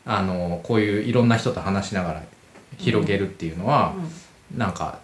[0.05, 2.23] あのこういういろんな人と話しながら
[2.77, 3.93] 広げるっていうのは、
[4.55, 4.99] なんか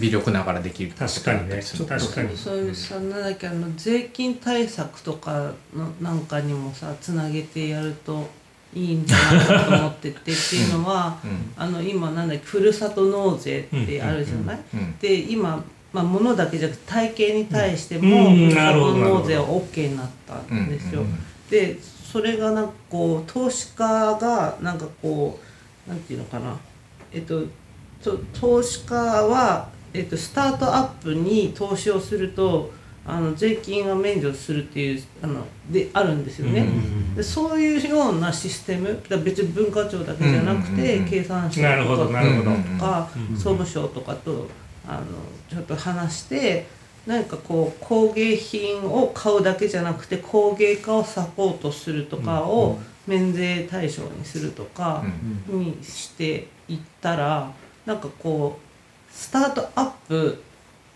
[0.00, 1.62] 微力ながらできる確かにね。
[1.62, 8.28] 確かにそういうさなんだっけあの税金対策とかのなんかにもさつなげてやると
[8.74, 11.52] いいんじゃないかと思っててっていうのは、うん。
[11.56, 14.98] あの今なんだっけふるさと納税ってあるじゃない、うん。
[14.98, 18.36] で今、まあ、物だけじゃなくて体型に対してうもん。
[18.36, 21.00] ふるさと納税は OK になったんですよ。
[21.00, 21.06] うん。
[21.06, 21.18] うん
[21.50, 25.38] でそれがなんかこう投資家がなんかこ
[25.86, 26.56] うなんていうのかな。
[27.12, 27.42] えっと
[28.02, 32.70] と投資家は、えっと、スタートアップに投資をすると
[33.04, 36.66] あの税金が免除するっていうあのであるんですよね。
[37.16, 42.08] でそういうようなシステムだ別に文化庁だけじゃなくて、経産省と
[42.78, 44.48] か総務省とかと
[44.86, 45.04] あの
[45.48, 46.66] ちょっと話して
[47.06, 55.02] 何かこう工芸品を買うだけじゃなくて工芸家をサポートするとかを免税対象にするとか
[55.48, 57.50] にしていったら
[57.86, 58.67] なんかこう
[59.10, 60.42] スタートアップ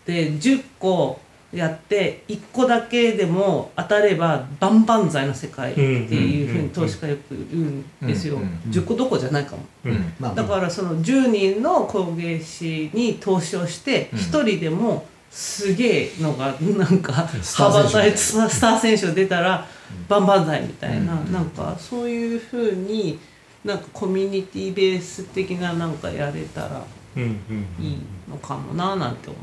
[0.05, 1.19] で10個
[1.53, 8.35] やって1個だけでも当たれば万々歳の世界っていうふうに投資家よく言うんですよ。
[8.35, 10.35] うんうんうん10個どころじゃないかも。
[10.35, 14.19] だからその10人の工芸士に投資をしてうん。
[14.19, 19.67] 1人でもすげえのがなんか羽ばたいてスター選手が出たら
[20.09, 21.31] 万々歳みたいなうん。
[21.31, 23.19] なんかそういうふうに
[23.63, 26.83] なんかコミュニティベース的ななんかやれたら
[27.15, 27.97] いい
[28.29, 29.15] のかもななん。
[29.17, 29.39] て思っ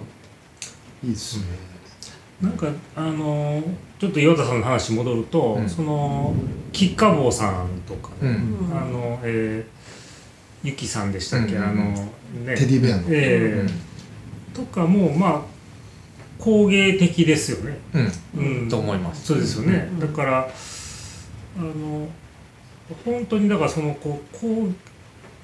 [1.03, 1.07] て。
[1.07, 1.45] いいっすね、
[2.43, 3.63] なんかあの
[3.99, 5.69] ちょっと岩田さんの話戻ると、うん。
[5.69, 6.35] その
[6.73, 8.77] 吉川坊さんとかね、うん。
[8.77, 12.11] あのえー、ゆきさんでしたっけ、うんあのね
[12.57, 13.91] テディベアの、えー
[14.55, 15.43] とかもまあ
[16.39, 17.79] 工芸的ですよね。
[17.95, 18.63] うん。
[18.63, 18.69] うん。
[18.69, 19.27] と思います。
[19.27, 19.89] そうですよね。
[19.93, 20.01] うん。
[20.01, 20.49] だから
[21.59, 22.09] あの
[23.05, 24.75] 本当にだからそのこうこう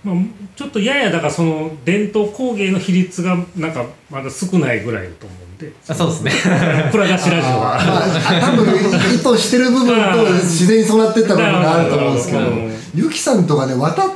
[0.07, 0.25] まあ
[0.55, 5.73] ちょっとややだからその伝統工芸の比率がなんかまだ少ないぐらいだと思うんで。
[5.89, 6.33] あそうですね。
[6.93, 7.77] 蔵出しラジオまは。
[7.77, 12.65] あ、多分意図してる部分と自然にそうなってった部分があると思うんですけどなるほど
[12.95, 14.11] ゆきさんとかね綿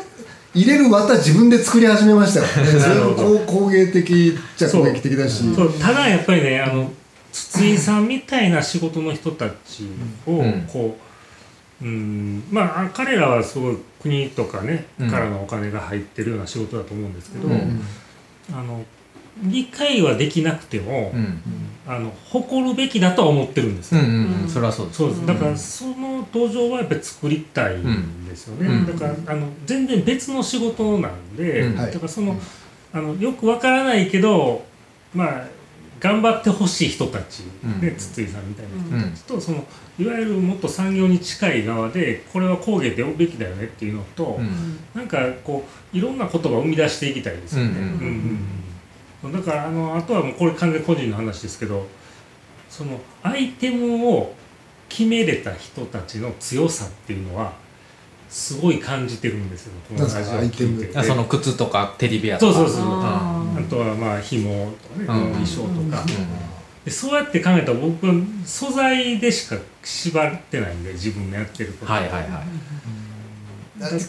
[0.54, 2.80] 入れる綿自分で作り始めましたよね。
[2.80, 5.54] それもこう工芸的っちゃ工芸的だし。
[5.54, 5.72] そう。
[5.74, 6.90] ただやっぱりねあの
[7.32, 9.88] 筒井さんみたいな仕事の人たち
[10.26, 10.68] をうん。
[10.72, 10.92] こう、うん、
[12.50, 15.10] まあ彼らはすごい国とかね、うん。
[15.10, 17.82] からのお金が入ってるような仕事だと思うんですけど、うん。
[18.52, 18.84] あの
[19.42, 21.40] 理解はできなくても、うん。
[21.86, 24.48] あの誇るべきだとは思ってるんですよ、うんうんうん。
[24.48, 25.26] それはそうです。
[25.26, 28.86] だからその土壌はやっぱり作りたいんですよね、うん。
[28.86, 32.38] だからあの全然別の仕事なんで、だからその、
[32.92, 34.64] あのよくわからないけど
[35.14, 35.44] まあ
[36.00, 37.80] 頑張ってほしい人たち、うん。
[37.80, 39.64] ね筒井さんみたいな人たちと、その
[39.98, 44.78] いわゆるもっと産業に近い側でこれは工芸で呼ぶべきだよねっていうのと、うん。
[44.94, 47.70] なんかこういろんな言葉を生み出していきたいですよね。
[49.22, 51.86] だからあのあとはもうこれ完全に個人の話ですけど
[52.70, 54.34] そのアイテムを
[54.88, 57.52] 決めれた人たちの強さっていうのは
[58.30, 60.86] すごい感じてるんですよこのラジオを聞いて。
[60.86, 60.98] て。
[60.98, 62.54] あその靴とかテディベアとか。
[62.54, 65.32] そうそうそうああとはまあ紐とかね、うん。
[65.32, 66.06] 衣装とか、う
[66.84, 68.14] でそうやって考えたら僕は
[68.46, 71.92] 素材でしか縛ってないんで自分のやってること。
[71.92, 72.22] はいはいはい。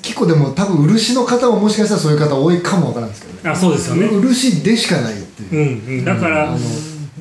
[0.02, 3.50] 結構でも多分漆の方ももしかしたらそういう方多いかもわからないですけどね。
[3.50, 5.88] あそうですよね、漆でしかないっていう。
[5.90, 6.60] う、んうん、だから、あの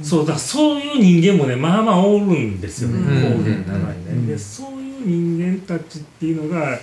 [0.02, 3.38] そうだそういう人間もねまあまあおるんですよね、うん。
[3.38, 4.26] 工芸の中にね、うん。
[4.26, 6.78] でそう人間たちっていうのが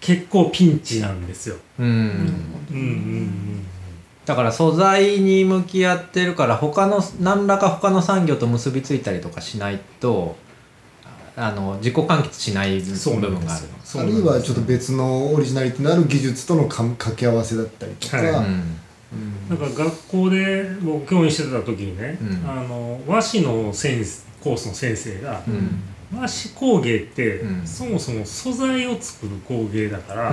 [0.00, 1.86] 結構ピンチなんですよ、うん。
[1.86, 3.66] うんうん
[4.26, 10.36] だから素材に向き合ってるから他の何らか他の産業と結びついたりとかしないと
[11.36, 13.64] あの自己完結しない部そうなん分がある
[13.96, 18.26] あるいはちょっと別のオリジナリティのある技術とのか掛け合わせだったりとか、はい。
[18.26, 18.36] うん。
[18.36, 22.48] うんなんか学校で僕教員してた時にね、うん。
[22.48, 25.82] あの和紙の先生コースの先生が、うん
[26.12, 27.66] 和紙工芸って、うん。
[27.66, 30.32] そもそも素材を作る工芸だから、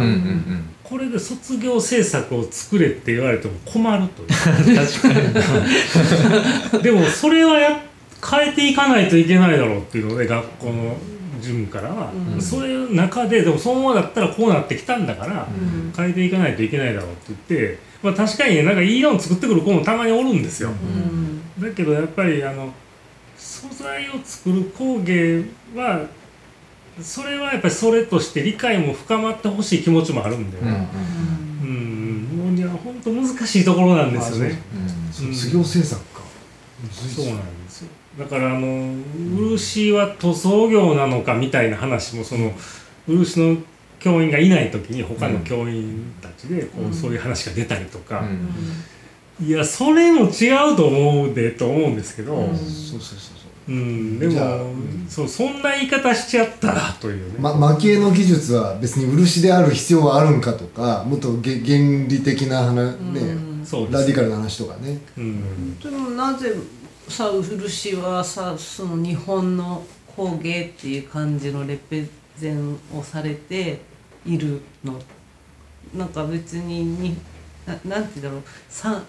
[0.84, 4.30] これで卒業制作を作れって言われても困るという。
[4.70, 7.82] う ん確かに でもそれはや
[8.30, 10.98] 変えていかないといけないだろうっていうので学校の
[11.40, 12.42] 事務からは、うん。
[12.42, 15.94] そういう中ででもそのままだったらこうなってきたんだから、うん。
[15.96, 21.64] 変えていかないといけないだろうって言って、まあ、確かにねなんかいいのを作ってくる子もたまにおるんですよ、うん。
[21.64, 22.74] だけどやっぱりあの
[23.38, 25.44] 素材を作る工芸
[25.76, 26.08] は
[27.02, 30.88] それはやっぱりそれとして理解も深まってほしい気持ちもあるんでうんね、
[31.62, 32.24] うん。
[32.46, 34.60] もういや本当難しいところなんですよね。
[35.20, 35.34] うん。
[35.34, 36.22] 卒業制作か、
[36.92, 37.90] そうなんですよ。
[38.18, 38.96] だからあの
[39.36, 42.52] 漆は塗装業なのかみたいな話もその
[43.08, 43.58] 漆の
[44.00, 46.94] 教員がいない時に他の教員たちでこう、うん。
[46.94, 48.50] そういう話が出たりとか、うん
[49.40, 52.58] いやそれも違うと思うでと思うんですけど、うん。
[52.58, 53.34] そうそうそうそ
[53.68, 53.72] う。
[53.72, 54.74] うん、でも、
[55.10, 63.66] そうそんな言い方しちゃったらというね、ま、蒔絵の技術は別に漆である必要はあるんかとかもっとげ原理的な話、ねうん。
[63.66, 65.00] そうですラディカルな話とかね。
[65.18, 65.78] うん。
[65.80, 66.56] でもなぜ
[67.10, 69.84] さ漆はさその日本の
[70.16, 72.08] 工芸っていう感じのレペ
[72.38, 73.82] ゼンをされて
[74.26, 75.00] いるの？
[75.94, 77.18] なんか別にに
[77.66, 78.44] ななんて言うんだろう。
[78.70, 79.04] さ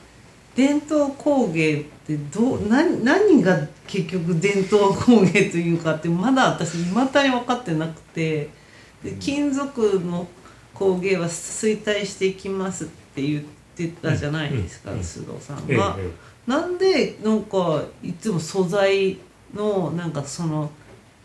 [0.58, 3.56] 伝統工芸ってどう何何が
[3.86, 8.50] 結局伝統工芸というかってまだ私いまだに分かってなくて。
[9.02, 10.26] で金属の
[10.74, 13.44] 工芸は衰退していきますって言っ
[13.76, 14.96] てたじゃないですか、うん。
[14.98, 15.96] うん須藤さんええが。
[15.98, 16.10] え。
[16.46, 19.18] なんでなんかいつも素材
[19.54, 20.70] のなんかその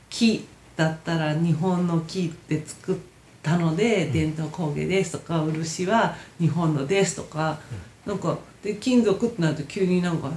[0.10, 0.46] 木
[0.76, 2.98] だったら日本の木で作っ
[3.42, 7.60] たので伝統工芸ですとか漆は日本のですとか
[8.06, 10.30] なんかで金属ってなると急になんか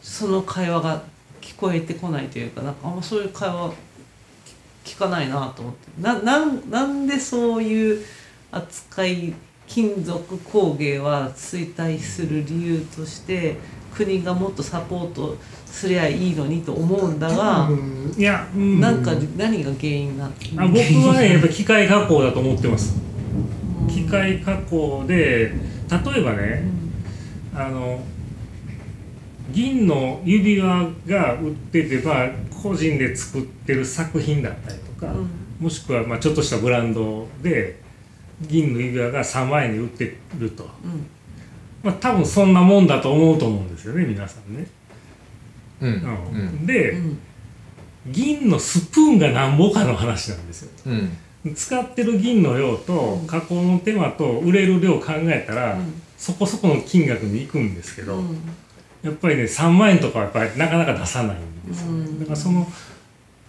[0.00, 1.02] その会話が
[1.40, 3.72] 聞こえてこないというかなんかあんまそういう会話
[4.84, 6.02] 聞かないなと思って。
[6.02, 8.04] ななんなんでそういう
[8.50, 9.34] 扱い
[9.66, 13.56] 金属工芸は衰退する理由として
[13.94, 15.36] 国がもっとサポート
[15.66, 18.80] すりゃいいのにと思うんだがうんいや、うん。
[18.80, 20.30] なんか何が原因なあ
[20.66, 22.96] 僕はねやっぱり機械加工だと思ってます。
[23.88, 25.52] 機械加工で
[25.90, 26.62] 例えばね
[27.54, 28.00] あの
[29.50, 32.28] 銀の指輪が売っててまあ
[32.62, 35.30] 個人で作ってる作品だったりとか、うん。
[35.60, 37.80] もしくはまあちょっとしたブランドで
[38.42, 41.06] 銀の指輪が3万円で売ってると、うん。
[41.82, 44.66] まあ、多分そんなもんだと思うと思うんですよね皆さんね。
[45.80, 45.92] うん。
[45.92, 46.66] うん。
[46.66, 47.18] で、うん。
[48.08, 50.70] 銀のスプーンがなんぼかの話なんですよ。
[50.86, 51.16] うん
[51.54, 56.02] 使ってる銀の量と加工の手間と売れる量を考えたら、うん。
[56.16, 58.40] そこそこの金額に行くんですけど、うん。
[59.02, 62.20] やっぱりね3万円とかはやっぱりなかなか出さないんですよね、うん。
[62.20, 62.66] だからその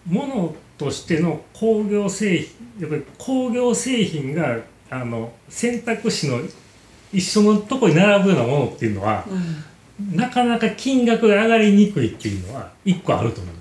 [0.08, 2.48] ものとしての工業製品
[2.80, 4.58] やっぱり工業製品が
[4.90, 6.40] あの選択肢の
[7.12, 10.16] 一緒のとこに並ぶようなものっていうのはうん。
[10.16, 13.59] なかなか金額が上がりにくいっていうのは一個あると思います。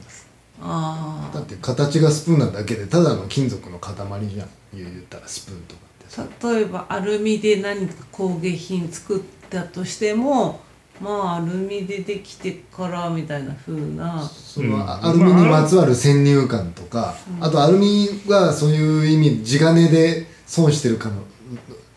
[0.61, 3.95] あだって形がスプーンなだけでただの金属の塊
[4.29, 4.49] じゃん。
[4.75, 5.81] 言ったらスプーンとか
[6.27, 10.61] って例えばアルミで何か工芸品作ったとしても
[11.01, 14.21] まあアルミでできてからみたいな風な。
[14.23, 14.91] その、うん。
[14.91, 21.23] アルミにまつわる先入観とか、あとアルミはそういう意味地金で損してるかも,、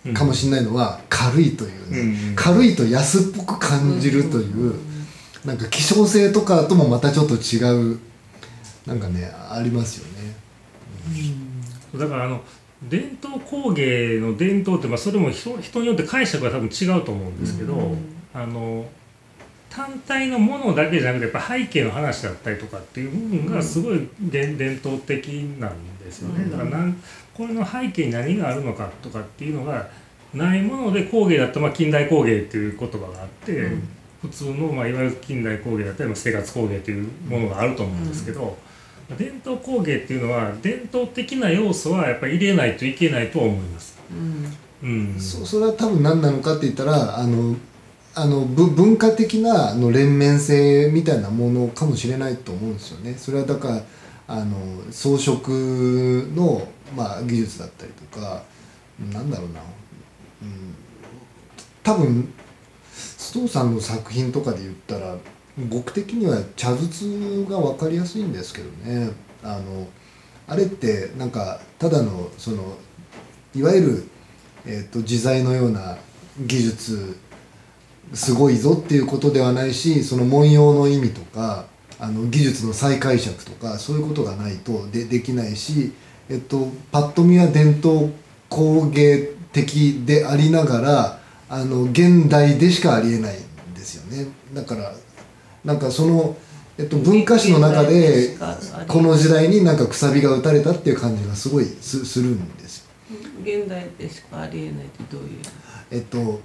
[0.06, 0.14] うん。
[0.14, 4.76] かもしれないのは軽いというね、うん軽いと安っぽく感じるという、
[5.46, 8.00] なんか希少性とかともまたちょっと違う
[8.86, 10.36] なんかねありますよね。
[11.98, 12.42] だからあの
[12.90, 17.98] 伝統工芸の伝統って、まあ、それも人人によって解釈が多分違うと思うんですけど、うん。
[18.34, 18.86] あの
[19.70, 25.28] 単体のものだけじゃなくてやっぱ背景の話だったりとかっていう部分がすごい伝伝統的
[25.60, 26.44] なんですよね。
[26.44, 26.52] うん。
[26.52, 27.02] だからなん
[27.34, 29.88] これの背景に何があるのかとかっていうのが
[30.34, 33.88] ないもので工芸だとまあ近代工芸っていう言葉があって、うん。
[34.22, 38.58] 普通の、まあ、いわゆる近代工芸だったりまあ生活工芸というものがあると思うんですけど、
[39.18, 44.00] 伝統工芸っていうのは伝統的な要素はやっぱり入れないといけないとは思います。
[44.12, 47.56] うんうん、そそれは多分何なのかって言ったらあの
[48.14, 53.14] あのぶ文化的なあの連綿性みたいなものかもしれないと思うんですよね。
[53.18, 53.84] それはだから
[54.28, 54.56] あの
[54.92, 55.50] 装飾
[56.36, 58.44] の、まあ、技術だったりとか
[59.12, 59.60] なんだろうな、
[60.42, 60.76] うん、
[61.84, 62.34] 多分
[62.94, 65.16] 須藤さんの作品とかで言ったら
[65.58, 69.12] 僕的には茶筒が分かりやすいんですけどね。
[69.44, 69.88] あの
[70.48, 72.76] あれってなんかただのその
[73.56, 74.04] いわゆる、
[74.66, 75.98] えー、と自在のような
[76.40, 77.18] 技術
[78.14, 81.66] すごいぞっていうことではないしその文様の意味とか
[82.00, 85.94] あの技術の再解釈とかそういうことがないとでできないし、
[86.30, 88.12] えっと、パッと見は伝統
[88.50, 94.28] 工芸的でありながらあの現代でしかありえないんですよね。
[94.54, 94.94] だから
[95.64, 96.36] なんかその、
[96.78, 98.38] えっと、文化史の中で
[98.88, 102.80] この時代になんかくさびが打たれたっていう感じがすごいすするんです。
[102.80, 102.86] よ。
[103.44, 105.40] 現代でしかありえないってどういう？
[105.92, 106.42] えっと、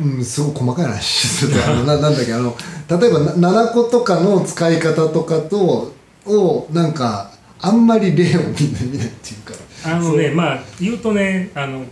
[0.00, 2.56] うん、すごい細かい話するとあのななんだっけあの
[2.88, 5.92] 例えばな七子とかの使い方とかと
[6.26, 9.54] をなんかあんまり例を見ない見ないっていうか。
[9.84, 11.84] あのねまあ言うとねあの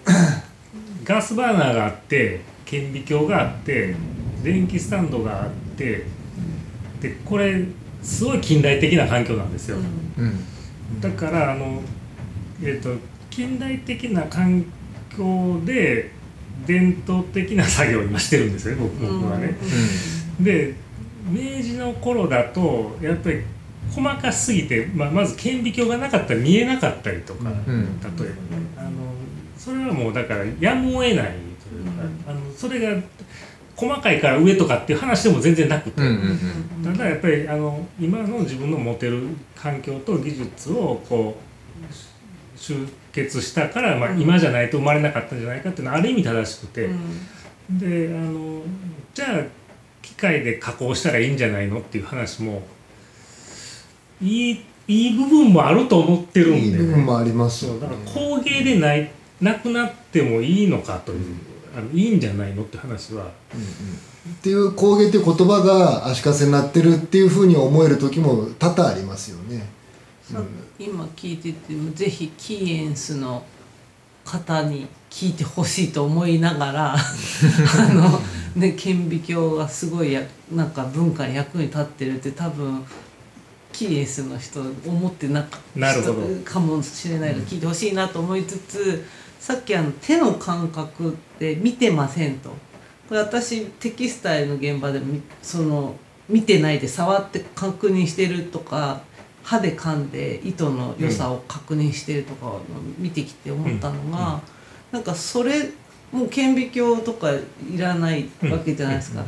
[1.04, 3.94] ガスバーナーがあって顕微鏡があって
[4.42, 6.04] 電気スタンドがあって
[7.08, 7.64] でこれ
[8.02, 9.76] すごい近代的な環境なんですよ。
[9.76, 11.00] うん。
[11.00, 11.82] だからあの、
[12.62, 12.90] えー、と
[13.30, 14.64] 近代的な環
[15.16, 16.12] 境で
[16.66, 19.56] 伝統的な作業を今してるんですよね僕僕はね。
[20.40, 20.74] で
[21.30, 23.42] 明治の頃だとやっぱり
[23.90, 28.00] 細かすぎて、まあ、まず顕微鏡がなかったら見えなかったりとか、うん。
[28.00, 28.32] 例えばね。
[28.76, 28.90] あの
[29.56, 31.30] それはもうだからやむを得ないというか、
[32.28, 33.02] あのそれが
[33.76, 36.00] 細かいから上とかっていう話でも全然なくて。
[36.00, 36.40] うんうん
[36.84, 39.22] ただやっぱりあの今の自分の持てる
[39.56, 46.88] 環境と技術をこう集結したから、まあ、今じゃないと生まれなかったんじゃないかっていうのはある意味正しくて、
[47.70, 48.62] であの
[49.14, 49.44] じゃあ
[50.00, 52.62] 機械で加工したらいいんじゃないのっていう話も
[54.22, 61.34] いいいい部分もあると思ってるんで、いい部分もありますよそうだから工芸でないなくなってもいいのかという
[61.76, 63.26] あのいいんじゃないのって話は。
[63.26, 63.28] っ
[64.40, 69.68] ていう工芸っていう言葉が足かせになってるっていうふうに思える時も多々ありますよね。
[70.22, 70.42] さ
[70.78, 73.44] 今聞いててぜひキーエンスの
[74.24, 76.98] 方に聞いてほしいと思いながら あ
[77.92, 78.20] の
[78.56, 80.22] ね顕微鏡がすごいや
[80.52, 82.84] なんか文化に役に立ってるって多分
[83.72, 86.22] キーエンスの人思ってなかなるほど。
[86.42, 89.04] かもしれないので聞いてほしいなと思いつつ、
[89.46, 92.50] さっきあの手の感覚って見てませんと。
[93.08, 95.94] これ私テキスタイルの現場でもみその
[96.28, 99.02] 見てないで触って確認してるとか
[99.44, 102.60] 歯で噛んで糸の良さを確認してるとかを
[102.98, 104.40] 見てきて思ったのが、うんうん
[104.90, 105.68] なんかそれ
[106.10, 109.24] もう顕微鏡とかいらないわけじゃないですか。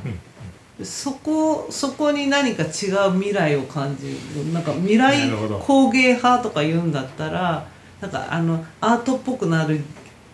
[0.82, 4.52] そこそこに何か違う未来を感じる。
[4.52, 5.30] なんか未来
[5.60, 7.66] 工芸派とか言うんだったら
[8.00, 9.80] なんかあのアートっぽくなる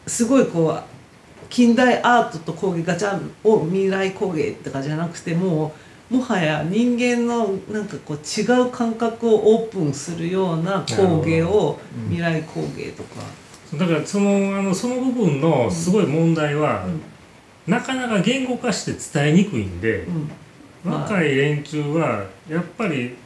[0.06, 0.82] すごいこう
[1.48, 5.72] 近代アートと工芸ガチャンを未来工芸とかじゃなくても
[6.10, 11.78] うもはや人間のなんかこう違う感覚をオープンするような工芸を
[12.08, 13.22] 未来工芸とか。
[13.76, 16.86] だからそのあのその部分のすごい問題は、
[17.66, 20.30] なかなか言語化して伝えにくいんで、うん
[20.84, 23.16] まあ若い連中はやっぱり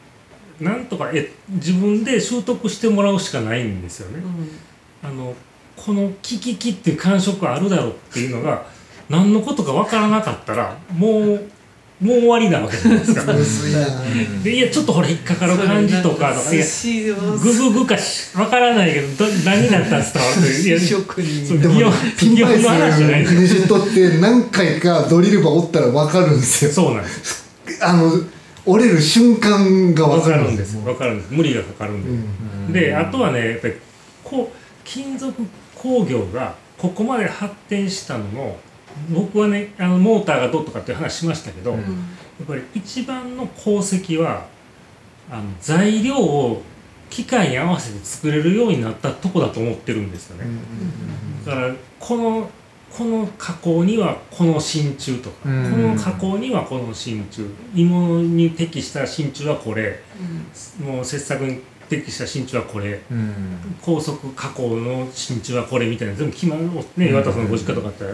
[0.60, 4.22] なんとかえ自分で習得してもらうしかないんですよね。
[5.02, 5.34] あの
[5.84, 8.64] この「キキキ」って感触あるだろうっていうのが
[9.08, 11.40] 何のことか分からなかったらもう
[12.00, 13.32] もう終わりなわけじゃないですか。
[14.44, 16.64] でいやちょっとほら引っかかる感じとかとかいや
[17.14, 20.20] グググかし分からないけどど何だったんですか？
[20.38, 26.70] っていや職人でもピンバイスの話じゃないねじ取って何回かドリルバー折ったら分かるんですよ。
[26.70, 27.44] そうなんです
[27.80, 28.12] あの
[28.64, 30.76] 折れる瞬間が分分かかるんです。
[30.84, 31.28] 分かるんです。
[31.32, 32.12] 無理がかかるんで、う
[32.70, 32.72] ん。
[32.72, 33.74] であとはねやっぱり
[34.22, 35.32] こう金属
[35.78, 38.56] 工業がここまで発展したのの
[39.10, 41.78] 僕はねあのモーターがどうとかっていう話しましたけど、うん。
[41.78, 41.84] や
[42.44, 44.46] っぱり一番の功績は
[45.30, 46.62] あの材料を
[47.10, 50.44] 機械に合わせて作れるようになったとこだと思ってるんですよね。
[51.44, 52.50] だからこの
[52.90, 55.70] この加工にはこの真鍮とか、うん。
[55.70, 57.46] この加工にはこの真鍮。
[57.74, 60.02] 芋に適した真鍮はこれ。
[60.80, 63.00] もう切削に適した真鍮はこれ。
[63.10, 63.76] うん。
[63.82, 66.84] 高速加工の真鍮はこれみたいな全部決まるね。
[66.98, 67.08] うん。
[67.08, 68.04] 岩田さんのご実家とかって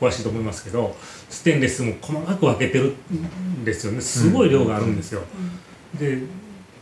[0.00, 0.96] お詳しいと思いますけど
[1.28, 4.00] ステンレスも細かく分けてるんですよね。
[4.00, 5.22] すごい量があるんですよ。
[5.98, 6.18] で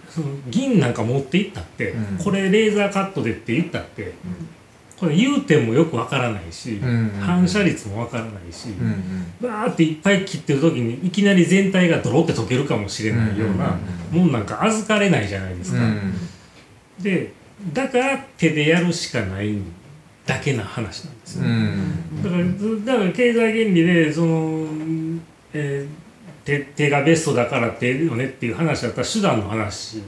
[0.09, 2.18] その銀なんか持っていったって、うん。
[2.18, 4.14] これレーザーカットでって言ったって、
[4.99, 13.79] これ融点もよくわからないし、うん反射率もわからないし、うバーっていっぱい切ってる時にいきなり全体がドロって溶けるかもしれないような
[14.11, 15.79] もんなんか預かれないじゃないですか。
[15.79, 16.15] うん
[17.01, 17.33] で
[17.73, 19.57] だから手でやるしかない
[20.25, 21.45] だけな話なんですよ。
[21.45, 24.66] うんだからだから経済原理でその、
[25.53, 26.09] えー
[26.49, 30.03] 手手がベストだから手よねっていう話だったら手段の話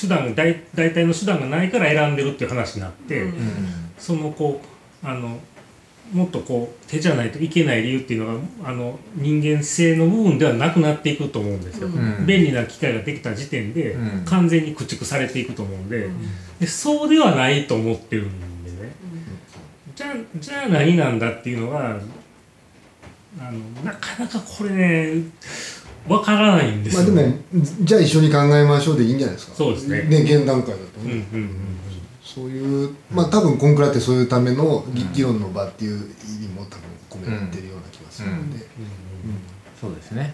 [0.00, 3.34] 手段が大大体の手段がないから選んでるっていう話になって、うん
[4.02, 4.60] そのこ
[5.04, 5.38] うあの
[6.12, 11.86] もっとこう手じゃないといけない理由っていうのがあの人間性の部分ではなくなっていくと思うんですよ。
[11.86, 16.14] うん便利な機械ができた時点で、うん完全に駆逐されていくと思うんで,、うん
[16.60, 18.92] でそうではないと思ってるんでね。
[19.94, 21.98] じゃあじゃあ何なんだっていうのは
[23.38, 25.22] あのなかなかこれね
[26.08, 27.40] わからないんですよ、まあでね。
[27.54, 29.54] もじゃあ一緒に考えましょうでいいんじゃないですか。
[29.54, 31.26] そうですねね現段階だとうんうんね。
[31.32, 31.50] うん
[32.34, 38.66] そういうまあ多分コンクラってそういうための議議論の場っていう意味も多分込めてるような気がするので。
[39.80, 40.32] そうですね、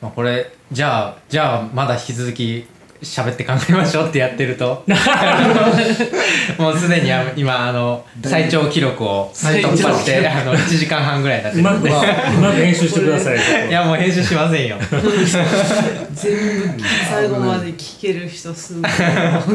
[0.00, 2.68] まあ、これじゃあじゃあまだ引き続き
[3.02, 4.84] 喋って考えましょうってやってると。
[6.58, 11.90] もうすでにあ今あの最長記録を突破してあの1時間半ぐらいになってるんで。
[11.90, 13.38] まく編集してください。
[13.68, 14.76] いやもう編集しませんよ。
[16.14, 18.88] 全部最後まで聞ける人すご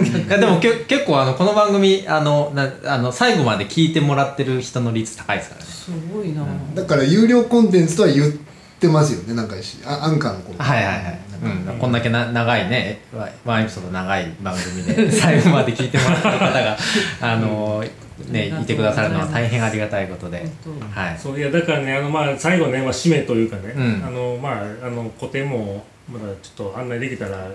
[0.01, 5.67] いいやでもけ結構あのこの番組あのなあの最後まで聞いてもらってる人の率高いですからね。
[5.67, 6.45] すごいな、
[6.75, 8.33] だから有料コンテンツとは言っ
[8.79, 16.77] てますよねなんかしあアンカーの子はいはいはい、うん、こんだけな長いねワワンエピソード長い番組で 最後まで聞いてもらってる方が
[17.21, 17.83] あの
[18.29, 21.17] ねいてくださるのは大変ありがたいことで本はい。
[21.17, 24.03] そういやだからねあのまあ最後ね、まあ、締めというかね、うん。
[24.05, 24.49] あのま
[24.83, 27.47] ああの個展もまだちょっと案内できたら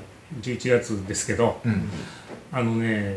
[0.43, 1.89] 11月ですけどうん。
[2.53, 3.15] あのね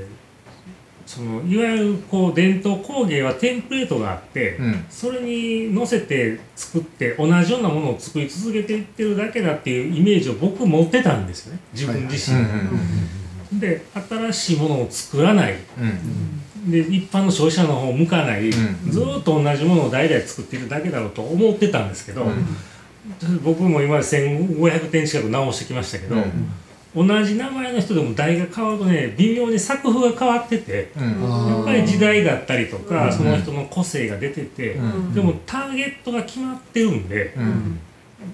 [1.10, 4.86] そのいわゆるこう伝統工芸はテンプレートがあって、うん。
[4.92, 11.60] それに乗せて作って同じようなものを作り続けていってるだけだっていうイメージを僕持ってたんですよね。
[11.74, 15.56] 自分自身、で新しいものを作らない。
[15.80, 16.72] うん。
[16.72, 18.92] で一般の消費者の方を向かない、うん。
[18.92, 22.28] ずーっと同じものを代々作っているだけだろうと思ってたんですけど、
[23.44, 26.18] 僕も今まで1500点近く直してきましたけど、
[26.96, 30.92] 同じ名前の人でも代が変わるとね微妙に作風が変わってて。
[30.98, 37.80] うんやっぱり時代だったりとか、うんその人の個性が出てて、うんでもターゲットが決まってるんで、うん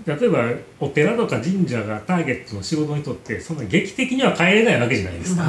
[0.06, 0.40] 例えば
[0.80, 5.46] お寺とか神社がターゲットの仕事にとってそんな劇的には変えれないわけじゃないですか。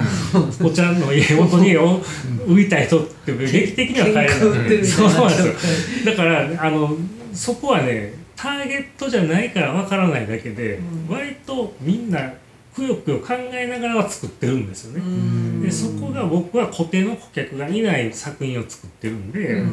[0.63, 2.01] お茶の家元にお
[2.47, 4.85] 売りたい人って 劇的には変えれない。
[4.85, 6.13] そうになんですよ。
[6.13, 6.97] だからあの
[7.33, 12.31] そこはねターゲットじゃないからわからないだけで、割とみんな
[12.77, 15.63] くよくよ考えながらは作ってるんですよね。
[15.63, 19.65] でそこが僕は固定の顧客がいない作品を作ってるんで、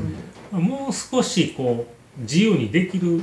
[0.52, 1.86] まあもう少しこ
[2.18, 3.22] う自由にできる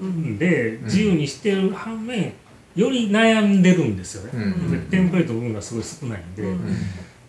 [0.00, 2.34] んで、自由にしてる反面
[2.76, 4.90] より悩んでるんですよね、うん。
[4.90, 6.44] でテンプレート分がすごい少ないんで、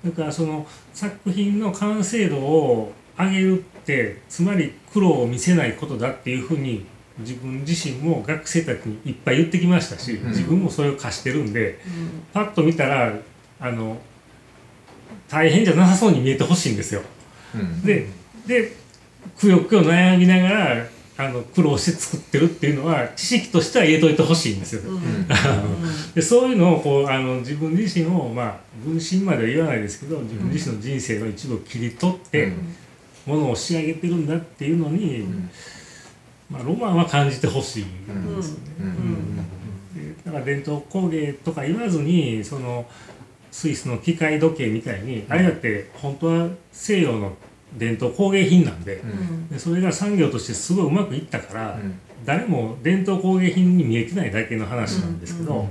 [0.06, 6.86] だからその作品の完成度を上げるってつまり苦労を見せないことだっていうふうに
[7.20, 10.28] 自分自身も学生たちにいっぱい言ってきましたし、ん。
[10.30, 11.80] 自分もそれを貸してるんで、
[12.34, 13.14] パッと見たら
[13.60, 13.98] あの
[15.30, 17.02] 大変じゃなさそうに見えてほしいんですよ。
[17.56, 17.82] うん。
[17.84, 18.08] で
[18.48, 18.76] で
[19.38, 24.82] くよくよ悩みながらあの苦労して作ってるっていうのは知識としては入れといてほしいんですよ。
[24.82, 25.28] ね。
[26.16, 32.54] でそういうのをこうあの自分自身をまあ分身までは言わないですけど自分自身の人生の一部を切り取って
[33.26, 35.26] ものを仕上げてるんだっていうのに、
[36.54, 38.36] まあ、ロマンは感じてほしいん。
[38.36, 39.44] ですよね。
[40.24, 42.86] だから伝統工芸とか言わずにその
[43.52, 47.34] スイスの機械時計みたいに、あれだって本当は西洋の
[47.78, 48.84] 伝統工芸品なん。
[48.84, 49.02] で,、
[49.52, 52.00] でそれが産業としてすごいうまくいったから、うん。
[52.26, 55.20] 誰も伝統工芸品に見えてないだけの話なん。
[55.20, 55.68] ですけど、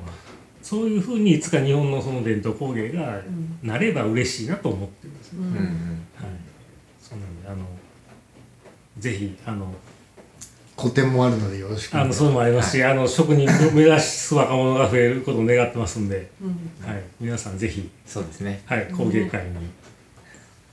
[0.62, 3.20] そういうふうにいつか日本のその伝統工芸が
[3.62, 5.18] なれば嬉しいなと思ってるん。
[5.18, 5.46] ですよ、うん。
[5.46, 5.54] うん。
[5.54, 5.66] はい、
[7.00, 7.42] そうなん。
[7.42, 7.64] であの
[8.98, 9.74] ぜひあの
[10.82, 11.98] 個展もあるのでよろしく。
[11.98, 16.30] あのそうもありますし、あの職人を目指す若者が増えることを願ってますんで、
[16.84, 18.62] はい、皆さんぜひ、そうですね。
[18.66, 19.52] はい、工芸会に、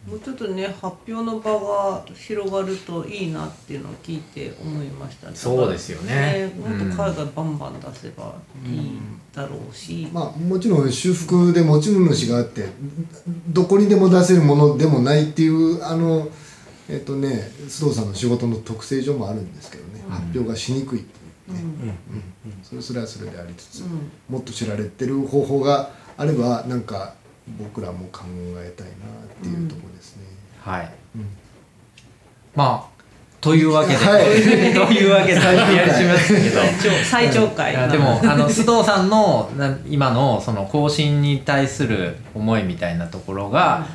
[0.08, 6.52] もうちょっとね発表の場が広がるといいなっていうのを聞いて思いましたそうですよね。
[6.58, 8.34] もっと海外バンバン出せば
[8.66, 8.98] いい
[9.36, 12.66] だろうし、まあもちろん修復で持ち主があって
[13.50, 16.30] どこにでも出せるものでもないっていうあの
[16.90, 21.96] えっとね須藤さんの仕事の特性上もあるんですけどね、発表がしにくいっていうね、
[22.64, 23.84] それそれはそれでありつつ、
[24.30, 27.14] もっと知られてる方法があればなんか
[27.60, 28.24] 僕らも考
[28.58, 28.98] えたいなっ
[29.42, 30.24] ていうところですね。
[30.62, 30.92] はい、
[32.56, 33.00] まあ
[33.42, 34.26] というわけで、はい。
[34.74, 36.62] というわけで最終回やしますけど。
[37.10, 43.86] 最長会いやでもあの須藤さんのな今のその更新に対する思いみたいなところが、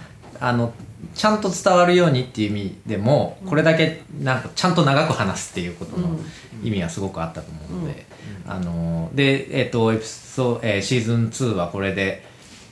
[0.41, 0.73] あの
[1.15, 6.19] ちゃんと伝わるようにっていう意味でもこれだけなんかちゃんと長く話すっていうことの
[6.63, 8.07] 意味はすごくあったと思うので、
[8.47, 12.25] あのでえっ、とエピソ、えーシーズン2はこれで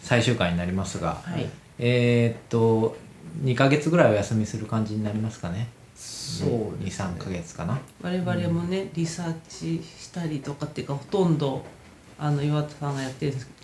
[0.03, 1.49] 最終回になりますが、はい。
[1.79, 2.97] えっ、と
[3.43, 5.69] 2ヶ月ぐらいお休みする感じになりますかね。
[5.95, 6.91] そうね。
[6.91, 7.79] 23ヶ月かな。
[8.03, 11.65] 我々もねリサーチしたりとかっていうかほとんど
[12.19, 13.62] あの岩田さんがやってるんですけど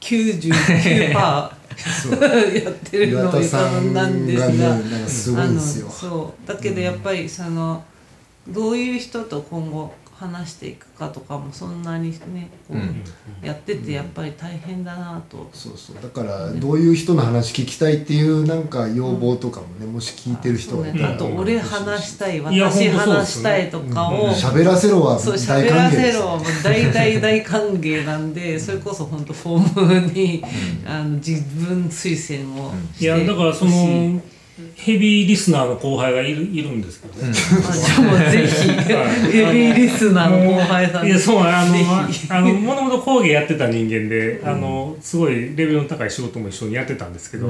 [0.00, 1.12] 99%
[2.64, 3.38] やってるの岩が。
[3.38, 4.36] 田さんがなんで
[5.08, 5.48] すが。
[5.60, 6.48] そう。
[6.48, 7.84] だけどやっぱりその、
[8.48, 13.02] どういう人と今後話していくかとかもそんなにねこう、うん。
[13.42, 15.96] やっててやっぱり大変だなと、そうそう。
[16.02, 21.14] だからどういう人の話聞きたいっていうなんか要望とかもねもし聞いてる人がいたら。
[21.14, 30.42] あと俺話したい私話したいとかを、喋らせろはそう大喋ら歓迎ですせろはもう大大大歓迎なんでそれこそ本当フォームに、
[30.86, 34.20] あの自分推薦をいしてやだからその
[34.74, 41.84] ヘビーリスナーの後輩がいるいるんですけどね、あじゃあもうぜひはいヘビーリスナーの後輩さんいやそうあのぜ
[42.30, 47.48] あのもともと工芸やってた人間で、あのすごいレベルの高い仕事も一緒にやってたんですけど、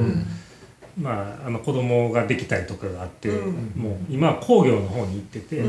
[0.99, 5.63] まああの子供ができたりとかがあって、もう今は工業の方に行ってて、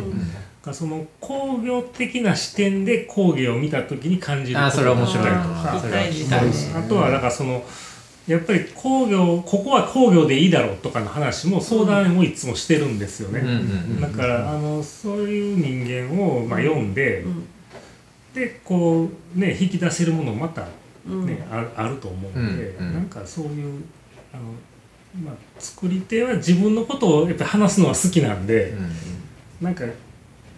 [0.72, 6.86] その工業的な視点で工芸を見た時に感じるあそれは面白いとあかーそれは聞き聞きたいですすたいでね。
[6.86, 7.62] あとはなんかその
[8.28, 17.46] やっぱり工業ここは工業でいいだろうとかの話も相談をいつもしてるんですよね、うんうんだからあのそういう人間をまあ読んで、ん。
[18.34, 20.68] でこうね引き出せるものまたね、
[21.06, 21.30] うん。
[21.50, 22.94] ああると思うんで、うんうん。
[22.94, 23.82] なんかそういう
[24.34, 24.42] あの、
[25.24, 28.74] まあ、作り手は自分のことをやっぱり話すのは好きなんで、
[29.62, 29.84] なんか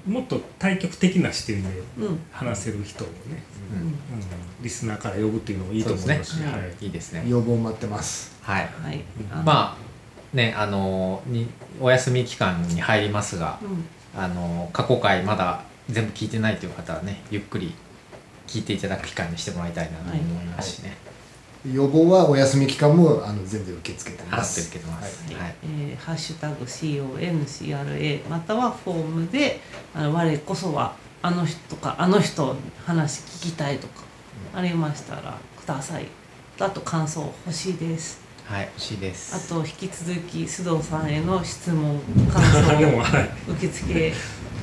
[0.06, 1.68] もっと対極的な視点で
[2.01, 2.18] うん。
[2.32, 3.38] 話せる人をね、うんうん
[4.62, 8.36] リスナーから呼ぶっていうのもいいと思いますし、そうですねはいいいですね要望待ってます。
[8.42, 9.02] はいはい
[9.44, 11.48] まあねあのに
[11.80, 13.84] お休み期間に入りますが、うん。
[14.16, 17.72] あの過去回まだ全部聞いてないという方はねゆっくり
[18.47, 20.97] 聞いていただく機会にしてもらいたいなと思いますしね、
[21.72, 29.60] 予防はお休み期間もあの全然受け付けてますってるけどます、はいはいえーハッシュタグ CONCRA またはフォームで
[29.94, 32.56] あの我こそはあの人とかあの人
[32.86, 34.02] 話聞きたいとか
[34.55, 36.06] ありましたらください
[36.59, 39.48] あと感想欲しいですはい、欲しいであす。
[39.48, 42.01] と引き続き須藤さんへの質問
[42.32, 44.12] 感想 でもはい受付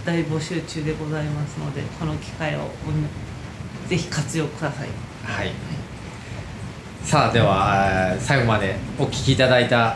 [0.05, 4.87] 大募集中でございますのでこの機会をうんぜひ活用ください
[5.23, 5.51] はい。
[7.03, 9.95] さあ、では、えー最後までお聞きいただいた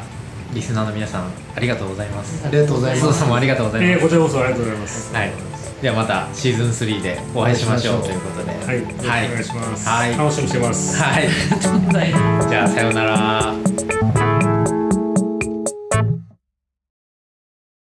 [0.53, 1.23] リスナーの皆さん、
[1.55, 2.41] ありがとうございます。
[2.45, 3.91] ありがとうござい須藤ますさんもありがとうございます。
[3.91, 5.31] えーこちらこそありがとうございますはい。
[5.81, 8.51] ではまたシーズン3でお会いしましょうということで。
[8.51, 10.17] はいよろしくお願いします、はい。
[10.17, 11.29] 楽しみにしてます はい。
[12.49, 14.50] じゃあ、さようなら。